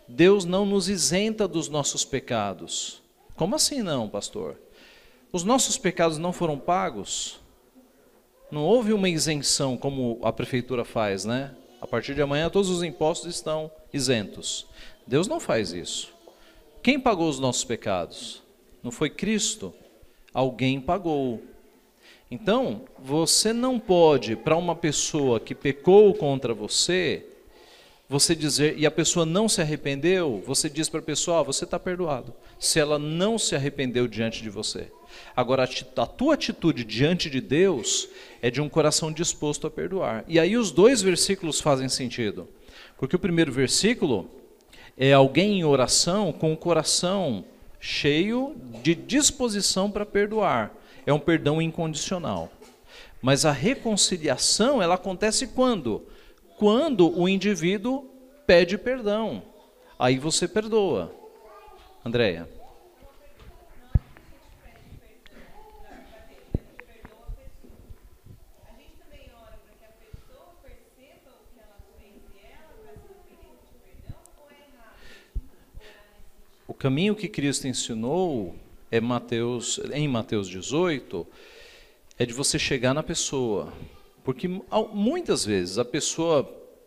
Deus 0.09 0.45
não 0.45 0.65
nos 0.65 0.89
isenta 0.89 1.49
dos 1.49 1.69
nossos 1.69 2.05
pecados. 2.05 3.03
Como 3.35 3.55
assim 3.57 3.83
não, 3.83 4.09
pastor? 4.09 4.59
Os 5.33 5.43
nossos 5.43 5.77
pecados 5.77 6.19
não 6.19 6.33
foram 6.33 6.59
pagos? 6.59 7.41
Não 8.51 8.63
houve 8.63 8.93
uma 8.93 9.09
isenção 9.09 9.77
como 9.77 10.19
a 10.23 10.33
prefeitura 10.33 10.85
faz, 10.85 11.25
né? 11.25 11.55
A 11.81 11.87
partir 11.87 12.15
de 12.15 12.23
amanhã 12.23 12.49
todos 12.49 12.71
os 12.71 12.83
impostos 12.83 13.35
estão 13.35 13.71
isentos. 13.93 14.67
Deus 15.07 15.27
não 15.27 15.41
faz 15.41 15.73
isso. 15.73 16.15
Quem 16.83 17.01
pagou 17.01 17.29
os 17.29 17.41
nossos 17.41 17.65
pecados? 17.65 18.43
Não 18.83 18.93
foi 18.93 19.11
Cristo? 19.11 19.75
Alguém 20.33 20.81
pagou. 20.81 21.43
Então, 22.31 22.83
você 22.99 23.53
não 23.53 23.79
pode, 23.79 24.37
para 24.37 24.57
uma 24.57 24.75
pessoa 24.75 25.41
que 25.41 25.55
pecou 25.55 26.15
contra 26.15 26.55
você, 26.55 27.27
você 28.09 28.37
dizer, 28.37 28.79
e 28.79 28.87
a 28.87 28.91
pessoa 28.91 29.27
não 29.27 29.49
se 29.49 29.61
arrependeu, 29.61 30.43
você 30.47 30.71
diz 30.71 30.89
para 30.89 31.01
a 31.01 31.03
pessoa, 31.03 31.41
oh, 31.41 31.45
você 31.45 31.65
está 31.65 31.79
perdoado. 31.79 32.33
Se 32.59 32.79
ela 32.79 32.99
não 32.99 33.37
se 33.37 33.57
arrependeu 33.57 34.07
diante 34.07 34.43
de 34.43 34.49
você. 34.49 34.93
Agora, 35.35 35.65
a 35.65 36.07
tua 36.07 36.35
atitude 36.35 36.85
diante 36.85 37.29
de 37.29 37.41
Deus 37.41 38.09
é 38.41 38.51
de 38.51 38.61
um 38.61 38.69
coração 38.69 39.11
disposto 39.11 39.67
a 39.67 39.71
perdoar. 39.71 40.25
E 40.29 40.39
aí 40.39 40.57
os 40.57 40.71
dois 40.71 41.03
versículos 41.03 41.61
fazem 41.61 41.89
sentido. 41.89 42.49
Porque 42.97 43.17
o 43.17 43.19
primeiro 43.19 43.51
versículo 43.51 44.31
é 44.97 45.13
alguém 45.13 45.59
em 45.59 45.65
oração 45.65 46.33
com 46.33 46.53
o 46.53 46.57
coração 46.57 47.45
cheio 47.81 48.55
de 48.83 48.95
disposição 48.95 49.91
para 49.91 50.07
perdoar. 50.07 50.73
É 51.05 51.13
um 51.13 51.19
perdão 51.19 51.61
incondicional. 51.61 52.53
Mas 53.21 53.45
a 53.45 53.53
reconciliação, 53.53 54.81
ela 54.81 54.95
acontece 54.95 55.49
quando? 55.49 56.03
quando 56.03 56.16
o 57.15 57.29
indivíduo 57.29 58.09
pede 58.47 58.79
perdão. 58.79 59.43
Aí 59.99 60.19
você 60.19 60.47
perdoa. 60.47 61.15
Andréia. 62.05 62.49
O 76.69 76.75
caminho 76.75 77.15
que 77.17 77.29
Cristo 77.29 77.67
ensinou 77.67 78.55
é 78.91 79.01
Mateus, 79.01 79.81
em 79.93 80.07
Mateus 80.07 80.49
18, 80.49 81.27
é 82.19 82.27
de 82.27 82.33
você 82.33 82.59
chegar 82.59 82.95
na 82.95 83.03
pessoa, 83.03 83.73
porque 84.27 84.49
muitas 84.93 85.45
vezes 85.45 85.79
a 85.79 85.85
pessoa 85.85 86.43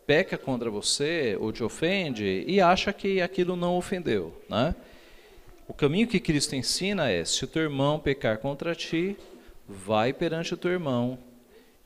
peca 0.06 0.36
contra 0.36 0.70
você 0.70 1.38
ou 1.40 1.50
te 1.50 1.64
ofende 1.64 2.44
e 2.46 2.60
acha 2.60 2.92
que 2.92 3.22
aquilo 3.22 3.56
não 3.56 3.78
ofendeu, 3.78 4.38
né? 4.46 4.74
O 5.66 5.72
caminho 5.72 6.06
que 6.06 6.20
Cristo 6.20 6.54
ensina 6.54 7.08
é: 7.08 7.24
se 7.24 7.42
o 7.42 7.46
teu 7.48 7.62
irmão 7.62 7.98
pecar 7.98 8.36
contra 8.40 8.74
ti, 8.74 9.16
vai 9.66 10.12
perante 10.12 10.52
o 10.52 10.56
teu 10.58 10.70
irmão 10.70 11.18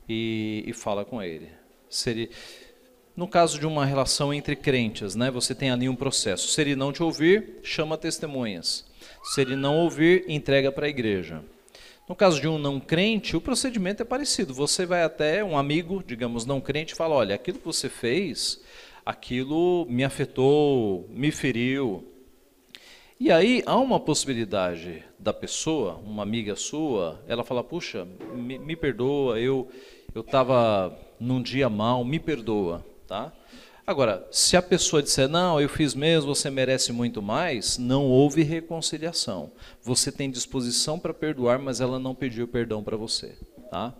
e, 0.08 0.64
e 0.66 0.72
fala 0.72 1.04
com 1.04 1.22
ele. 1.22 1.48
No 3.16 3.28
caso 3.28 3.56
de 3.56 3.64
uma 3.64 3.86
relação 3.86 4.34
entre 4.34 4.56
crentes, 4.56 5.14
né, 5.14 5.30
você 5.30 5.54
tem 5.54 5.70
ali 5.70 5.88
um 5.88 5.94
processo. 5.94 6.48
Se 6.48 6.60
ele 6.60 6.74
não 6.74 6.92
te 6.92 7.00
ouvir, 7.00 7.60
chama 7.62 7.96
testemunhas. 7.96 8.84
Se 9.22 9.40
ele 9.40 9.54
não 9.54 9.76
ouvir, 9.76 10.24
entrega 10.26 10.72
para 10.72 10.86
a 10.86 10.88
igreja. 10.88 11.44
No 12.08 12.14
caso 12.14 12.40
de 12.40 12.46
um 12.46 12.58
não 12.58 12.78
crente, 12.78 13.36
o 13.36 13.40
procedimento 13.40 14.02
é 14.02 14.04
parecido. 14.04 14.52
Você 14.52 14.84
vai 14.84 15.02
até 15.02 15.42
um 15.42 15.56
amigo, 15.56 16.02
digamos, 16.06 16.44
não 16.44 16.60
crente, 16.60 16.92
e 16.92 16.96
fala: 16.96 17.14
olha, 17.14 17.34
aquilo 17.34 17.58
que 17.58 17.64
você 17.64 17.88
fez, 17.88 18.62
aquilo 19.06 19.86
me 19.88 20.04
afetou, 20.04 21.08
me 21.08 21.30
feriu. 21.30 22.06
E 23.18 23.30
aí 23.30 23.62
há 23.64 23.76
uma 23.78 23.98
possibilidade 23.98 25.02
da 25.18 25.32
pessoa, 25.32 25.94
uma 26.04 26.22
amiga 26.22 26.54
sua, 26.56 27.22
ela 27.26 27.42
fala: 27.42 27.64
puxa, 27.64 28.06
me, 28.34 28.58
me 28.58 28.76
perdoa, 28.76 29.40
eu 29.40 29.68
eu 30.14 30.20
estava 30.20 30.96
num 31.18 31.42
dia 31.42 31.68
mal, 31.68 32.04
me 32.04 32.20
perdoa, 32.20 32.84
tá? 33.06 33.32
Agora, 33.86 34.26
se 34.30 34.56
a 34.56 34.62
pessoa 34.62 35.02
disser, 35.02 35.28
não, 35.28 35.60
eu 35.60 35.68
fiz 35.68 35.94
mesmo, 35.94 36.34
você 36.34 36.48
merece 36.48 36.90
muito 36.90 37.20
mais, 37.20 37.76
não 37.76 38.06
houve 38.06 38.42
reconciliação. 38.42 39.52
Você 39.82 40.10
tem 40.10 40.30
disposição 40.30 40.98
para 40.98 41.12
perdoar, 41.12 41.58
mas 41.58 41.82
ela 41.82 41.98
não 41.98 42.14
pediu 42.14 42.48
perdão 42.48 42.82
para 42.82 42.96
você. 42.96 43.36
Tá? 43.70 43.94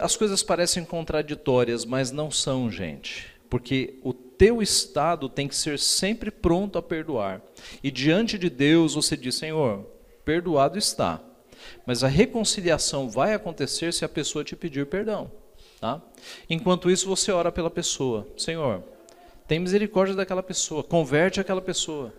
As 0.00 0.16
coisas 0.16 0.42
parecem 0.42 0.84
contraditórias, 0.84 1.86
mas 1.86 2.12
não 2.12 2.30
são, 2.30 2.70
gente. 2.70 3.26
Porque 3.48 3.98
o 4.02 4.12
teu 4.12 4.60
estado 4.60 5.30
tem 5.30 5.48
que 5.48 5.56
ser 5.56 5.78
sempre 5.78 6.30
pronto 6.30 6.76
a 6.76 6.82
perdoar. 6.82 7.40
E 7.82 7.90
diante 7.90 8.36
de 8.36 8.50
Deus 8.50 8.94
você 8.94 9.16
diz, 9.16 9.36
Senhor, 9.36 9.86
perdoado 10.26 10.76
está. 10.76 11.22
Mas 11.86 12.04
a 12.04 12.08
reconciliação 12.08 13.08
vai 13.08 13.32
acontecer 13.32 13.94
se 13.94 14.04
a 14.04 14.08
pessoa 14.10 14.44
te 14.44 14.54
pedir 14.54 14.84
perdão. 14.86 15.30
Tá? 15.86 16.02
Enquanto 16.50 16.90
isso, 16.90 17.06
você 17.06 17.30
ora 17.30 17.52
pela 17.52 17.70
pessoa. 17.70 18.26
Senhor, 18.36 18.82
tem 19.46 19.60
misericórdia 19.60 20.16
daquela 20.16 20.42
pessoa, 20.42 20.82
converte 20.82 21.38
aquela 21.38 21.62
pessoa. 21.62 22.12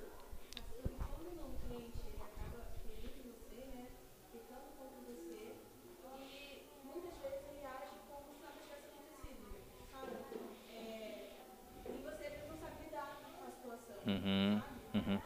Uhum, 14.05 14.61
uhum. 14.93 15.19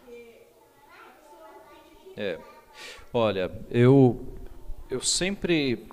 É. 2.18 2.40
Olha, 3.14 3.52
eu 3.70 4.20
eu 4.90 5.00
sempre 5.02 5.88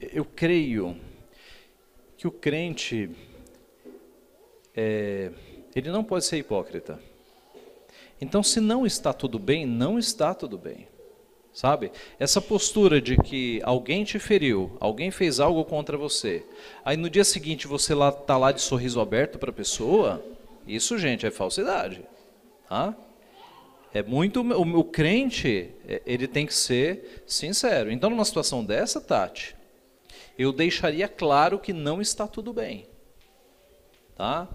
eu 0.00 0.24
creio 0.24 0.96
que 2.16 2.26
o 2.26 2.30
crente 2.30 3.10
é, 4.74 5.30
ele 5.74 5.90
não 5.90 6.04
pode 6.04 6.24
ser 6.24 6.38
hipócrita. 6.38 7.00
Então, 8.20 8.42
se 8.42 8.60
não 8.60 8.86
está 8.86 9.12
tudo 9.12 9.38
bem, 9.38 9.66
não 9.66 9.98
está 9.98 10.34
tudo 10.34 10.56
bem. 10.56 10.88
Sabe? 11.52 11.90
Essa 12.18 12.40
postura 12.40 13.00
de 13.00 13.16
que 13.16 13.60
alguém 13.62 14.04
te 14.04 14.18
feriu, 14.18 14.76
alguém 14.78 15.10
fez 15.10 15.40
algo 15.40 15.64
contra 15.64 15.96
você, 15.96 16.44
aí 16.84 16.98
no 16.98 17.08
dia 17.08 17.24
seguinte 17.24 17.66
você 17.66 17.94
lá 17.94 18.12
tá 18.12 18.36
lá 18.36 18.52
de 18.52 18.60
sorriso 18.60 19.00
aberto 19.00 19.38
para 19.38 19.48
a 19.48 19.54
pessoa, 19.54 20.22
isso, 20.66 20.98
gente, 20.98 21.24
é 21.24 21.30
falsidade. 21.30 22.02
Tá? 22.68 22.94
É 23.94 24.02
muito 24.02 24.42
o, 24.42 24.80
o 24.80 24.84
crente, 24.84 25.70
é, 25.88 26.02
ele 26.04 26.28
tem 26.28 26.46
que 26.46 26.52
ser 26.52 27.22
sincero. 27.26 27.90
Então, 27.90 28.10
numa 28.10 28.24
situação 28.26 28.62
dessa, 28.62 29.00
Tati, 29.00 29.56
eu 30.38 30.52
deixaria 30.52 31.08
claro 31.08 31.58
que 31.58 31.72
não 31.72 32.00
está 32.00 32.26
tudo 32.26 32.52
bem. 32.52 32.86
Tá? 34.14 34.48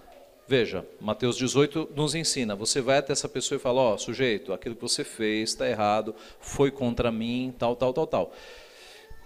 Veja, 0.47 0.85
Mateus 0.99 1.37
18 1.37 1.91
nos 1.95 2.13
ensina, 2.13 2.55
você 2.55 2.81
vai 2.81 2.97
até 2.97 3.13
essa 3.13 3.29
pessoa 3.29 3.57
e 3.57 3.61
fala, 3.61 3.79
ó, 3.79 3.93
oh, 3.93 3.97
sujeito, 3.97 4.51
aquilo 4.51 4.75
que 4.75 4.81
você 4.81 5.03
fez 5.03 5.51
está 5.51 5.69
errado, 5.69 6.13
foi 6.39 6.69
contra 6.69 7.11
mim, 7.11 7.53
tal, 7.57 7.75
tal, 7.75 7.93
tal, 7.93 8.07
tal. 8.07 8.33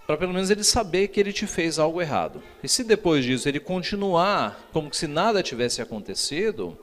Para 0.06 0.16
pelo 0.16 0.32
menos 0.32 0.50
ele 0.50 0.62
saber 0.62 1.08
que 1.08 1.18
ele 1.18 1.32
te 1.32 1.46
fez 1.46 1.80
algo 1.80 2.00
errado. 2.00 2.40
E 2.62 2.68
se 2.68 2.84
depois 2.84 3.24
disso 3.24 3.48
ele 3.48 3.58
continuar 3.58 4.68
como 4.72 4.94
se 4.94 5.08
nada 5.08 5.42
tivesse 5.42 5.82
acontecido, 5.82 6.78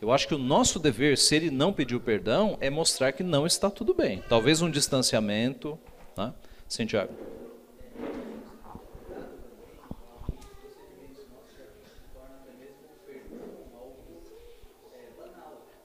eu 0.00 0.12
acho 0.12 0.28
que 0.28 0.34
o 0.34 0.38
nosso 0.38 0.78
dever, 0.78 1.18
se 1.18 1.34
ele 1.34 1.50
não 1.50 1.72
pediu 1.72 1.98
perdão, 1.98 2.56
é 2.60 2.70
mostrar 2.70 3.10
que 3.10 3.24
não 3.24 3.46
está 3.46 3.68
tudo 3.68 3.92
bem. 3.92 4.22
Talvez 4.28 4.62
um 4.62 4.70
distanciamento. 4.70 5.76
Né? 6.16 6.32
Sim, 6.68 6.86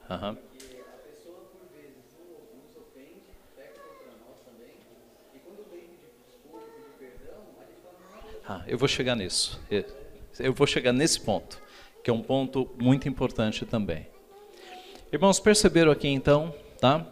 Uhum. 0.10 0.38
Ah, 8.48 8.64
eu 8.66 8.78
vou 8.78 8.88
chegar 8.88 9.16
nisso. 9.16 9.60
Eu 10.40 10.54
vou 10.54 10.66
chegar 10.66 10.94
nesse 10.94 11.20
ponto, 11.20 11.62
que 12.02 12.10
é 12.10 12.14
um 12.14 12.22
ponto 12.22 12.70
muito 12.80 13.10
importante 13.10 13.66
também. 13.66 14.08
Irmãos, 15.12 15.40
perceberam 15.40 15.92
aqui 15.92 16.08
então, 16.08 16.56
tá? 16.80 17.06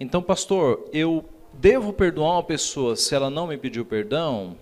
Então, 0.00 0.20
pastor, 0.20 0.88
eu 0.92 1.28
devo 1.52 1.92
perdoar 1.92 2.32
uma 2.32 2.42
pessoa 2.42 2.96
se 2.96 3.14
ela 3.14 3.30
não 3.30 3.46
me 3.46 3.56
pediu 3.56 3.84
perdão? 3.84 4.56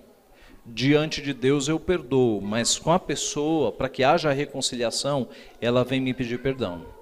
Diante 0.67 1.23
de 1.23 1.33
Deus 1.33 1.69
eu 1.69 1.81
perdoo, 1.81 2.43
mas 2.43 2.79
com 2.79 2.93
a 2.93 2.99
pessoa, 2.99 3.73
para 3.73 3.89
que 3.89 4.05
haja 4.05 4.33
reconciliação, 4.33 5.29
ela 5.61 5.85
vem 5.85 6.01
me 6.01 6.13
pedir 6.13 6.41
perdão 6.41 6.96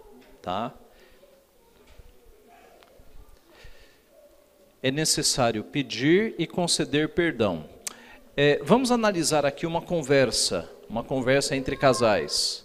tá? 0.45 0.75
É 4.83 4.91
necessário 4.91 5.65
pedir 5.65 6.35
e 6.39 6.47
conceder 6.47 7.09
perdão. 7.09 7.65
É, 8.37 8.61
vamos 8.63 8.91
analisar 8.91 9.47
aqui 9.47 9.67
uma 9.67 9.81
conversa, 9.81 10.71
uma 10.87 11.03
conversa 11.03 11.57
entre 11.57 11.79
casais. 11.79 12.63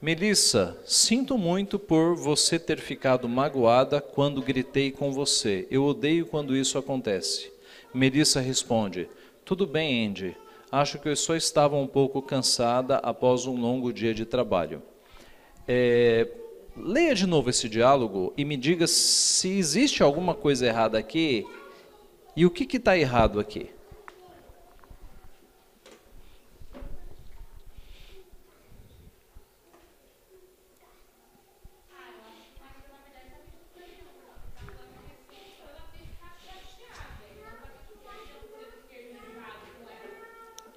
Melissa, 0.00 0.78
sinto 0.86 1.36
muito 1.36 1.78
por 1.78 2.14
você 2.14 2.58
ter 2.58 2.80
ficado 2.80 3.28
magoada 3.28 4.00
quando 4.00 4.40
gritei 4.40 4.90
com 4.90 5.12
você. 5.12 5.66
Eu 5.70 5.84
odeio 5.84 6.24
quando 6.24 6.56
isso 6.56 6.78
acontece. 6.78 7.52
Melissa 7.92 8.40
responde: 8.40 9.10
Tudo 9.44 9.66
bem, 9.66 10.06
Andy. 10.06 10.34
Acho 10.72 10.98
que 10.98 11.08
eu 11.08 11.16
só 11.16 11.34
estava 11.34 11.76
um 11.76 11.86
pouco 11.86 12.22
cansada 12.22 12.96
após 12.98 13.44
um 13.44 13.60
longo 13.60 13.92
dia 13.92 14.14
de 14.14 14.24
trabalho. 14.24 14.82
É, 15.70 16.26
leia 16.74 17.14
de 17.14 17.26
novo 17.26 17.50
esse 17.50 17.68
diálogo 17.68 18.32
e 18.38 18.44
me 18.44 18.56
diga 18.56 18.86
se 18.86 19.58
existe 19.58 20.02
alguma 20.02 20.34
coisa 20.34 20.66
errada 20.66 20.98
aqui 20.98 21.46
e 22.34 22.46
o 22.46 22.50
que 22.50 22.76
está 22.76 22.96
errado 22.96 23.38
aqui. 23.38 23.70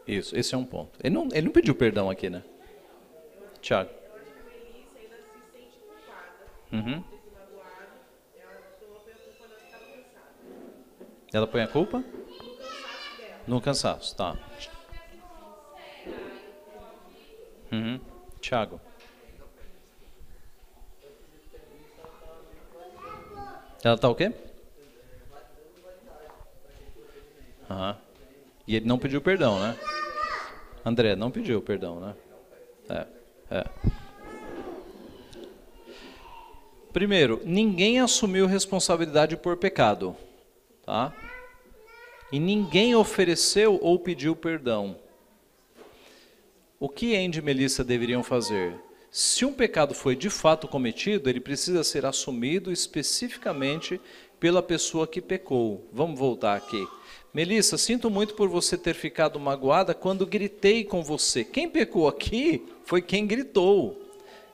Isso, 0.06 0.36
esse 0.36 0.54
é 0.54 0.58
um 0.58 0.66
ponto. 0.66 1.00
Ele 1.02 1.16
não, 1.16 1.30
ele 1.32 1.44
não 1.44 1.54
pediu 1.54 1.74
perdão 1.74 2.10
aqui, 2.10 2.30
né? 2.30 2.44
Tiago. 3.62 4.01
Uhum. 6.72 7.03
Ela 11.34 11.47
põe 11.47 11.61
a 11.61 11.67
culpa? 11.67 12.03
No 13.47 13.61
cansaço, 13.61 14.15
tá. 14.15 14.38
Uhum. 17.72 17.99
Tiago. 18.39 18.80
Ela 23.84 23.97
tá 23.97 24.09
o 24.09 24.15
quê? 24.15 24.34
Uhum. 27.69 27.95
E 28.67 28.76
ele 28.76 28.86
não 28.86 28.99
pediu 28.99 29.22
perdão, 29.22 29.59
né? 29.59 29.78
André, 30.86 31.15
não 31.15 31.32
pediu 31.32 31.61
perdão, 31.61 31.99
né? 31.99 32.15
É, 32.89 33.07
é. 33.57 33.80
Primeiro, 36.94 37.42
ninguém 37.46 38.00
assumiu 38.00 38.46
responsabilidade 38.46 39.38
por 39.38 39.56
pecado, 39.56 40.16
tá? 40.86 41.14
E 42.32 42.39
ninguém 42.39 42.96
ofereceu 42.96 43.80
ou 43.82 43.98
pediu 43.98 44.36
perdão. 44.36 44.98
O 46.80 46.89
que 46.89 47.16
Andy 47.16 47.39
e 47.39 47.42
Melissa 47.42 47.84
deveriam 47.84 48.24
fazer? 48.24 48.76
Se 49.10 49.46
um 49.46 49.54
pecado 49.54 49.94
foi 49.94 50.16
de 50.16 50.30
fato 50.30 50.68
cometido, 50.68 51.30
ele 51.30 51.39
precisa 51.39 51.84
ser 51.84 52.06
assumido 52.06 52.72
especificamente 52.72 54.00
pela 54.39 54.64
pessoa 54.64 55.06
que 55.06 55.22
pecou. 55.22 55.88
Vamos 55.94 56.20
voltar 56.20 56.56
aqui. 56.56 56.88
Melissa, 57.34 57.78
sinto 57.78 58.10
muito 58.10 58.34
por 58.34 58.50
você 58.50 58.78
ter 58.78 58.96
ficado 58.96 59.39
magoada 59.39 59.94
quando 59.94 60.26
gritei 60.26 60.84
com 60.84 61.04
você. 61.04 61.44
Quem 61.46 61.70
pecou 61.70 62.08
aqui 62.08 62.66
foi 62.84 63.02
quem 63.02 63.28
gritou. 63.28 64.02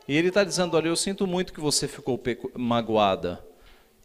E 0.08 0.16
ele 0.16 0.30
está 0.30 0.44
dizendo: 0.44 0.78
Olha, 0.78 0.88
eu 0.88 0.96
sinto 0.96 1.28
muito 1.28 1.54
que 1.54 1.60
você 1.60 1.88
ficou 1.88 2.20
magoada. 2.56 3.44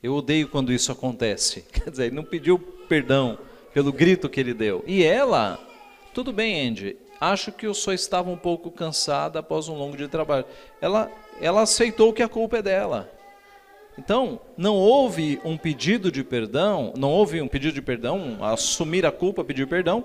Eu 0.03 0.14
odeio 0.14 0.48
quando 0.48 0.72
isso 0.72 0.90
acontece. 0.90 1.64
Quer 1.72 1.90
dizer, 1.90 2.07
ele 2.07 2.16
não 2.16 2.24
pediu 2.24 2.59
perdão 2.59 3.38
pelo 3.72 3.92
grito 3.92 4.28
que 4.28 4.40
ele 4.40 4.53
deu. 4.53 4.82
E 4.86 5.05
ela, 5.05 5.59
tudo 6.12 6.32
bem, 6.32 6.68
Andy, 6.68 6.96
acho 7.20 7.53
que 7.53 7.66
eu 7.66 7.72
só 7.72 7.92
estava 7.92 8.28
um 8.28 8.36
pouco 8.36 8.70
cansada 8.70 9.38
após 9.38 9.68
um 9.68 9.74
longo 9.74 9.96
dia 9.96 10.07
de 10.07 10.12
trabalho. 10.12 10.44
Ela, 10.80 11.11
ela 11.40 11.62
aceitou 11.62 12.12
que 12.12 12.22
a 12.22 12.28
culpa 12.28 12.59
é 12.59 12.62
dela. 12.62 13.11
Então, 13.96 14.40
não 14.57 14.74
houve 14.74 15.38
um 15.44 15.57
pedido 15.57 16.11
de 16.11 16.24
perdão, 16.24 16.92
não 16.96 17.11
houve 17.11 17.40
um 17.40 17.48
pedido 17.48 17.74
de 17.74 17.82
perdão, 17.82 18.38
assumir 18.40 19.05
a 19.05 19.12
culpa, 19.12 19.44
pedir 19.44 19.66
perdão, 19.66 20.05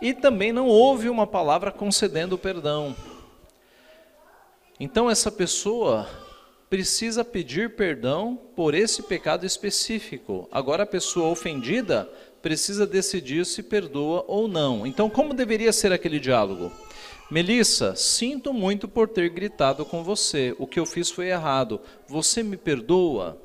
e 0.00 0.14
também 0.14 0.52
não 0.52 0.68
houve 0.68 1.08
uma 1.08 1.26
palavra 1.26 1.72
concedendo 1.72 2.38
perdão. 2.38 2.94
Então, 4.80 5.10
essa 5.10 5.30
pessoa 5.30 6.08
precisa 6.70 7.24
pedir 7.24 7.74
perdão 7.74 8.38
por 8.54 8.74
esse 8.74 9.02
pecado 9.02 9.44
específico. 9.44 10.48
Agora, 10.52 10.84
a 10.84 10.86
pessoa 10.86 11.28
ofendida 11.28 12.08
precisa 12.40 12.86
decidir 12.86 13.44
se 13.44 13.62
perdoa 13.62 14.24
ou 14.28 14.46
não. 14.46 14.86
Então, 14.86 15.10
como 15.10 15.34
deveria 15.34 15.72
ser 15.72 15.92
aquele 15.92 16.20
diálogo? 16.20 16.70
Melissa, 17.30 17.94
sinto 17.96 18.52
muito 18.54 18.86
por 18.86 19.08
ter 19.08 19.28
gritado 19.28 19.84
com 19.84 20.02
você. 20.04 20.54
O 20.58 20.66
que 20.66 20.78
eu 20.78 20.86
fiz 20.86 21.10
foi 21.10 21.28
errado. 21.28 21.80
Você 22.06 22.42
me 22.42 22.56
perdoa? 22.56 23.40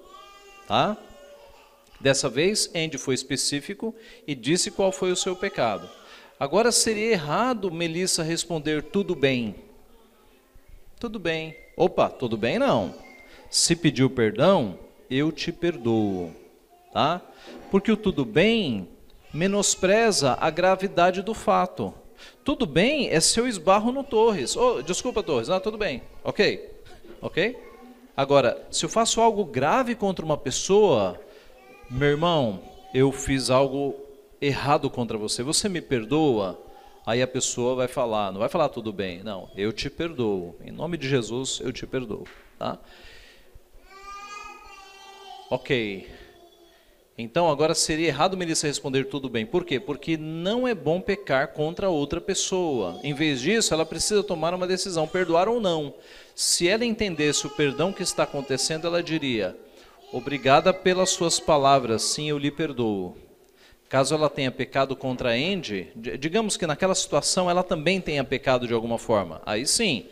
Tá? 0.67 0.95
Dessa 1.99 2.29
vez, 2.29 2.69
Andy 2.75 2.97
foi 2.97 3.15
específico 3.15 3.95
e 4.27 4.36
disse 4.36 4.69
qual 4.69 4.91
foi 4.91 5.11
o 5.11 5.15
seu 5.15 5.36
pecado. 5.36 5.89
Agora 6.39 6.71
seria 6.71 7.11
errado 7.11 7.71
Melissa 7.71 8.21
responder 8.23 8.84
tudo 8.84 9.15
bem. 9.15 9.55
Tudo 11.03 11.19
bem. 11.19 11.53
Opa, 11.75 12.09
tudo 12.09 12.37
bem 12.37 12.57
não. 12.57 12.95
Se 13.49 13.75
pediu 13.75 14.09
perdão, 14.09 14.79
eu 15.11 15.33
te 15.33 15.51
perdoo, 15.51 16.31
tá? 16.93 17.21
Porque 17.69 17.91
o 17.91 17.97
tudo 17.97 18.23
bem 18.23 18.87
menospreza 19.33 20.37
a 20.39 20.49
gravidade 20.49 21.21
do 21.21 21.33
fato. 21.33 21.93
Tudo 22.41 22.65
bem 22.65 23.09
é 23.09 23.19
seu 23.19 23.45
esbarro 23.45 23.91
no 23.91 24.01
Torres. 24.01 24.55
Oh, 24.55 24.81
desculpa, 24.81 25.21
Torres. 25.21 25.49
Ah, 25.49 25.59
tudo 25.59 25.77
bem. 25.77 26.01
Ok. 26.23 26.71
Ok? 27.21 27.59
Agora, 28.15 28.65
se 28.71 28.85
eu 28.85 28.89
faço 28.89 29.19
algo 29.19 29.43
grave 29.43 29.95
contra 29.95 30.23
uma 30.23 30.37
pessoa, 30.37 31.19
meu 31.89 32.11
irmão, 32.11 32.61
eu 32.93 33.11
fiz 33.11 33.49
algo 33.49 33.93
errado 34.39 34.89
contra 34.89 35.17
você, 35.17 35.43
você 35.43 35.67
me 35.67 35.81
perdoa? 35.81 36.62
Aí 37.05 37.21
a 37.21 37.27
pessoa 37.27 37.75
vai 37.75 37.87
falar, 37.87 38.31
não 38.31 38.39
vai 38.39 38.47
falar 38.47 38.69
tudo 38.69 38.93
bem, 38.93 39.21
não, 39.23 39.49
eu 39.57 39.73
te 39.73 39.89
perdoo. 39.89 40.55
Em 40.63 40.71
nome 40.71 40.97
de 40.97 41.07
Jesus, 41.07 41.59
eu 41.61 41.73
te 41.73 41.85
perdoo. 41.85 42.25
Tá? 42.57 42.79
Ok. 45.49 46.07
Então 47.17 47.49
agora 47.49 47.75
seria 47.75 48.07
errado 48.07 48.35
Melissa 48.37 48.65
responder 48.65 49.03
tudo 49.03 49.29
bem. 49.29 49.45
Por 49.45 49.65
quê? 49.65 49.79
Porque 49.79 50.17
não 50.17 50.67
é 50.67 50.73
bom 50.73 50.99
pecar 50.99 51.49
contra 51.49 51.89
outra 51.89 52.19
pessoa. 52.19 52.99
Em 53.03 53.13
vez 53.13 53.39
disso, 53.41 53.73
ela 53.73 53.85
precisa 53.85 54.23
tomar 54.23 54.53
uma 54.53 54.65
decisão, 54.65 55.07
perdoar 55.07 55.47
ou 55.47 55.59
não. 55.59 55.93
Se 56.33 56.67
ela 56.67 56.85
entendesse 56.85 57.45
o 57.45 57.51
perdão 57.51 57.93
que 57.93 58.01
está 58.01 58.23
acontecendo, 58.23 58.87
ela 58.87 59.03
diria: 59.03 59.55
Obrigada 60.11 60.73
pelas 60.73 61.11
suas 61.11 61.39
palavras, 61.39 62.01
sim, 62.01 62.29
eu 62.29 62.37
lhe 62.37 62.49
perdoo. 62.49 63.15
Caso 63.89 64.15
ela 64.15 64.29
tenha 64.29 64.51
pecado 64.51 64.95
contra 64.95 65.31
Andy, 65.31 65.91
digamos 65.95 66.57
que 66.57 66.65
naquela 66.65 66.95
situação 66.95 67.49
ela 67.49 67.63
também 67.63 68.01
tenha 68.01 68.23
pecado 68.23 68.67
de 68.67 68.73
alguma 68.73 68.97
forma. 68.97 69.41
Aí 69.45 69.67
sim. 69.67 70.07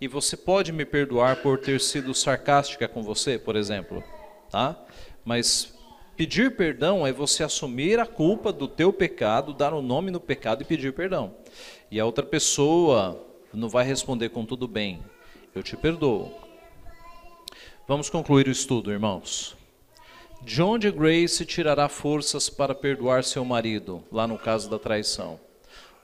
E 0.00 0.08
você 0.08 0.36
pode 0.36 0.72
me 0.72 0.84
perdoar 0.84 1.36
por 1.36 1.58
ter 1.58 1.80
sido 1.80 2.12
sarcástica 2.12 2.88
com 2.88 3.02
você, 3.02 3.38
por 3.38 3.56
exemplo, 3.56 4.02
tá? 4.50 4.76
Mas 5.24 5.72
Pedir 6.16 6.54
perdão 6.56 7.06
é 7.06 7.12
você 7.12 7.42
assumir 7.42 7.98
a 7.98 8.06
culpa 8.06 8.52
do 8.52 8.68
teu 8.68 8.92
pecado, 8.92 9.54
dar 9.54 9.72
o 9.72 9.78
um 9.78 9.82
nome 9.82 10.10
no 10.10 10.20
pecado 10.20 10.62
e 10.62 10.64
pedir 10.64 10.92
perdão. 10.92 11.34
E 11.90 11.98
a 11.98 12.04
outra 12.04 12.24
pessoa 12.24 13.26
não 13.52 13.68
vai 13.68 13.84
responder 13.84 14.28
com 14.28 14.44
tudo 14.44 14.68
bem. 14.68 15.02
Eu 15.54 15.62
te 15.62 15.76
perdoo. 15.76 16.30
Vamos 17.88 18.10
concluir 18.10 18.46
o 18.46 18.50
estudo, 18.50 18.92
irmãos. 18.92 19.56
De 20.44 20.60
onde 20.60 20.90
Grace 20.90 21.46
tirará 21.46 21.88
forças 21.88 22.50
para 22.50 22.74
perdoar 22.74 23.22
seu 23.22 23.44
marido, 23.44 24.02
lá 24.10 24.26
no 24.26 24.36
caso 24.36 24.68
da 24.68 24.76
traição? 24.76 25.38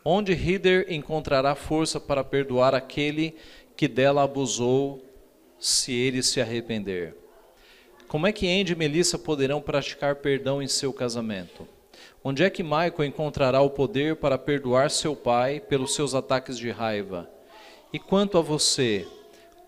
Onde 0.04 0.32
Heather 0.32 0.86
encontrará 0.88 1.56
força 1.56 1.98
para 1.98 2.22
perdoar 2.22 2.72
aquele 2.72 3.34
que 3.76 3.88
dela 3.88 4.22
abusou, 4.22 5.04
se 5.58 5.92
ele 5.92 6.22
se 6.22 6.40
arrepender? 6.40 7.16
Como 8.06 8.28
é 8.28 8.32
que 8.32 8.48
Andy 8.48 8.74
e 8.74 8.76
Melissa 8.76 9.18
poderão 9.18 9.60
praticar 9.60 10.14
perdão 10.14 10.62
em 10.62 10.68
seu 10.68 10.92
casamento? 10.92 11.66
Onde 12.22 12.44
é 12.44 12.48
que 12.48 12.62
Michael 12.62 13.06
encontrará 13.06 13.60
o 13.60 13.70
poder 13.70 14.16
para 14.16 14.38
perdoar 14.38 14.88
seu 14.88 15.16
pai 15.16 15.58
pelos 15.58 15.96
seus 15.96 16.14
ataques 16.14 16.56
de 16.56 16.70
raiva? 16.70 17.28
E 17.92 17.98
quanto 17.98 18.38
a 18.38 18.40
você, 18.40 19.04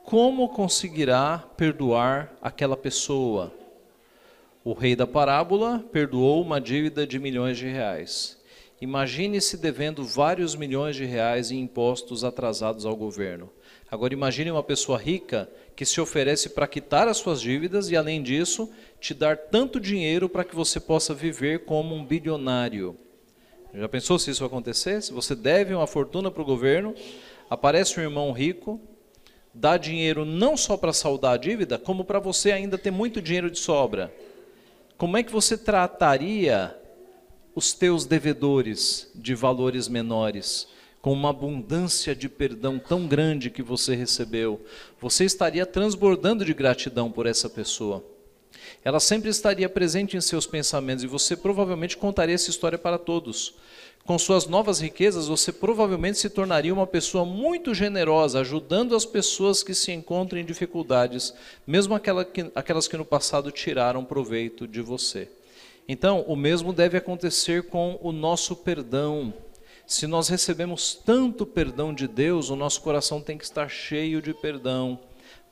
como 0.04 0.48
conseguirá 0.48 1.44
perdoar 1.56 2.32
aquela 2.40 2.76
pessoa? 2.76 3.59
O 4.62 4.74
rei 4.74 4.94
da 4.94 5.06
parábola 5.06 5.82
perdoou 5.90 6.42
uma 6.42 6.61
dívida 6.61 7.06
de 7.06 7.18
milhões 7.18 7.56
de 7.56 7.66
reais. 7.66 8.38
Imagine-se 8.78 9.56
devendo 9.56 10.04
vários 10.04 10.54
milhões 10.54 10.96
de 10.96 11.06
reais 11.06 11.50
em 11.50 11.61
impostos 11.61 12.24
atrasados 12.24 12.84
ao 12.84 12.94
governo. 12.94 13.48
Agora 13.90 14.12
imagine 14.12 14.50
uma 14.50 14.62
pessoa 14.62 14.98
rica 14.98 15.50
que 15.74 15.86
se 15.86 15.98
oferece 15.98 16.50
para 16.50 16.66
quitar 16.66 17.08
as 17.08 17.16
suas 17.16 17.40
dívidas 17.40 17.90
e, 17.90 17.96
além 17.96 18.22
disso, 18.22 18.70
te 19.00 19.14
dar 19.14 19.34
tanto 19.34 19.80
dinheiro 19.80 20.28
para 20.28 20.44
que 20.44 20.54
você 20.54 20.78
possa 20.78 21.14
viver 21.14 21.64
como 21.64 21.94
um 21.94 22.04
bilionário. 22.04 22.98
Já 23.72 23.88
pensou 23.88 24.18
se 24.18 24.30
isso 24.30 24.44
acontecesse? 24.44 25.11
Você 25.11 25.34
deve 25.34 25.72
uma 25.72 25.86
fortuna 25.86 26.30
para 26.30 26.42
o 26.42 26.46
governo, 26.46 26.94
aparece 27.48 27.98
um 27.98 28.02
irmão 28.02 28.30
rico, 28.30 28.78
dá 29.54 29.78
dinheiro 29.78 30.26
não 30.26 30.54
só 30.54 30.76
para 30.76 30.92
saldar 30.92 31.32
a 31.32 31.38
dívida, 31.38 31.78
como 31.78 32.04
para 32.04 32.20
você 32.20 32.52
ainda 32.52 32.76
ter 32.76 32.90
muito 32.90 33.22
dinheiro 33.22 33.50
de 33.50 33.58
sobra. 33.58 34.12
Como 35.01 35.16
é 35.16 35.22
que 35.22 35.32
você 35.32 35.57
trataria 35.57 36.76
os 37.55 37.72
teus 37.72 38.05
devedores 38.05 39.11
de 39.14 39.34
valores 39.34 39.88
menores? 39.88 40.68
com 41.01 41.14
uma 41.14 41.30
abundância 41.30 42.14
de 42.14 42.28
perdão 42.28 42.78
tão 42.78 43.07
grande 43.07 43.48
que 43.48 43.62
você 43.62 43.94
recebeu, 43.94 44.61
você 45.01 45.24
estaria 45.24 45.64
transbordando 45.64 46.44
de 46.44 46.53
gratidão 46.53 47.11
por 47.11 47.24
essa 47.24 47.48
pessoa. 47.48 48.05
Ela 48.84 49.01
sempre 49.01 49.30
estaria 49.30 49.66
presente 49.66 50.18
em 50.18 50.20
seus 50.20 50.46
pensamentos 50.46 51.03
e 51.03 51.07
você 51.07 51.34
provavelmente 51.34 51.96
contaria 51.96 52.34
essa 52.34 52.51
história 52.51 52.76
para 52.76 52.98
todos. 52.98 53.55
Com 54.05 54.18
suas 54.18 54.46
novas 54.46 54.80
riquezas, 54.80 55.28
você 55.28 55.53
provavelmente 55.53 56.18
se 56.18 56.30
tornaria 56.30 56.74
uma 56.74 56.86
pessoa 56.86 57.24
muito 57.24 57.74
generosa, 57.74 58.40
ajudando 58.40 58.96
as 58.96 59.05
pessoas 59.05 59.62
que 59.62 59.74
se 59.74 59.92
encontram 59.92 60.40
em 60.40 60.44
dificuldades, 60.44 61.34
mesmo 61.66 61.94
aquelas 61.94 62.88
que 62.88 62.96
no 62.96 63.05
passado 63.05 63.53
tiraram 63.53 64.05
proveito 64.05 64.66
de 64.66 64.80
você. 64.80 65.28
Então, 65.88 66.22
o 66.22 66.34
mesmo 66.34 66.72
deve 66.72 66.96
acontecer 66.96 67.64
com 67.64 67.98
o 68.03 68.11
nosso 68.11 68.57
perdão. 68.57 69.32
Se 69.86 70.07
nós 70.07 70.28
recebemos 70.28 70.94
tanto 70.94 71.44
perdão 71.44 71.92
de 71.92 72.09
Deus, 72.09 72.48
o 72.48 72.57
nosso 72.57 72.80
coração 72.80 73.20
tem 73.20 73.36
que 73.36 73.44
estar 73.44 73.68
cheio 73.68 74.22
de 74.22 74.32
perdão 74.32 74.98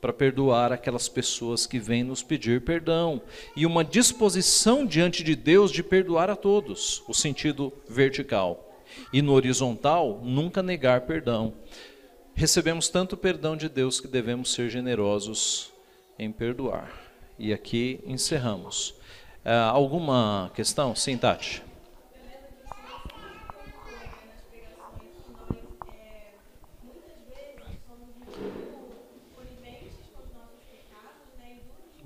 para 0.01 0.13
perdoar 0.13 0.71
aquelas 0.71 1.09
pessoas 1.09 1.65
que 1.65 1.79
vêm 1.79 2.03
nos 2.03 2.23
pedir 2.23 2.61
perdão 2.61 3.21
e 3.55 3.65
uma 3.65 3.83
disposição 3.83 4.85
diante 4.85 5.23
de 5.23 5.35
Deus 5.35 5.71
de 5.71 5.83
perdoar 5.83 6.29
a 6.29 6.35
todos, 6.35 7.03
o 7.07 7.13
sentido 7.13 7.73
vertical. 7.87 8.65
E 9.13 9.21
no 9.21 9.33
horizontal, 9.33 10.19
nunca 10.23 10.63
negar 10.63 11.01
perdão. 11.01 11.53
Recebemos 12.33 12.87
tanto 12.87 13.17
perdão 13.17 13.55
de 13.55 13.67
Deus 13.67 13.99
que 13.99 14.07
devemos 14.07 14.53
ser 14.53 14.69
generosos 14.69 15.71
em 16.17 16.31
perdoar. 16.31 16.91
E 17.37 17.53
aqui 17.53 17.99
encerramos. 18.05 18.89
Uh, 19.45 19.71
alguma 19.71 20.51
questão? 20.55 20.95
Sim, 20.95 21.17
Tati. 21.17 21.68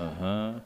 contra 0.00 0.06
uhum. 0.06 0.60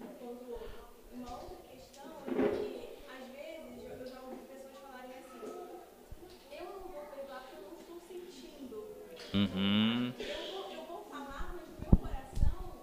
Uhum. 9.35 10.15
Eu, 10.21 10.27
vou, 10.27 10.73
eu 10.73 10.85
vou 10.87 11.05
falar, 11.11 11.57
mas 11.57 11.77
meu 11.81 11.91
coração? 12.01 12.75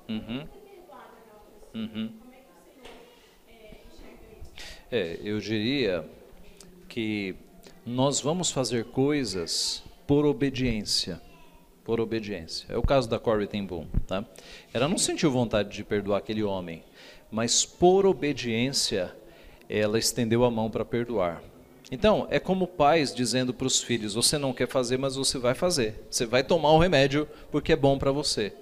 É, 4.91 5.17
eu 5.23 5.39
diria 5.39 6.05
que 6.89 7.35
nós 7.85 8.19
vamos 8.19 8.51
fazer 8.51 8.85
coisas 8.85 9.81
por 10.05 10.25
obediência 10.25 11.21
por 11.83 11.99
obediência. 11.99 12.65
É 12.69 12.77
o 12.77 12.81
caso 12.81 13.09
da 13.09 13.19
Corey 13.19 13.47
ten 13.47 13.65
Boom. 13.65 13.87
Tá? 14.07 14.25
Ela 14.73 14.87
não 14.87 14.97
sentiu 14.97 15.31
vontade 15.31 15.69
de 15.69 15.83
perdoar 15.83 16.19
aquele 16.19 16.43
homem, 16.43 16.83
mas 17.31 17.65
por 17.65 18.05
obediência 18.05 19.15
ela 19.69 19.97
estendeu 19.97 20.43
a 20.43 20.51
mão 20.51 20.69
para 20.69 20.83
perdoar. 20.83 21.41
Então, 21.91 22.25
é 22.29 22.39
como 22.39 22.67
pais 22.67 23.13
dizendo 23.13 23.53
para 23.53 23.67
os 23.67 23.81
filhos: 23.81 24.13
você 24.13 24.37
não 24.37 24.53
quer 24.53 24.67
fazer, 24.67 24.97
mas 24.97 25.15
você 25.15 25.37
vai 25.37 25.53
fazer. 25.53 26.05
Você 26.09 26.25
vai 26.25 26.43
tomar 26.43 26.71
o 26.71 26.79
remédio 26.79 27.27
porque 27.51 27.73
é 27.73 27.75
bom 27.75 27.97
para 27.97 28.11
você. 28.11 28.53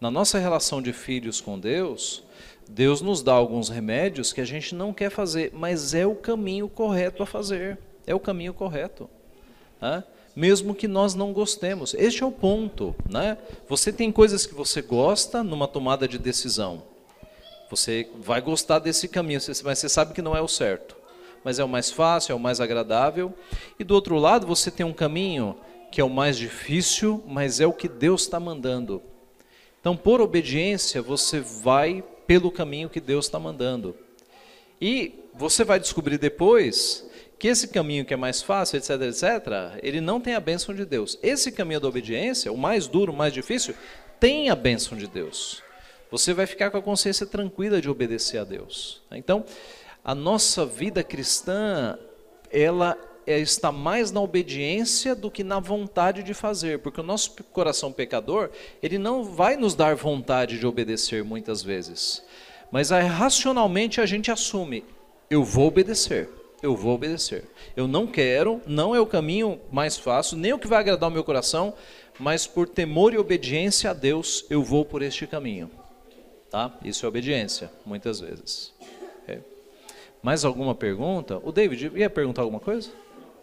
Na 0.00 0.10
nossa 0.10 0.38
relação 0.38 0.80
de 0.80 0.92
filhos 0.92 1.40
com 1.40 1.58
Deus, 1.58 2.22
Deus 2.68 3.00
nos 3.00 3.22
dá 3.22 3.32
alguns 3.32 3.68
remédios 3.68 4.32
que 4.32 4.40
a 4.40 4.44
gente 4.44 4.74
não 4.74 4.92
quer 4.92 5.10
fazer, 5.10 5.50
mas 5.52 5.92
é 5.92 6.06
o 6.06 6.14
caminho 6.14 6.68
correto 6.68 7.22
a 7.22 7.26
fazer. 7.26 7.76
É 8.06 8.14
o 8.14 8.20
caminho 8.20 8.54
correto. 8.54 9.10
Tá? 9.78 10.04
Mesmo 10.34 10.74
que 10.74 10.88
nós 10.88 11.14
não 11.14 11.32
gostemos. 11.32 11.94
Este 11.94 12.22
é 12.22 12.26
o 12.26 12.32
ponto, 12.32 12.94
né? 13.08 13.36
Você 13.68 13.92
tem 13.92 14.12
coisas 14.12 14.46
que 14.46 14.54
você 14.54 14.80
gosta 14.80 15.42
numa 15.42 15.66
tomada 15.66 16.06
de 16.06 16.18
decisão. 16.18 16.82
Você 17.70 18.08
vai 18.18 18.40
gostar 18.40 18.78
desse 18.78 19.08
caminho, 19.08 19.40
mas 19.64 19.78
você 19.78 19.88
sabe 19.88 20.12
que 20.12 20.22
não 20.22 20.36
é 20.36 20.40
o 20.40 20.48
certo. 20.48 20.96
Mas 21.44 21.58
é 21.58 21.64
o 21.64 21.68
mais 21.68 21.90
fácil, 21.90 22.32
é 22.32 22.34
o 22.34 22.40
mais 22.40 22.60
agradável. 22.60 23.32
E 23.78 23.84
do 23.84 23.94
outro 23.94 24.16
lado, 24.16 24.46
você 24.46 24.70
tem 24.70 24.84
um 24.84 24.92
caminho 24.92 25.56
que 25.90 26.00
é 26.00 26.04
o 26.04 26.10
mais 26.10 26.36
difícil, 26.36 27.22
mas 27.26 27.60
é 27.60 27.66
o 27.66 27.72
que 27.72 27.88
Deus 27.88 28.22
está 28.22 28.38
mandando. 28.38 29.02
Então, 29.80 29.96
por 29.96 30.20
obediência, 30.20 31.00
você 31.00 31.40
vai 31.40 32.04
pelo 32.26 32.50
caminho 32.50 32.90
que 32.90 33.00
Deus 33.00 33.24
está 33.26 33.38
mandando. 33.38 33.96
E 34.80 35.14
você 35.34 35.64
vai 35.64 35.80
descobrir 35.80 36.18
depois 36.18 37.08
que 37.40 37.48
esse 37.48 37.68
caminho 37.68 38.04
que 38.04 38.12
é 38.12 38.16
mais 38.18 38.42
fácil, 38.42 38.76
etc, 38.76 38.90
etc, 39.00 39.80
ele 39.82 39.98
não 39.98 40.20
tem 40.20 40.34
a 40.34 40.40
bênção 40.40 40.74
de 40.74 40.84
Deus. 40.84 41.18
Esse 41.22 41.50
caminho 41.50 41.80
da 41.80 41.88
obediência, 41.88 42.52
o 42.52 42.58
mais 42.58 42.86
duro, 42.86 43.14
o 43.14 43.16
mais 43.16 43.32
difícil, 43.32 43.74
tem 44.20 44.50
a 44.50 44.54
bênção 44.54 44.96
de 44.96 45.06
Deus. 45.06 45.62
Você 46.10 46.34
vai 46.34 46.46
ficar 46.46 46.70
com 46.70 46.76
a 46.76 46.82
consciência 46.82 47.24
tranquila 47.24 47.80
de 47.80 47.88
obedecer 47.88 48.36
a 48.36 48.44
Deus. 48.44 49.00
Então, 49.10 49.42
a 50.04 50.14
nossa 50.14 50.66
vida 50.66 51.02
cristã, 51.02 51.98
ela 52.52 52.94
é, 53.26 53.38
está 53.38 53.72
mais 53.72 54.12
na 54.12 54.20
obediência 54.20 55.14
do 55.14 55.30
que 55.30 55.42
na 55.42 55.60
vontade 55.60 56.22
de 56.22 56.34
fazer, 56.34 56.80
porque 56.80 57.00
o 57.00 57.04
nosso 57.04 57.42
coração 57.44 57.90
pecador, 57.90 58.50
ele 58.82 58.98
não 58.98 59.24
vai 59.24 59.56
nos 59.56 59.74
dar 59.74 59.96
vontade 59.96 60.58
de 60.58 60.66
obedecer 60.66 61.24
muitas 61.24 61.62
vezes. 61.62 62.22
Mas 62.70 62.90
racionalmente 62.90 63.98
a 63.98 64.04
gente 64.04 64.30
assume, 64.30 64.84
eu 65.30 65.42
vou 65.42 65.68
obedecer 65.68 66.28
eu 66.62 66.76
vou 66.76 66.94
obedecer. 66.94 67.44
Eu 67.76 67.88
não 67.88 68.06
quero, 68.06 68.60
não 68.66 68.94
é 68.94 69.00
o 69.00 69.06
caminho 69.06 69.60
mais 69.70 69.96
fácil, 69.96 70.36
nem 70.36 70.52
o 70.52 70.58
que 70.58 70.66
vai 70.66 70.80
agradar 70.80 71.08
o 71.08 71.12
meu 71.12 71.24
coração, 71.24 71.74
mas 72.18 72.46
por 72.46 72.68
temor 72.68 73.14
e 73.14 73.18
obediência 73.18 73.90
a 73.90 73.94
Deus, 73.94 74.44
eu 74.50 74.62
vou 74.62 74.84
por 74.84 75.02
este 75.02 75.26
caminho. 75.26 75.70
Tá? 76.50 76.72
Isso 76.84 77.06
é 77.06 77.08
obediência, 77.08 77.70
muitas 77.86 78.20
vezes. 78.20 78.72
Okay. 79.22 79.40
Mais 80.22 80.44
alguma 80.44 80.74
pergunta? 80.74 81.40
O 81.42 81.52
David 81.52 81.92
ia 81.94 82.10
perguntar 82.10 82.42
alguma 82.42 82.60
coisa? 82.60 82.90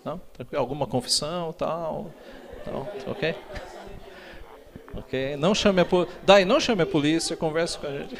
Não? 0.03 0.21
Alguma 0.53 0.85
confissão, 0.85 1.53
tal? 1.53 2.13
ok? 3.07 3.35
Ok. 4.95 5.37
Não 5.37 5.55
chame 5.55 5.81
a 5.81 5.85
polícia. 5.85 6.15
Daí, 6.23 6.45
não 6.45 6.59
chame 6.59 6.83
a 6.83 6.85
polícia, 6.85 7.35
converse 7.35 7.77
com 7.77 7.87
a 7.87 7.91
gente. 7.91 8.17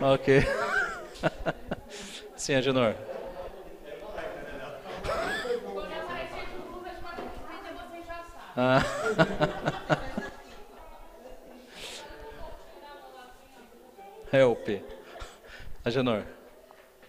ok. 0.00 0.42
Sim, 2.38 2.54
Agenor. 2.54 2.94
Ah. 8.56 8.82
Help. 14.32 14.68
Agenor. 15.84 16.22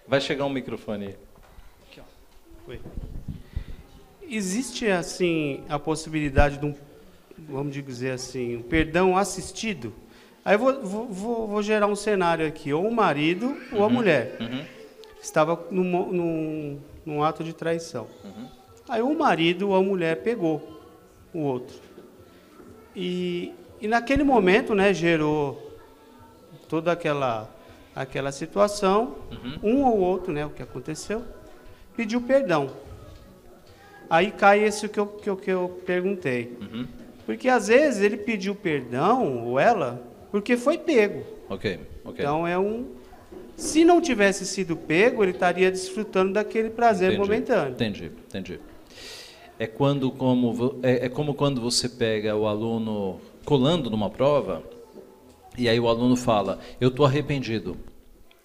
Vai 0.08 0.20
chegar 0.20 0.46
um 0.46 0.50
microfone 0.50 1.08
aí. 1.08 1.16
Aqui, 1.90 2.02
ó. 2.02 2.04
Oi. 2.72 2.82
Existe, 4.24 4.88
assim, 4.88 5.64
a 5.70 5.78
possibilidade 5.78 6.58
de 6.58 6.66
um, 6.66 6.74
vamos 7.38 7.72
dizer 7.74 8.12
assim, 8.12 8.58
um 8.58 8.64
perdão 8.64 9.16
assistido? 9.16 9.94
Aí 10.44 10.56
eu 10.56 10.60
vou, 10.60 10.82
vou, 10.84 11.48
vou, 11.48 11.62
gerar 11.62 11.86
um 11.86 11.96
cenário 11.96 12.48
aqui, 12.48 12.74
ou 12.74 12.88
o 12.88 12.92
marido 12.92 13.56
ou 13.72 13.84
a 13.84 13.88
uhum, 13.88 13.94
mulher. 13.94 14.36
Uhum. 14.40 14.79
Estava 15.22 15.60
num, 15.70 15.84
num, 16.12 16.80
num, 17.06 17.24
ato 17.24 17.44
de 17.44 17.54
traição. 17.54 18.08
Uhum. 18.24 18.48
Aí 18.88 19.02
o 19.02 19.14
marido 19.18 19.70
ou 19.70 19.76
a 19.76 19.82
mulher 19.82 20.24
pegou 20.24 20.82
o 21.34 21.40
outro. 21.40 21.76
E, 22.96 23.54
e 23.80 23.88
naquele 23.88 24.24
momento, 24.24 24.74
né, 24.74 24.94
gerou 24.94 25.78
toda 26.68 26.92
aquela, 26.92 27.50
aquela 27.96 28.32
situação. 28.32 29.16
Uhum. 29.32 29.60
Um 29.62 29.86
ou 29.86 30.00
outro, 30.00 30.32
né, 30.32 30.46
o 30.46 30.50
que 30.50 30.64
aconteceu, 30.64 31.24
pediu 31.96 32.22
perdão. 32.22 32.70
Aí 34.10 34.32
cai 34.32 34.64
esse 34.64 34.90
que 34.90 35.00
eu, 35.00 35.06
que 35.06 35.30
eu, 35.30 35.38
que 35.38 35.52
eu 35.52 35.82
perguntei. 35.86 36.58
Uhum. 36.60 36.88
Porque 37.26 37.48
às 37.48 37.68
vezes 37.68 38.02
ele 38.02 38.18
pediu 38.18 38.56
perdão, 38.56 39.46
ou 39.46 39.60
ela, 39.60 40.02
porque 40.32 40.58
foi 40.58 40.80
pego. 40.80 41.24
Ok, 41.48 41.80
ok. 42.04 42.16
Então 42.20 42.48
é 42.48 42.58
um. 42.58 42.88
Se 43.60 43.84
não 43.84 44.00
tivesse 44.00 44.46
sido 44.46 44.78
pego, 44.78 45.22
ele 45.22 45.34
estaria 45.34 45.70
desfrutando 45.70 46.32
daquele 46.32 46.70
prazer 46.70 47.10
entendi, 47.10 47.22
momentâneo. 47.22 47.74
Entendi, 47.74 48.12
entendi. 48.30 48.60
É 49.60 49.68
quando 49.68 50.10
como 50.12 50.80
é, 50.82 51.08
é 51.08 51.10
como 51.10 51.34
quando 51.34 51.60
você 51.60 51.90
pega 51.90 52.34
o 52.38 52.48
aluno 52.48 53.20
colando 53.44 53.90
numa 53.90 54.10
prova 54.10 54.64
e 55.58 55.68
aí 55.68 55.78
o 55.78 55.90
aluno 55.90 56.16
fala: 56.16 56.58
eu 56.80 56.88
estou 56.88 57.06
arrependido. 57.06 57.76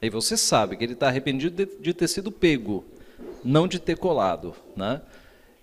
Aí 0.03 0.11
você 0.11 0.37
sabe 0.37 0.77
que 0.77 0.83
ele 0.83 0.95
está 0.95 1.07
arrependido 1.07 1.65
de, 1.65 1.79
de, 1.81 1.95
ter 1.95 2.09
sido 2.09 2.33
pego, 2.33 2.85
não 3.45 3.69
de 3.69 3.79
ter 3.79 3.97
colado, 3.97 4.53
né? 4.75 5.01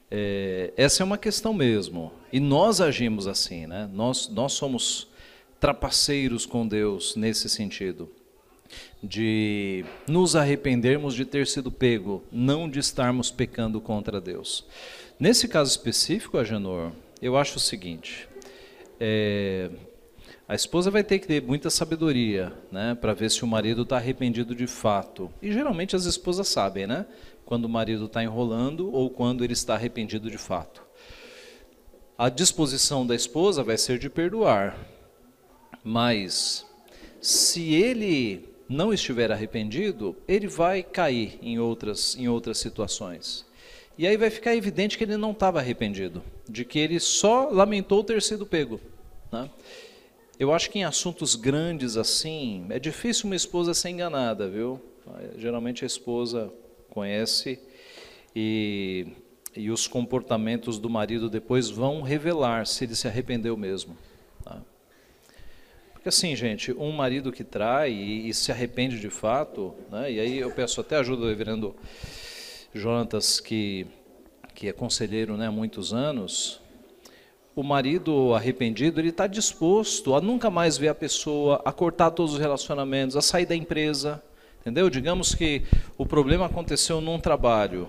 É, 0.10 0.72
essa 0.78 1.04
é 1.04 1.06
uma 1.06 1.18
questão 1.18 1.54
mesmo. 1.54 2.14
E 2.32 2.40
nós 2.40 2.80
agimos 2.80 3.28
assim, 3.28 3.68
né? 3.68 3.90
Nós 3.92 4.30
nós 4.30 4.54
somos 4.54 5.10
trapaceiros 5.60 6.46
com 6.46 6.66
Deus 6.66 7.18
nesse 7.18 7.50
sentido, 7.50 8.10
de 9.04 9.84
nos 10.08 10.36
arrependermos 10.36 11.16
de 11.16 11.26
ter 11.26 11.48
sido 11.48 11.72
pego, 11.72 12.24
não 12.32 12.70
de 12.70 12.80
estarmos 12.80 13.32
pecando 13.32 13.82
contra 13.82 14.22
Deus. 14.22 14.66
Nesse 15.20 15.48
caso 15.48 15.72
específico, 15.72 16.38
Agenor, 16.38 16.92
eu 17.22 17.36
acho 17.36 17.58
o 17.58 17.60
seguinte: 17.60 18.28
é, 19.00 19.70
a 20.48 20.54
esposa 20.54 20.92
vai 20.92 21.04
ter 21.04 21.20
que 21.20 21.28
ter 21.28 21.42
muita 21.42 21.70
sabedoria, 21.70 22.54
né, 22.72 22.96
para 23.00 23.14
ver 23.14 23.32
se 23.32 23.44
o 23.44 23.48
marido 23.48 23.84
está 23.84 23.98
arrependido 23.98 24.54
de 24.54 24.68
fato. 24.68 25.32
E 25.42 25.52
geralmente 25.52 25.96
as 25.96 26.06
esposas 26.06 26.48
sabem, 26.48 26.86
né, 26.86 27.06
quando 27.46 27.66
o 27.66 27.70
marido 27.70 28.06
está 28.06 28.24
enrolando 28.24 28.92
ou 28.92 29.10
quando 29.10 29.44
ele 29.44 29.54
está 29.54 29.76
arrependido 29.76 30.30
de 30.30 30.38
fato. 30.38 30.84
A 32.18 32.30
disposição 32.30 33.08
da 33.08 33.16
esposa 33.16 33.64
vai 33.64 33.78
ser 33.78 33.98
de 33.98 34.10
perdoar, 34.10 34.78
mas 35.84 36.66
se 37.20 37.74
ele 37.74 38.51
não 38.72 38.94
estiver 38.94 39.32
arrependido, 39.32 40.16
ele 40.28 40.48
vai 40.48 40.82
cair 40.82 41.38
em 41.42 41.60
outras, 41.60 42.16
em 42.16 42.28
outras 42.28 42.58
situações. 42.58 43.46
E 43.98 44.08
aí 44.08 44.16
vai 44.16 44.30
ficar 44.30 44.56
evidente 44.56 44.98
que 44.98 45.04
ele 45.04 45.18
não 45.18 45.32
estava 45.32 45.60
arrependido, 45.60 46.24
de 46.50 46.64
que 46.64 46.80
ele 46.80 47.00
só 47.00 47.50
lamentou 47.50 48.04
ter 48.04 48.22
sido 48.22 48.46
pego. 48.46 48.80
Né? 49.32 49.50
Eu 50.40 50.54
acho 50.54 50.70
que 50.70 50.80
em 50.80 50.84
assuntos 50.84 51.36
grandes 51.36 51.98
assim, 51.98 52.66
é 52.70 52.80
difícil 52.80 53.26
uma 53.26 53.36
esposa 53.36 53.74
ser 53.74 53.90
enganada, 53.90 54.50
viu? 54.50 54.82
Geralmente 55.38 55.84
a 55.84 55.88
esposa 55.88 56.52
conhece 56.90 57.60
e, 58.36 59.08
e 59.56 59.70
os 59.70 59.88
comportamentos 59.88 60.80
do 60.80 60.90
marido 60.90 61.30
depois 61.30 61.70
vão 61.70 62.02
revelar 62.02 62.66
se 62.66 62.86
ele 62.86 62.96
se 62.96 63.08
arrependeu 63.08 63.58
mesmo. 63.58 63.98
Porque 66.02 66.10
assim, 66.10 66.36
gente, 66.36 66.72
um 66.72 66.92
marido 66.92 67.32
que 67.32 67.44
trai 67.44 67.92
e, 67.92 68.28
e 68.28 68.34
se 68.34 68.52
arrepende 68.52 69.00
de 69.00 69.12
fato, 69.12 69.76
né? 69.92 70.12
e 70.12 70.20
aí 70.20 70.40
eu 70.40 70.50
peço 70.50 70.82
até 70.82 70.96
ajuda 70.96 71.22
do 71.22 71.28
reverendo 71.28 71.76
Jonatas, 72.74 73.40
que, 73.40 73.86
que 74.56 74.68
é 74.68 74.74
conselheiro 74.74 75.38
né, 75.38 75.46
há 75.46 75.52
muitos 75.52 75.94
anos, 75.94 76.60
o 77.56 77.62
marido 77.62 78.34
arrependido, 78.34 79.00
ele 79.00 79.10
está 79.10 79.28
disposto 79.28 80.16
a 80.16 80.22
nunca 80.22 80.50
mais 80.50 80.76
ver 80.76 80.88
a 80.88 80.96
pessoa, 80.96 81.62
a 81.64 81.72
cortar 81.72 82.10
todos 82.10 82.34
os 82.34 82.40
relacionamentos, 82.40 83.16
a 83.16 83.22
sair 83.22 83.46
da 83.46 83.56
empresa, 83.56 84.24
entendeu? 84.60 84.90
Digamos 84.90 85.36
que 85.36 85.62
o 86.00 86.06
problema 86.08 86.48
aconteceu 86.48 87.00
num 87.00 87.20
trabalho, 87.20 87.88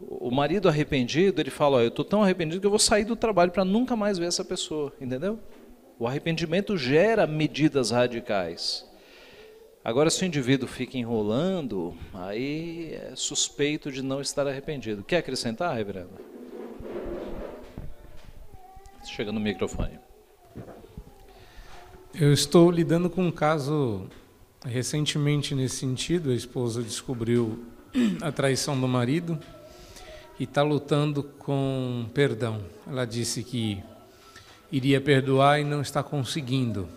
o 0.00 0.30
marido 0.30 0.68
arrependido, 0.68 1.40
ele 1.40 1.50
fala, 1.50 1.82
eu 1.82 1.88
estou 1.88 2.04
tão 2.04 2.22
arrependido 2.22 2.60
que 2.60 2.66
eu 2.66 2.70
vou 2.70 2.78
sair 2.78 3.04
do 3.04 3.16
trabalho 3.16 3.50
para 3.50 3.64
nunca 3.64 3.96
mais 3.96 4.16
ver 4.16 4.26
essa 4.26 4.44
pessoa, 4.44 4.92
entendeu? 5.00 5.40
O 5.98 6.06
arrependimento 6.06 6.76
gera 6.76 7.26
medidas 7.26 7.90
radicais. 7.90 8.84
Agora, 9.82 10.10
se 10.10 10.22
o 10.22 10.26
indivíduo 10.26 10.68
fica 10.68 10.98
enrolando, 10.98 11.96
aí 12.12 12.92
é 12.92 13.12
suspeito 13.14 13.90
de 13.90 14.02
não 14.02 14.20
estar 14.20 14.46
arrependido. 14.46 15.02
Quer 15.02 15.18
acrescentar, 15.18 15.74
reverendo? 15.74 16.10
Chega 19.04 19.32
no 19.32 19.40
microfone. 19.40 19.98
Eu 22.12 22.32
estou 22.32 22.70
lidando 22.70 23.08
com 23.08 23.22
um 23.22 23.30
caso 23.30 24.06
recentemente 24.66 25.54
nesse 25.54 25.76
sentido. 25.76 26.30
A 26.30 26.34
esposa 26.34 26.82
descobriu 26.82 27.64
a 28.20 28.30
traição 28.30 28.78
do 28.78 28.88
marido 28.88 29.38
e 30.38 30.44
está 30.44 30.62
lutando 30.62 31.22
com 31.22 32.06
perdão. 32.12 32.60
Ela 32.86 33.06
disse 33.06 33.42
que 33.42 33.82
iria 34.70 35.00
perdoar 35.00 35.60
e 35.60 35.64
não 35.64 35.80
está 35.80 36.02
conseguindo, 36.02 36.88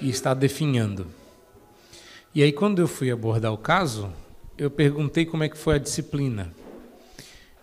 e 0.00 0.08
está 0.08 0.34
definhando. 0.34 1.06
E 2.34 2.42
aí, 2.42 2.52
quando 2.52 2.78
eu 2.78 2.88
fui 2.88 3.10
abordar 3.10 3.52
o 3.52 3.58
caso, 3.58 4.12
eu 4.56 4.70
perguntei 4.70 5.26
como 5.26 5.42
é 5.42 5.48
que 5.48 5.58
foi 5.58 5.76
a 5.76 5.78
disciplina. 5.78 6.52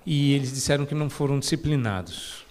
E 0.05 0.33
eles 0.33 0.53
disseram 0.53 0.85
que 0.85 0.95
não 0.95 1.09
foram 1.09 1.39
disciplinados. 1.39 2.45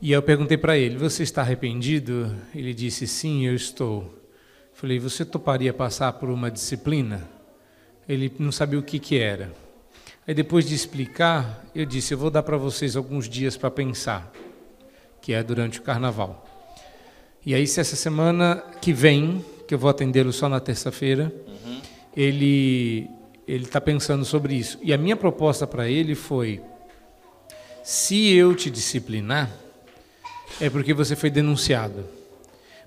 E 0.00 0.12
eu 0.12 0.22
perguntei 0.22 0.56
para 0.56 0.76
ele: 0.76 0.96
Você 0.96 1.22
está 1.22 1.42
arrependido? 1.42 2.34
Ele 2.54 2.72
disse: 2.72 3.06
Sim, 3.06 3.46
eu 3.46 3.54
estou. 3.54 4.14
Falei: 4.72 4.98
Você 4.98 5.24
toparia 5.24 5.72
passar 5.72 6.12
por 6.14 6.30
uma 6.30 6.50
disciplina? 6.50 7.28
Ele 8.08 8.32
não 8.38 8.52
sabia 8.52 8.78
o 8.78 8.82
que, 8.82 8.98
que 8.98 9.18
era. 9.18 9.52
Aí, 10.26 10.34
depois 10.34 10.66
de 10.66 10.74
explicar, 10.74 11.64
eu 11.74 11.84
disse: 11.84 12.14
Eu 12.14 12.18
vou 12.18 12.30
dar 12.30 12.42
para 12.42 12.56
vocês 12.56 12.96
alguns 12.96 13.28
dias 13.28 13.56
para 13.56 13.70
pensar 13.70 14.30
que 15.20 15.32
é 15.32 15.42
durante 15.42 15.78
o 15.78 15.82
carnaval. 15.82 16.46
E 17.44 17.54
aí, 17.54 17.66
se 17.66 17.80
essa 17.80 17.96
semana 17.96 18.62
que 18.80 18.92
vem, 18.92 19.44
que 19.66 19.74
eu 19.74 19.78
vou 19.78 19.90
atendê-lo 19.90 20.32
só 20.32 20.48
na 20.48 20.60
terça-feira, 20.60 21.32
uhum. 21.46 21.80
ele 22.16 23.08
ele 23.48 23.64
está 23.64 23.80
pensando 23.80 24.24
sobre 24.24 24.54
isso. 24.54 24.78
E 24.80 24.92
a 24.92 24.98
minha 24.98 25.16
proposta 25.16 25.66
para 25.66 25.88
ele 25.88 26.14
foi: 26.14 26.60
se 27.82 28.32
eu 28.32 28.54
te 28.54 28.70
disciplinar, 28.70 29.50
é 30.60 30.70
porque 30.70 30.94
você 30.94 31.16
foi 31.16 31.30
denunciado. 31.30 32.04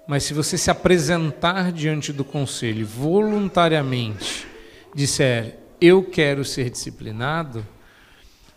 Mas 0.07 0.23
se 0.23 0.33
você 0.33 0.57
se 0.57 0.69
apresentar 0.69 1.71
diante 1.71 2.11
do 2.11 2.23
conselho 2.23 2.85
voluntariamente, 2.85 4.45
disser 4.93 5.57
eu 5.79 6.01
quero 6.03 6.45
ser 6.45 6.69
disciplinado, 6.69 7.65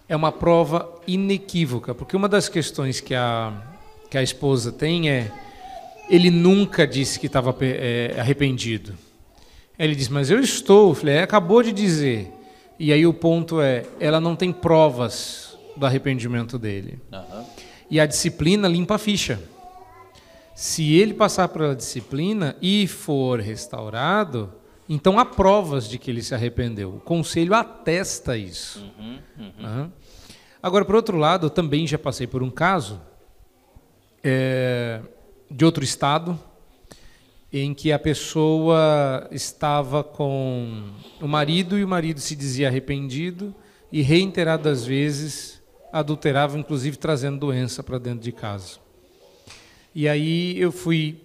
é 0.08 0.14
uma 0.14 0.30
prova 0.30 0.88
inequívoca, 1.06 1.94
porque 1.94 2.16
uma 2.16 2.28
das 2.28 2.48
questões 2.48 3.00
que 3.00 3.14
a, 3.14 3.52
que 4.10 4.16
a 4.16 4.22
esposa 4.22 4.70
tem 4.70 5.10
é: 5.10 5.30
ele 6.08 6.30
nunca 6.30 6.86
disse 6.86 7.18
que 7.18 7.26
estava 7.26 7.54
é, 7.60 8.14
arrependido. 8.18 8.94
Ele 9.78 9.94
diz, 9.94 10.08
mas 10.08 10.30
eu 10.30 10.40
estou. 10.40 10.90
Eu 10.90 10.94
falei, 10.94 11.16
é, 11.16 11.22
acabou 11.22 11.62
de 11.62 11.72
dizer. 11.72 12.32
E 12.78 12.92
aí 12.92 13.06
o 13.06 13.12
ponto 13.12 13.60
é: 13.60 13.84
ela 13.98 14.20
não 14.20 14.36
tem 14.36 14.52
provas 14.52 15.56
do 15.76 15.84
arrependimento 15.84 16.58
dele. 16.58 16.98
Uhum. 17.12 17.44
E 17.90 18.00
a 18.00 18.06
disciplina 18.06 18.68
limpa 18.68 18.94
a 18.94 18.98
ficha. 18.98 19.40
Se 20.54 20.94
ele 20.94 21.12
passar 21.12 21.48
pela 21.48 21.76
disciplina 21.76 22.56
e 22.62 22.86
for 22.86 23.40
restaurado, 23.40 24.50
então 24.88 25.18
há 25.18 25.24
provas 25.24 25.88
de 25.88 25.98
que 25.98 26.10
ele 26.10 26.22
se 26.22 26.34
arrependeu. 26.34 26.96
O 26.96 27.00
conselho 27.00 27.54
atesta 27.54 28.36
isso. 28.36 28.80
Uhum, 28.98 29.18
uhum. 29.38 29.52
Uhum. 29.58 29.92
Agora, 30.62 30.84
por 30.84 30.94
outro 30.94 31.16
lado, 31.16 31.46
eu 31.46 31.50
também 31.50 31.86
já 31.86 31.98
passei 31.98 32.26
por 32.26 32.42
um 32.42 32.50
caso 32.50 33.00
é, 34.22 35.00
de 35.50 35.64
outro 35.64 35.84
estado 35.84 36.38
em 37.52 37.72
que 37.72 37.92
a 37.92 37.98
pessoa 37.98 39.28
estava 39.30 40.02
com 40.02 40.90
o 41.20 41.28
marido 41.28 41.78
e 41.78 41.84
o 41.84 41.88
marido 41.88 42.20
se 42.20 42.34
dizia 42.34 42.68
arrependido 42.68 43.54
e 43.90 44.02
reiteradas 44.02 44.84
vezes 44.84 45.62
adulterava, 45.92 46.58
inclusive 46.58 46.96
trazendo 46.96 47.38
doença 47.38 47.82
para 47.82 47.98
dentro 47.98 48.20
de 48.20 48.32
casa. 48.32 48.78
E 49.94 50.08
aí 50.08 50.60
eu 50.60 50.70
fui 50.70 51.22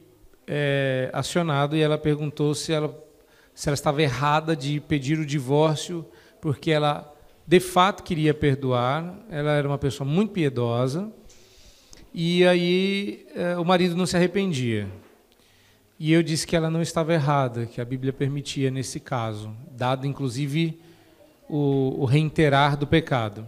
é, 0.47 1.09
acionado 1.11 1.75
e 1.75 1.81
ela 1.81 1.97
perguntou 1.97 2.53
se 2.55 2.71
ela 2.71 2.95
se 3.53 3.69
ela 3.69 3.73
estava 3.73 4.01
errada 4.01 4.55
de 4.55 4.79
pedir 4.79 5.19
o 5.19 5.25
divórcio, 5.25 6.05
porque 6.39 6.71
ela 6.71 7.13
de 7.45 7.59
fato 7.59 8.03
queria 8.03 8.33
perdoar, 8.33 9.13
ela 9.29 9.51
era 9.51 9.67
uma 9.67 9.77
pessoa 9.77 10.07
muito 10.07 10.31
piedosa, 10.31 11.11
e 12.13 12.45
aí 12.45 13.25
eh, 13.35 13.57
o 13.57 13.65
marido 13.65 13.95
não 13.95 14.05
se 14.05 14.15
arrependia. 14.15 14.87
E 15.99 16.11
eu 16.13 16.23
disse 16.23 16.47
que 16.47 16.55
ela 16.55 16.69
não 16.69 16.81
estava 16.81 17.13
errada, 17.13 17.65
que 17.65 17.79
a 17.79 17.85
Bíblia 17.85 18.11
permitia 18.11 18.71
nesse 18.71 18.99
caso, 18.99 19.55
dado 19.71 20.07
inclusive 20.07 20.79
o, 21.49 22.01
o 22.01 22.05
reiterar 22.05 22.77
do 22.77 22.87
pecado. 22.87 23.45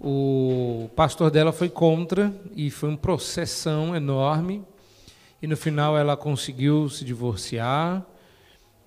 O 0.00 0.90
pastor 0.96 1.30
dela 1.30 1.52
foi 1.52 1.68
contra 1.68 2.34
e 2.56 2.70
foi 2.70 2.88
uma 2.88 2.98
processão 2.98 3.94
enorme. 3.94 4.64
E 5.40 5.46
no 5.46 5.56
final 5.56 5.98
ela 5.98 6.16
conseguiu 6.16 6.88
se 6.88 7.04
divorciar 7.04 8.04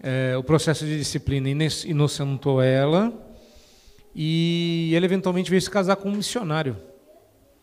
é, 0.02 0.36
o 0.38 0.44
processo 0.44 0.86
de 0.86 0.98
disciplina 0.98 1.50
inocentou 1.86 2.62
ela 2.62 3.14
e 4.14 4.92
ele 4.94 5.06
eventualmente 5.06 5.50
veio 5.50 5.62
se 5.62 5.70
casar 5.70 5.96
com 5.96 6.10
um 6.10 6.16
missionário. 6.16 6.78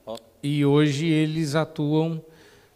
Oh. 0.04 0.16
E 0.42 0.64
hoje 0.64 1.06
eles 1.06 1.54
atuam 1.54 2.22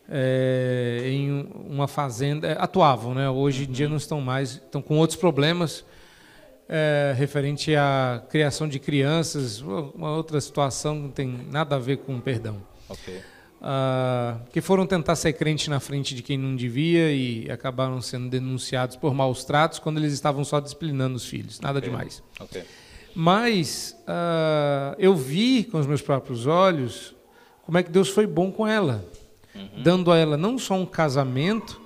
é, 0.09 1.03
em 1.05 1.49
uma 1.69 1.89
fazenda, 1.89 2.49
é, 2.49 2.57
atuavam, 2.59 3.15
né? 3.15 3.29
Hoje 3.29 3.65
em 3.65 3.73
dia 3.73 3.87
uhum. 3.87 3.91
não 3.91 3.97
estão 3.97 4.21
mais, 4.21 4.53
estão 4.53 4.81
com 4.81 4.97
outros 4.99 5.19
problemas 5.19 5.85
é, 6.69 7.15
referente 7.17 7.75
à 7.75 8.23
criação 8.29 8.69
de 8.69 8.79
crianças, 8.79 9.61
uma 9.61 10.13
outra 10.17 10.41
situação 10.41 10.95
não 10.95 11.11
tem 11.11 11.27
nada 11.51 11.77
a 11.77 11.79
ver 11.79 11.99
com 11.99 12.21
perdão. 12.21 12.63
Okay 12.89 13.21
uh, 13.61 14.41
que 14.51 14.61
foram 14.61 14.87
tentar 14.87 15.17
ser 15.17 15.33
crente 15.33 15.69
na 15.71 15.81
frente 15.81 16.15
de 16.15 16.23
quem 16.23 16.39
não 16.39 16.55
devia 16.55 17.13
e 17.13 17.51
acabaram 17.51 18.01
sendo 18.01 18.29
denunciados 18.29 18.97
por 18.97 19.15
maus 19.15 19.45
tratos 19.45 19.79
quando 19.79 19.99
eles 19.99 20.13
estavam 20.13 20.45
só 20.45 20.61
disciplinando 20.61 21.17
os 21.17 21.27
filhos. 21.27 21.61
Nada 21.61 21.79
okay. 21.79 21.91
demais. 21.91 22.23
Okay. 22.41 22.65
Mas 23.15 23.97
uh, 24.03 24.95
eu 24.99 25.15
vi 25.15 25.65
com 25.65 25.79
os 25.79 25.87
meus 25.87 26.03
próprios 26.03 26.47
olhos 26.47 27.15
como 27.65 27.79
é 27.79 27.83
que 27.83 27.91
Deus 27.91 28.09
foi 28.09 28.27
bom 28.27 28.53
com 28.53 28.67
ela, 28.67 29.05
uhum. 29.55 29.83
dando 29.83 30.13
a 30.13 30.17
ela 30.17 30.37
não 30.37 30.59
só 30.59 30.75
um 30.75 30.87
casamento, 30.87 31.81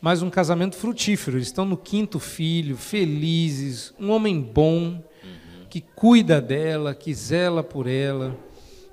mas 0.00 0.22
um 0.22 0.30
casamento 0.30 0.76
frutífero. 0.76 1.36
Eles 1.36 1.48
estão 1.48 1.64
no 1.64 1.76
quinto 1.76 2.18
filho, 2.18 2.76
felizes, 2.76 3.92
um 3.98 4.10
homem 4.10 4.40
bom, 4.40 5.02
uhum. 5.22 5.66
que 5.68 5.80
cuida 5.80 6.40
dela, 6.40 6.94
que 6.94 7.12
zela 7.12 7.62
por 7.62 7.86
ela. 7.86 8.34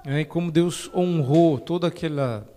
Né, 0.05 0.21
e 0.21 0.25
como 0.25 0.51
Deus 0.51 0.89
honrou 0.93 1.59
toda 1.59 1.87
aquela 1.87 2.47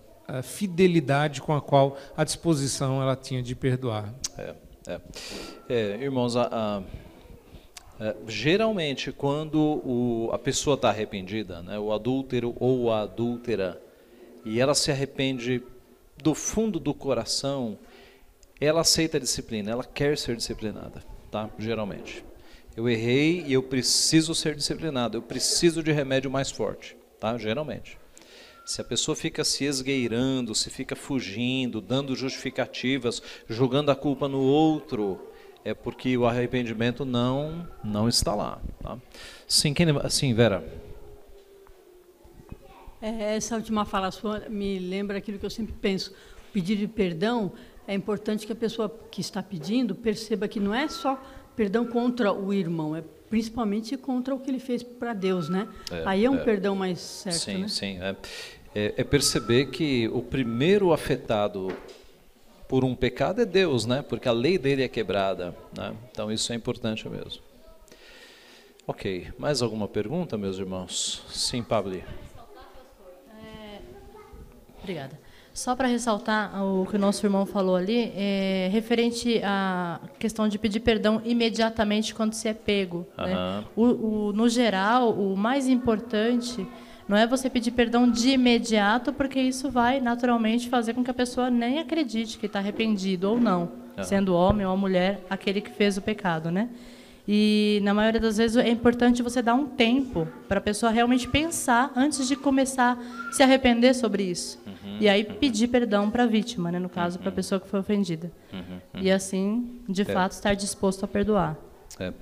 fidelidade 0.43 1.41
com 1.41 1.53
a 1.53 1.61
qual 1.61 1.97
a 2.15 2.23
disposição 2.23 3.01
ela 3.01 3.15
tinha 3.15 3.41
de 3.41 3.55
perdoar. 3.55 4.13
É, 4.37 4.55
é. 4.87 5.01
é 5.69 5.97
irmãos, 6.01 6.35
a, 6.35 6.49
a, 6.51 6.83
é, 7.99 8.15
geralmente 8.27 9.11
quando 9.11 9.57
o, 9.57 10.29
a 10.33 10.37
pessoa 10.37 10.75
está 10.75 10.89
arrependida, 10.89 11.61
né, 11.61 11.79
o 11.79 11.93
adúltero 11.93 12.55
ou 12.59 12.91
a 12.91 13.01
adúltera, 13.01 13.81
e 14.43 14.59
ela 14.59 14.75
se 14.75 14.91
arrepende 14.91 15.63
do 16.21 16.35
fundo 16.35 16.79
do 16.79 16.93
coração, 16.93 17.77
ela 18.59 18.81
aceita 18.81 19.17
a 19.17 19.19
disciplina, 19.19 19.71
ela 19.71 19.83
quer 19.83 20.17
ser 20.17 20.35
disciplinada, 20.35 21.03
tá? 21.29 21.49
Geralmente. 21.59 22.25
Eu 22.75 22.87
errei 22.87 23.43
e 23.45 23.53
eu 23.53 23.63
preciso 23.63 24.33
ser 24.35 24.55
disciplinado, 24.55 25.17
eu 25.17 25.21
preciso 25.21 25.81
de 25.81 25.91
remédio 25.91 26.29
mais 26.29 26.51
forte 26.51 26.96
tá? 27.19 27.37
Geralmente. 27.37 27.97
Se 28.65 28.81
a 28.81 28.83
pessoa 28.83 29.15
fica 29.15 29.43
se 29.45 29.63
esgueirando, 29.63 30.53
se 30.53 30.69
fica 30.69 30.95
fugindo, 30.95 31.79
dando 31.79 32.15
justificativas, 32.15 33.21
jogando 33.47 33.91
a 33.91 33.95
culpa 33.95 34.27
no 34.27 34.41
outro, 34.41 35.19
é 35.63 35.73
porque 35.73 36.17
o 36.17 36.25
arrependimento 36.25 37.05
não 37.05 37.67
não 37.83 38.09
está 38.09 38.35
lá. 38.35 38.61
Tá? 38.81 38.97
Sim, 39.47 39.73
quem, 39.73 39.87
sim, 40.09 40.33
Vera. 40.33 40.63
É, 43.01 43.35
essa 43.35 43.55
última 43.55 43.85
fala 43.85 44.11
sua 44.11 44.49
me 44.49 44.79
lembra 44.79 45.17
aquilo 45.17 45.39
que 45.39 45.45
eu 45.45 45.49
sempre 45.49 45.73
penso. 45.73 46.13
pedir 46.51 46.87
perdão, 46.89 47.53
é 47.87 47.93
importante 47.93 48.45
que 48.45 48.51
a 48.51 48.55
pessoa 48.55 48.93
que 49.11 49.21
está 49.21 49.41
pedindo 49.41 49.95
perceba 49.95 50.47
que 50.47 50.59
não 50.59 50.73
é 50.73 50.87
só 50.87 51.21
perdão 51.55 51.85
contra 51.85 52.33
o 52.33 52.53
irmão, 52.53 52.95
é 52.95 53.03
principalmente 53.29 53.97
contra 53.97 54.33
o 54.33 54.39
que 54.39 54.49
ele 54.49 54.59
fez 54.59 54.83
para 54.83 55.13
Deus, 55.13 55.49
né? 55.49 55.67
É, 55.91 56.03
Aí 56.05 56.25
é 56.25 56.29
um 56.29 56.35
é. 56.35 56.43
perdão 56.43 56.75
mais 56.75 56.99
certo, 56.99 57.37
sim, 57.37 57.57
né? 57.57 57.67
Sim, 57.67 57.99
é. 58.01 58.15
é, 58.73 58.93
é 58.97 59.03
perceber 59.03 59.67
que 59.67 60.07
o 60.09 60.21
primeiro 60.21 60.93
afetado 60.93 61.75
por 62.67 62.83
um 62.83 62.95
pecado 62.95 63.41
é 63.41 63.45
Deus, 63.45 63.85
né? 63.85 64.01
Porque 64.01 64.27
a 64.27 64.31
lei 64.31 64.57
dele 64.57 64.83
é 64.83 64.87
quebrada, 64.87 65.55
né? 65.75 65.95
Então 66.11 66.31
isso 66.31 66.51
é 66.51 66.55
importante 66.55 67.07
mesmo. 67.07 67.41
Ok, 68.85 69.27
mais 69.37 69.61
alguma 69.61 69.87
pergunta, 69.87 70.37
meus 70.37 70.57
irmãos? 70.57 71.23
Sim, 71.29 71.61
Pablo. 71.61 71.95
É, 71.95 72.03
obrigada. 74.79 75.26
Só 75.57 75.75
para 75.75 75.87
ressaltar 75.87 76.63
o 76.63 76.85
que 76.85 76.97
o 76.97 76.99
nosso 76.99 77.25
irmão 77.25 77.43
falou 77.43 77.75
ali, 77.75 78.13
é, 78.15 78.69
referente 78.71 79.41
à 79.43 79.99
questão 80.19 80.47
de 80.47 80.59
pedir 80.59 80.81
perdão 80.81 81.19
imediatamente 81.25 82.13
quando 82.13 82.33
se 82.33 82.47
é 82.47 82.53
pego. 82.53 83.07
Uhum. 83.17 83.25
Né? 83.25 83.63
O, 83.75 83.83
o, 83.85 84.33
no 84.33 84.47
geral, 84.47 85.11
o 85.11 85.35
mais 85.35 85.67
importante 85.67 86.63
não 87.07 87.17
é 87.17 87.25
você 87.25 87.49
pedir 87.49 87.71
perdão 87.71 88.07
de 88.07 88.29
imediato, 88.33 89.11
porque 89.11 89.39
isso 89.39 89.67
vai 89.71 89.99
naturalmente 89.99 90.69
fazer 90.69 90.93
com 90.93 91.03
que 91.03 91.09
a 91.09 91.13
pessoa 91.13 91.49
nem 91.49 91.79
acredite 91.79 92.37
que 92.37 92.45
está 92.45 92.59
arrependido 92.59 93.27
ou 93.31 93.39
não, 93.39 93.71
uhum. 93.97 94.03
sendo 94.03 94.35
homem 94.35 94.63
ou 94.63 94.77
mulher 94.77 95.25
aquele 95.27 95.59
que 95.59 95.71
fez 95.71 95.97
o 95.97 96.03
pecado, 96.03 96.51
né? 96.51 96.69
E 97.27 97.81
na 97.83 97.93
maioria 97.93 98.21
das 98.21 98.37
vezes 98.37 98.55
é 98.55 98.69
importante 98.69 99.21
você 99.21 99.41
dar 99.41 99.53
um 99.53 99.67
tempo 99.67 100.25
para 100.47 100.59
a 100.59 100.61
pessoa 100.61 100.89
realmente 100.89 101.27
pensar 101.27 101.91
antes 101.93 102.25
de 102.25 102.37
começar 102.37 102.97
a 102.97 103.31
se 103.33 103.43
arrepender 103.43 103.93
sobre 103.93 104.23
isso. 104.23 104.57
Uhum, 104.65 104.97
e 105.01 105.09
aí 105.09 105.23
uhum. 105.23 105.35
pedir 105.35 105.67
perdão 105.67 106.09
para 106.09 106.23
a 106.23 106.25
vítima, 106.25 106.71
né, 106.71 106.79
no 106.79 106.87
caso, 106.87 107.17
uhum. 107.17 107.23
para 107.23 107.29
a 107.29 107.35
pessoa 107.35 107.59
que 107.59 107.67
foi 107.67 107.81
ofendida. 107.81 108.31
Uhum, 108.53 108.59
uhum. 108.93 109.01
E 109.01 109.11
assim, 109.11 109.81
de 109.89 110.03
é. 110.03 110.05
fato, 110.05 110.31
estar 110.31 110.53
disposto 110.53 111.03
a 111.03 111.07
perdoar. 111.07 111.57
É. 111.99 112.13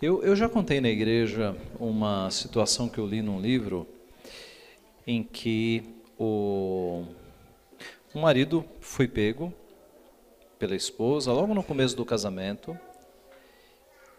Eu, 0.00 0.22
eu 0.22 0.36
já 0.36 0.48
contei 0.48 0.80
na 0.80 0.88
igreja 0.88 1.56
uma 1.80 2.30
situação 2.30 2.88
que 2.88 2.98
eu 2.98 3.06
li 3.06 3.22
num 3.22 3.40
livro 3.40 3.88
em 5.04 5.22
que 5.22 5.82
o, 6.16 7.04
o 8.14 8.20
marido 8.20 8.64
foi 8.80 9.08
pego 9.08 9.52
pela 10.58 10.76
esposa 10.76 11.32
logo 11.32 11.52
no 11.54 11.62
começo 11.62 11.96
do 11.96 12.04
casamento 12.04 12.78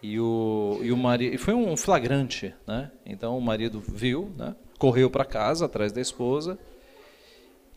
e 0.08 0.20
o, 0.20 0.80
e 0.84 0.91
o 0.91 0.97
marido, 0.97 1.36
foi 1.39 1.56
um 1.56 1.76
flagrante, 1.76 2.53
né? 2.68 2.91
Então 3.03 3.36
o 3.36 3.41
marido 3.41 3.80
viu, 3.80 4.32
né? 4.38 4.56
correu 4.78 5.10
para 5.10 5.26
casa 5.26 5.66
atrás 5.66 5.91
da 5.91 5.99
esposa, 5.99 6.60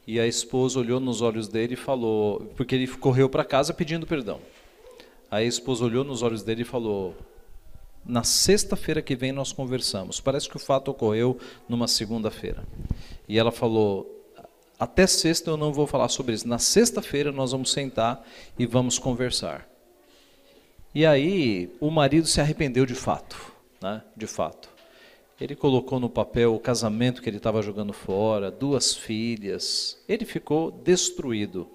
e 0.07 0.21
a 0.21 0.27
esposa 0.27 0.79
olhou 0.79 1.01
nos 1.01 1.23
olhos 1.23 1.49
dele 1.49 1.73
e 1.73 1.77
falou, 1.77 2.41
porque 2.55 2.75
ele 2.75 2.87
correu 2.87 3.31
para 3.31 3.45
casa 3.45 3.73
pedindo 3.73 4.07
perdão. 4.07 4.41
Aí 5.31 5.45
a 5.45 5.49
esposa 5.49 5.85
olhou 5.85 6.05
nos 6.05 6.23
olhos 6.23 6.43
dele 6.43 6.63
e 6.63 6.67
falou: 6.67 7.15
Na 8.05 8.25
sexta-feira 8.25 9.01
que 9.01 9.17
vem 9.17 9.33
nós 9.33 9.53
conversamos. 9.53 10.21
Parece 10.21 10.49
que 10.49 10.57
o 10.57 10.61
fato 10.61 10.91
ocorreu 10.91 11.39
numa 11.69 11.87
segunda-feira. 11.87 12.67
E 13.29 13.39
ela 13.39 13.53
falou: 13.53 14.25
Até 14.79 15.07
sexta 15.07 15.51
eu 15.51 15.59
não 15.59 15.73
vou 15.73 15.87
falar 15.87 16.09
sobre 16.09 16.35
isso. 16.35 16.49
Na 16.49 16.59
sexta-feira 16.59 17.31
nós 17.31 17.53
vamos 17.53 17.71
sentar 17.71 18.27
e 18.59 18.65
vamos 18.65 18.99
conversar. 18.99 19.68
E 20.99 21.07
aí 21.07 21.73
o 21.79 21.93
marido 21.93 22.27
se 22.27 22.41
arrependeu 22.41 22.85
de 22.85 22.97
fato, 22.97 23.53
né? 23.81 24.03
De 24.17 24.27
fato. 24.27 24.69
Ele 25.41 25.55
colocou 25.55 26.01
no 26.01 26.11
papel 26.11 26.53
o 26.53 26.59
casamento 26.59 27.23
que 27.23 27.31
ele 27.31 27.37
estava 27.37 27.63
jogando 27.63 27.93
fora, 27.93 28.51
duas 28.51 28.97
filhas. 28.97 30.03
Ele 30.09 30.25
ficou 30.25 30.73
destruído. 30.73 31.71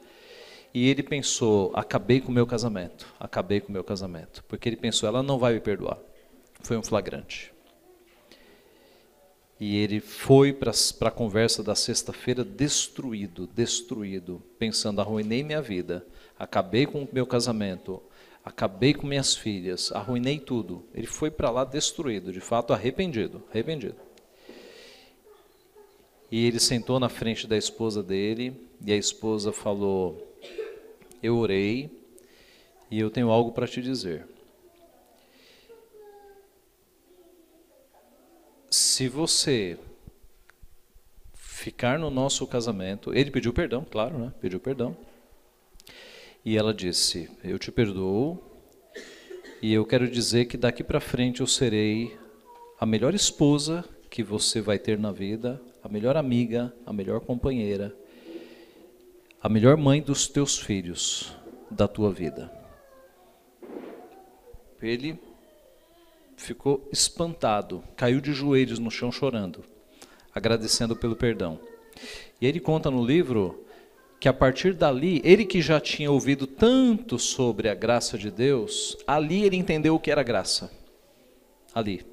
E 0.74 0.90
ele 0.90 1.02
pensou: 1.02 1.72
acabei 1.74 2.20
com 2.20 2.34
o 2.34 2.36
meu 2.36 2.46
casamento, 2.46 3.08
acabei 3.18 3.62
com 3.62 3.70
o 3.70 3.72
meu 3.72 3.82
casamento. 3.82 4.44
Porque 4.46 4.68
ele 4.68 4.76
pensou: 4.76 5.08
ela 5.08 5.24
não 5.24 5.40
vai 5.40 5.54
me 5.54 5.62
perdoar. 5.62 6.00
Foi 6.60 6.76
um 6.76 6.84
flagrante. 6.84 7.54
E 9.58 9.78
ele 9.78 10.02
foi 10.02 10.52
para 10.52 10.74
a 11.08 11.12
conversa 11.12 11.64
da 11.64 11.76
sexta-feira 11.76 12.44
destruído, 12.44 13.48
destruído, 13.48 14.44
pensando: 14.60 15.00
arruinei 15.00 15.44
minha 15.44 15.62
vida, 15.62 16.06
acabei 16.38 16.86
com 16.86 17.04
o 17.04 17.10
meu 17.10 17.26
casamento, 17.26 18.04
acabei 18.44 18.94
com 18.94 19.08
minhas 19.08 19.36
filhas, 19.36 19.91
arruinei 19.91 20.39
tudo. 20.39 20.86
Ele 20.94 21.08
foi 21.08 21.32
para 21.32 21.50
lá 21.50 21.64
destruído, 21.64 22.32
de 22.32 22.41
fato 22.41 22.74
arrependido, 22.74 23.44
arrependido. 23.50 23.96
E 26.32 26.46
ele 26.46 26.60
sentou 26.60 27.00
na 27.00 27.10
frente 27.10 27.48
da 27.48 27.56
esposa 27.56 28.02
dele, 28.02 28.56
e 28.84 28.91
a 28.91 28.98
esposa 28.98 29.54
falou: 29.54 30.36
Eu 31.22 31.38
orei 31.38 31.89
e 32.89 33.00
eu 33.00 33.10
tenho 33.10 33.30
algo 33.30 33.52
para 33.52 33.68
te 33.68 33.82
dizer. 33.82 34.28
Se 38.70 39.08
você 39.08 39.78
ficar 41.36 42.00
no 42.00 42.10
nosso 42.10 42.46
casamento, 42.48 43.14
ele 43.14 43.32
pediu 43.32 43.54
perdão, 43.54 43.86
claro, 43.89 44.18
né? 44.18 44.34
Pediu 44.41 44.60
perdão. 44.60 44.98
E 46.46 46.58
ela 46.58 46.74
disse: 46.74 47.30
Eu 47.44 47.58
te 47.58 47.72
perdoo, 47.72 48.41
e 49.62 49.74
eu 49.74 49.86
quero 49.86 50.10
dizer 50.10 50.46
que 50.46 50.58
daqui 50.58 50.84
para 50.84 51.00
frente 51.00 51.39
eu 51.39 51.48
serei 51.48 52.18
a 52.80 52.86
melhor 52.86 53.14
esposa 53.14 53.86
que 54.10 54.22
você 54.22 54.60
vai 54.60 54.78
ter 54.78 55.00
na 55.00 55.12
vida, 55.12 55.62
a 55.82 55.88
melhor 55.88 56.18
amiga, 56.18 56.74
a 56.86 56.91
melhor 56.91 57.22
companheira, 57.22 57.96
a 59.41 59.48
melhor 59.48 59.78
mãe 59.78 60.02
dos 60.02 60.28
teus 60.28 60.60
filhos 60.60 61.34
da 61.72 61.88
tua 61.88 62.12
vida. 62.12 62.52
Ele 64.82 65.18
ficou 66.36 66.88
espantado, 66.91 67.82
caiu 67.96 68.20
de 68.20 68.34
joelhos 68.34 68.80
no 68.80 68.91
chão 68.91 69.14
chorando, 69.14 69.64
agradecendo 70.36 70.94
pelo 70.94 71.16
perdão. 71.16 71.58
E 72.41 72.46
ele 72.46 72.60
conta 72.60 72.91
no 72.91 73.06
livro 73.06 73.66
que 74.24 74.30
a 74.30 74.34
partir 74.34 74.74
dali, 74.74 75.20
ele 75.22 75.44
que 75.44 75.62
já 75.62 75.82
tinha 75.82 76.10
ouvido 76.10 76.48
tanto 76.48 77.20
sobre 77.20 77.68
a 77.68 77.76
graça 77.76 78.18
de 78.18 78.32
Deus, 78.32 78.96
ali 79.06 79.44
ele 79.44 79.58
entendeu 79.58 79.96
o 79.96 80.00
que 80.00 80.10
era 80.10 80.24
graça. 80.24 80.72
Ali. 81.76 82.06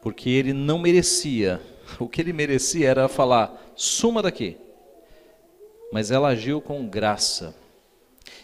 Porque 0.00 0.30
ele 0.30 0.54
não 0.54 0.78
merecia. 0.78 1.60
O 2.00 2.08
que 2.08 2.18
ele 2.18 2.32
merecia 2.32 2.88
era 2.88 3.08
falar: 3.08 3.74
suma 3.76 4.22
daqui. 4.22 4.56
Mas 5.92 6.10
ela 6.10 6.28
agiu 6.28 6.62
com 6.62 6.88
graça. 6.88 7.54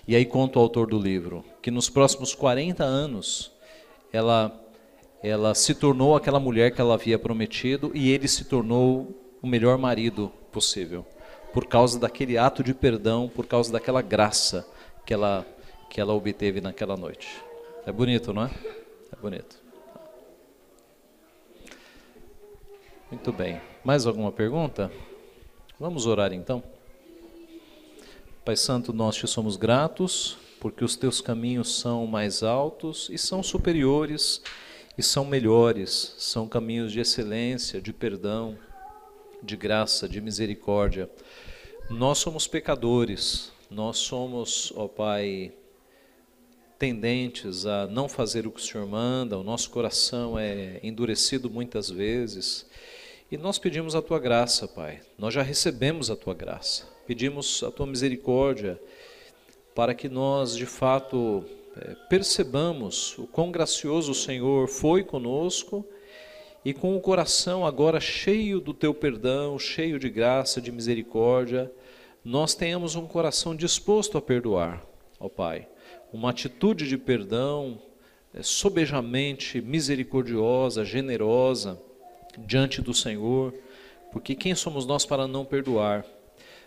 E 0.07 0.15
aí 0.15 0.27
conta 0.27 0.59
o 0.59 0.63
autor 0.63 0.89
do 0.89 0.99
livro 0.99 1.43
que 1.63 1.71
nos 1.71 1.89
próximos 1.89 2.35
40 2.35 2.85
anos 2.85 3.51
ela 4.13 4.63
ela 5.23 5.55
se 5.55 5.75
tornou 5.75 6.15
aquela 6.15 6.39
mulher 6.39 6.71
que 6.75 6.83
ela 6.83 6.93
havia 6.93 7.19
prometido 7.19 7.91
e 7.95 8.11
ele 8.11 8.29
se 8.29 8.45
tornou 8.45 9.09
o 9.41 9.47
melhor 9.47 9.79
marido 9.79 10.31
possível 10.53 11.07
por 11.53 11.67
causa 11.67 11.99
daquele 11.99 12.39
ato 12.39 12.63
de 12.63 12.73
perdão, 12.75 13.29
por 13.29 13.47
causa 13.47 13.73
daquela 13.73 14.03
graça 14.03 14.67
que 15.05 15.13
ela, 15.13 15.47
que 15.89 16.01
ela 16.01 16.15
obteve 16.15 16.61
naquela 16.61 16.97
noite. 16.97 17.43
É 17.87 17.93
bonito, 17.93 18.33
não 18.33 18.45
é? 18.45 18.51
É 19.13 19.17
bonito. 19.21 19.59
Muito 23.11 23.33
bem. 23.33 23.61
Mais 23.85 24.07
alguma 24.07 24.31
pergunta? 24.31 24.91
Vamos 25.79 26.07
orar 26.07 26.33
então. 26.33 26.63
Pai 28.45 28.57
Santo, 28.57 28.93
nós 28.93 29.17
te 29.17 29.27
somos 29.27 29.57
gratos 29.57 30.39
porque 30.61 30.85
os 30.85 30.95
teus 30.95 31.21
caminhos 31.21 31.81
são 31.81 32.07
mais 32.07 32.43
altos 32.43 33.09
e 33.11 33.19
são 33.19 33.43
superiores 33.43 34.43
e 34.97 35.03
são 35.03 35.25
melhores, 35.25 36.15
são 36.19 36.47
caminhos 36.47 36.93
de 36.93 37.01
excelência, 37.01 37.81
de 37.81 37.93
perdão, 37.93 38.57
de 39.43 39.57
graça, 39.57 40.09
de 40.09 40.21
misericórdia. 40.21 41.11
Nós 41.91 42.19
somos 42.19 42.47
pecadores, 42.47 43.51
nós 43.69 43.99
somos, 43.99 44.73
ó 44.77 44.87
Pai, 44.87 45.53
tendentes 46.79 47.67
a 47.67 47.89
não 47.89 48.09
fazer 48.09 48.47
o 48.47 48.53
que 48.53 48.61
o 48.61 48.63
Senhor 48.63 48.87
manda, 48.87 49.37
o 49.37 49.43
nosso 49.43 49.71
coração 49.71 50.39
é 50.39 50.79
endurecido 50.85 51.51
muitas 51.51 51.91
vezes. 51.91 52.65
E 53.29 53.37
nós 53.37 53.59
pedimos 53.59 53.97
a 53.97 54.01
tua 54.01 54.21
graça, 54.21 54.69
Pai. 54.69 55.01
Nós 55.19 55.35
já 55.35 55.43
recebemos 55.43 56.13
a 56.13 56.17
tua 56.17 56.33
graça. 56.33 56.87
Pedimos 57.09 57.61
a 57.65 57.73
tua 57.73 57.87
misericórdia 57.89 58.81
para 59.75 59.93
que 59.93 60.09
nós, 60.09 60.57
de 60.57 60.67
fato, 60.67 61.45
é, 61.77 61.97
percebamos 62.09 63.19
o 63.19 63.27
quão 63.27 63.51
gracioso 63.51 64.13
o 64.13 64.15
Senhor 64.15 64.69
foi 64.69 65.03
conosco 65.03 65.85
e 66.65 66.75
com 66.75 66.97
o 66.97 67.01
coração 67.01 67.65
agora 67.65 68.01
cheio 68.01 68.61
do 68.61 68.75
teu 68.75 68.93
perdão, 68.93 69.59
cheio 69.59 69.99
de 69.99 70.11
graça, 70.11 70.61
de 70.61 70.71
misericórdia, 70.71 71.73
nós 72.25 72.55
tenhamos 72.55 72.95
um 72.95 73.07
coração 73.07 73.57
disposto 73.57 74.19
a 74.19 74.23
perdoar, 74.23 74.85
ó 75.19 75.29
Pai. 75.29 75.67
Uma 76.13 76.31
atitude 76.31 76.87
de 76.87 76.99
perdão 76.99 77.81
é, 78.35 78.43
sobejamente 78.43 79.61
misericordiosa, 79.61 80.85
generosa 80.85 81.81
diante 82.39 82.83
do 82.83 82.93
Senhor, 82.93 83.55
porque 84.13 84.35
quem 84.35 84.55
somos 84.55 84.85
nós 84.87 85.07
para 85.07 85.27
não 85.27 85.45
perdoar? 85.45 86.05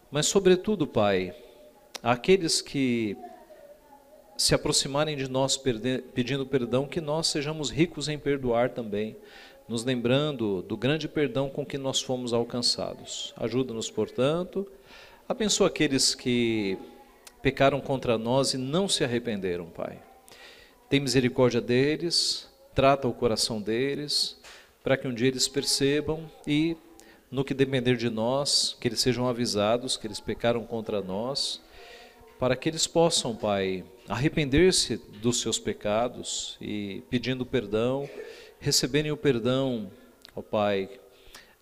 Mas, 0.09 0.25
sobretudo, 0.27 0.87
Pai, 0.87 1.35
aqueles 2.01 2.61
que 2.61 3.15
se 4.37 4.55
aproximarem 4.55 5.15
de 5.15 5.29
nós 5.29 5.57
pedindo 6.13 6.45
perdão, 6.45 6.87
que 6.87 6.99
nós 6.99 7.27
sejamos 7.27 7.69
ricos 7.69 8.09
em 8.09 8.17
perdoar 8.17 8.69
também, 8.69 9.15
nos 9.67 9.83
lembrando 9.83 10.61
do 10.61 10.75
grande 10.75 11.07
perdão 11.07 11.49
com 11.49 11.65
que 11.65 11.77
nós 11.77 12.01
fomos 12.01 12.33
alcançados. 12.33 13.33
Ajuda-nos, 13.37 13.89
portanto. 13.89 14.67
Abençoa 15.27 15.67
aqueles 15.67 16.13
que 16.13 16.77
pecaram 17.41 17.79
contra 17.79 18.17
nós 18.17 18.53
e 18.53 18.57
não 18.57 18.87
se 18.87 19.03
arrependeram, 19.03 19.65
Pai. 19.67 20.01
Tem 20.89 20.99
misericórdia 20.99 21.61
deles, 21.61 22.49
trata 22.75 23.07
o 23.07 23.13
coração 23.13 23.61
deles, 23.61 24.37
para 24.83 24.97
que 24.97 25.07
um 25.07 25.13
dia 25.13 25.27
eles 25.27 25.47
percebam 25.47 26.29
e, 26.45 26.75
no 27.31 27.43
que 27.43 27.53
depender 27.53 27.95
de 27.95 28.09
nós, 28.09 28.77
que 28.79 28.87
eles 28.87 28.99
sejam 28.99 29.27
avisados 29.27 29.97
que 29.97 30.05
eles 30.05 30.19
pecaram 30.19 30.63
contra 30.65 31.01
nós, 31.01 31.61
para 32.37 32.55
que 32.55 32.67
eles 32.67 32.85
possam, 32.85 33.35
Pai, 33.35 33.85
arrepender-se 34.07 34.97
dos 35.21 35.39
seus 35.39 35.57
pecados 35.57 36.57
e 36.59 37.01
pedindo 37.09 37.45
perdão, 37.45 38.09
receberem 38.63 39.11
o 39.11 39.17
perdão, 39.17 39.91
ó 40.33 40.41
Pai, 40.41 40.89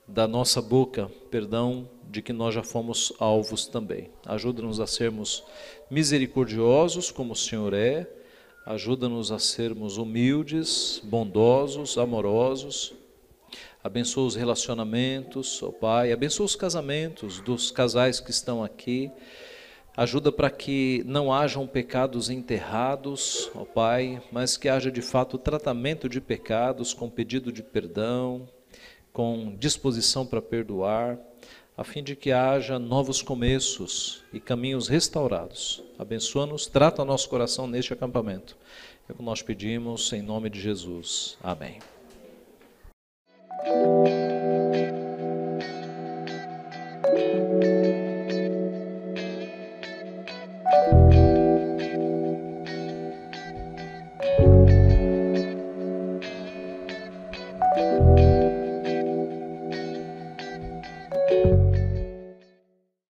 da 0.07 0.27
nossa 0.27 0.61
boca, 0.61 1.11
perdão 1.31 1.89
de 2.07 2.21
que 2.21 2.31
nós 2.31 2.53
já 2.53 2.61
fomos 2.61 3.11
alvos 3.17 3.65
também. 3.65 4.11
Ajuda-nos 4.23 4.79
a 4.79 4.85
sermos 4.85 5.43
misericordiosos 5.89 7.09
como 7.09 7.33
o 7.33 7.35
Senhor 7.35 7.73
é, 7.73 8.07
ajuda-nos 8.67 9.31
a 9.31 9.39
sermos 9.39 9.97
humildes, 9.97 11.01
bondosos, 11.03 11.97
amorosos. 11.97 12.93
Abençoa 13.83 14.27
os 14.27 14.35
relacionamentos, 14.35 15.63
ó 15.63 15.71
Pai, 15.71 16.11
abençoa 16.11 16.45
os 16.45 16.55
casamentos 16.55 17.39
dos 17.39 17.71
casais 17.71 18.19
que 18.19 18.29
estão 18.29 18.63
aqui. 18.63 19.09
Ajuda 19.95 20.31
para 20.31 20.49
que 20.49 21.03
não 21.05 21.33
hajam 21.33 21.67
pecados 21.67 22.29
enterrados, 22.29 23.51
ó 23.53 23.65
Pai, 23.65 24.21
mas 24.31 24.55
que 24.55 24.69
haja 24.69 24.89
de 24.89 25.01
fato 25.01 25.37
tratamento 25.37 26.07
de 26.07 26.21
pecados 26.21 26.93
com 26.93 27.09
pedido 27.09 27.51
de 27.51 27.61
perdão, 27.61 28.47
com 29.11 29.53
disposição 29.59 30.25
para 30.25 30.41
perdoar, 30.41 31.19
a 31.77 31.83
fim 31.83 32.01
de 32.01 32.15
que 32.15 32.31
haja 32.31 32.79
novos 32.79 33.21
começos 33.21 34.23
e 34.31 34.39
caminhos 34.39 34.87
restaurados. 34.87 35.83
Abençoa-nos, 35.99 36.67
trata 36.67 37.03
nosso 37.03 37.27
coração 37.27 37.67
neste 37.67 37.91
acampamento. 37.91 38.57
É 39.09 39.11
o 39.11 39.15
que 39.15 39.23
nós 39.23 39.41
pedimos 39.41 40.13
em 40.13 40.21
nome 40.21 40.49
de 40.49 40.61
Jesus. 40.61 41.37
Amém. 41.43 41.79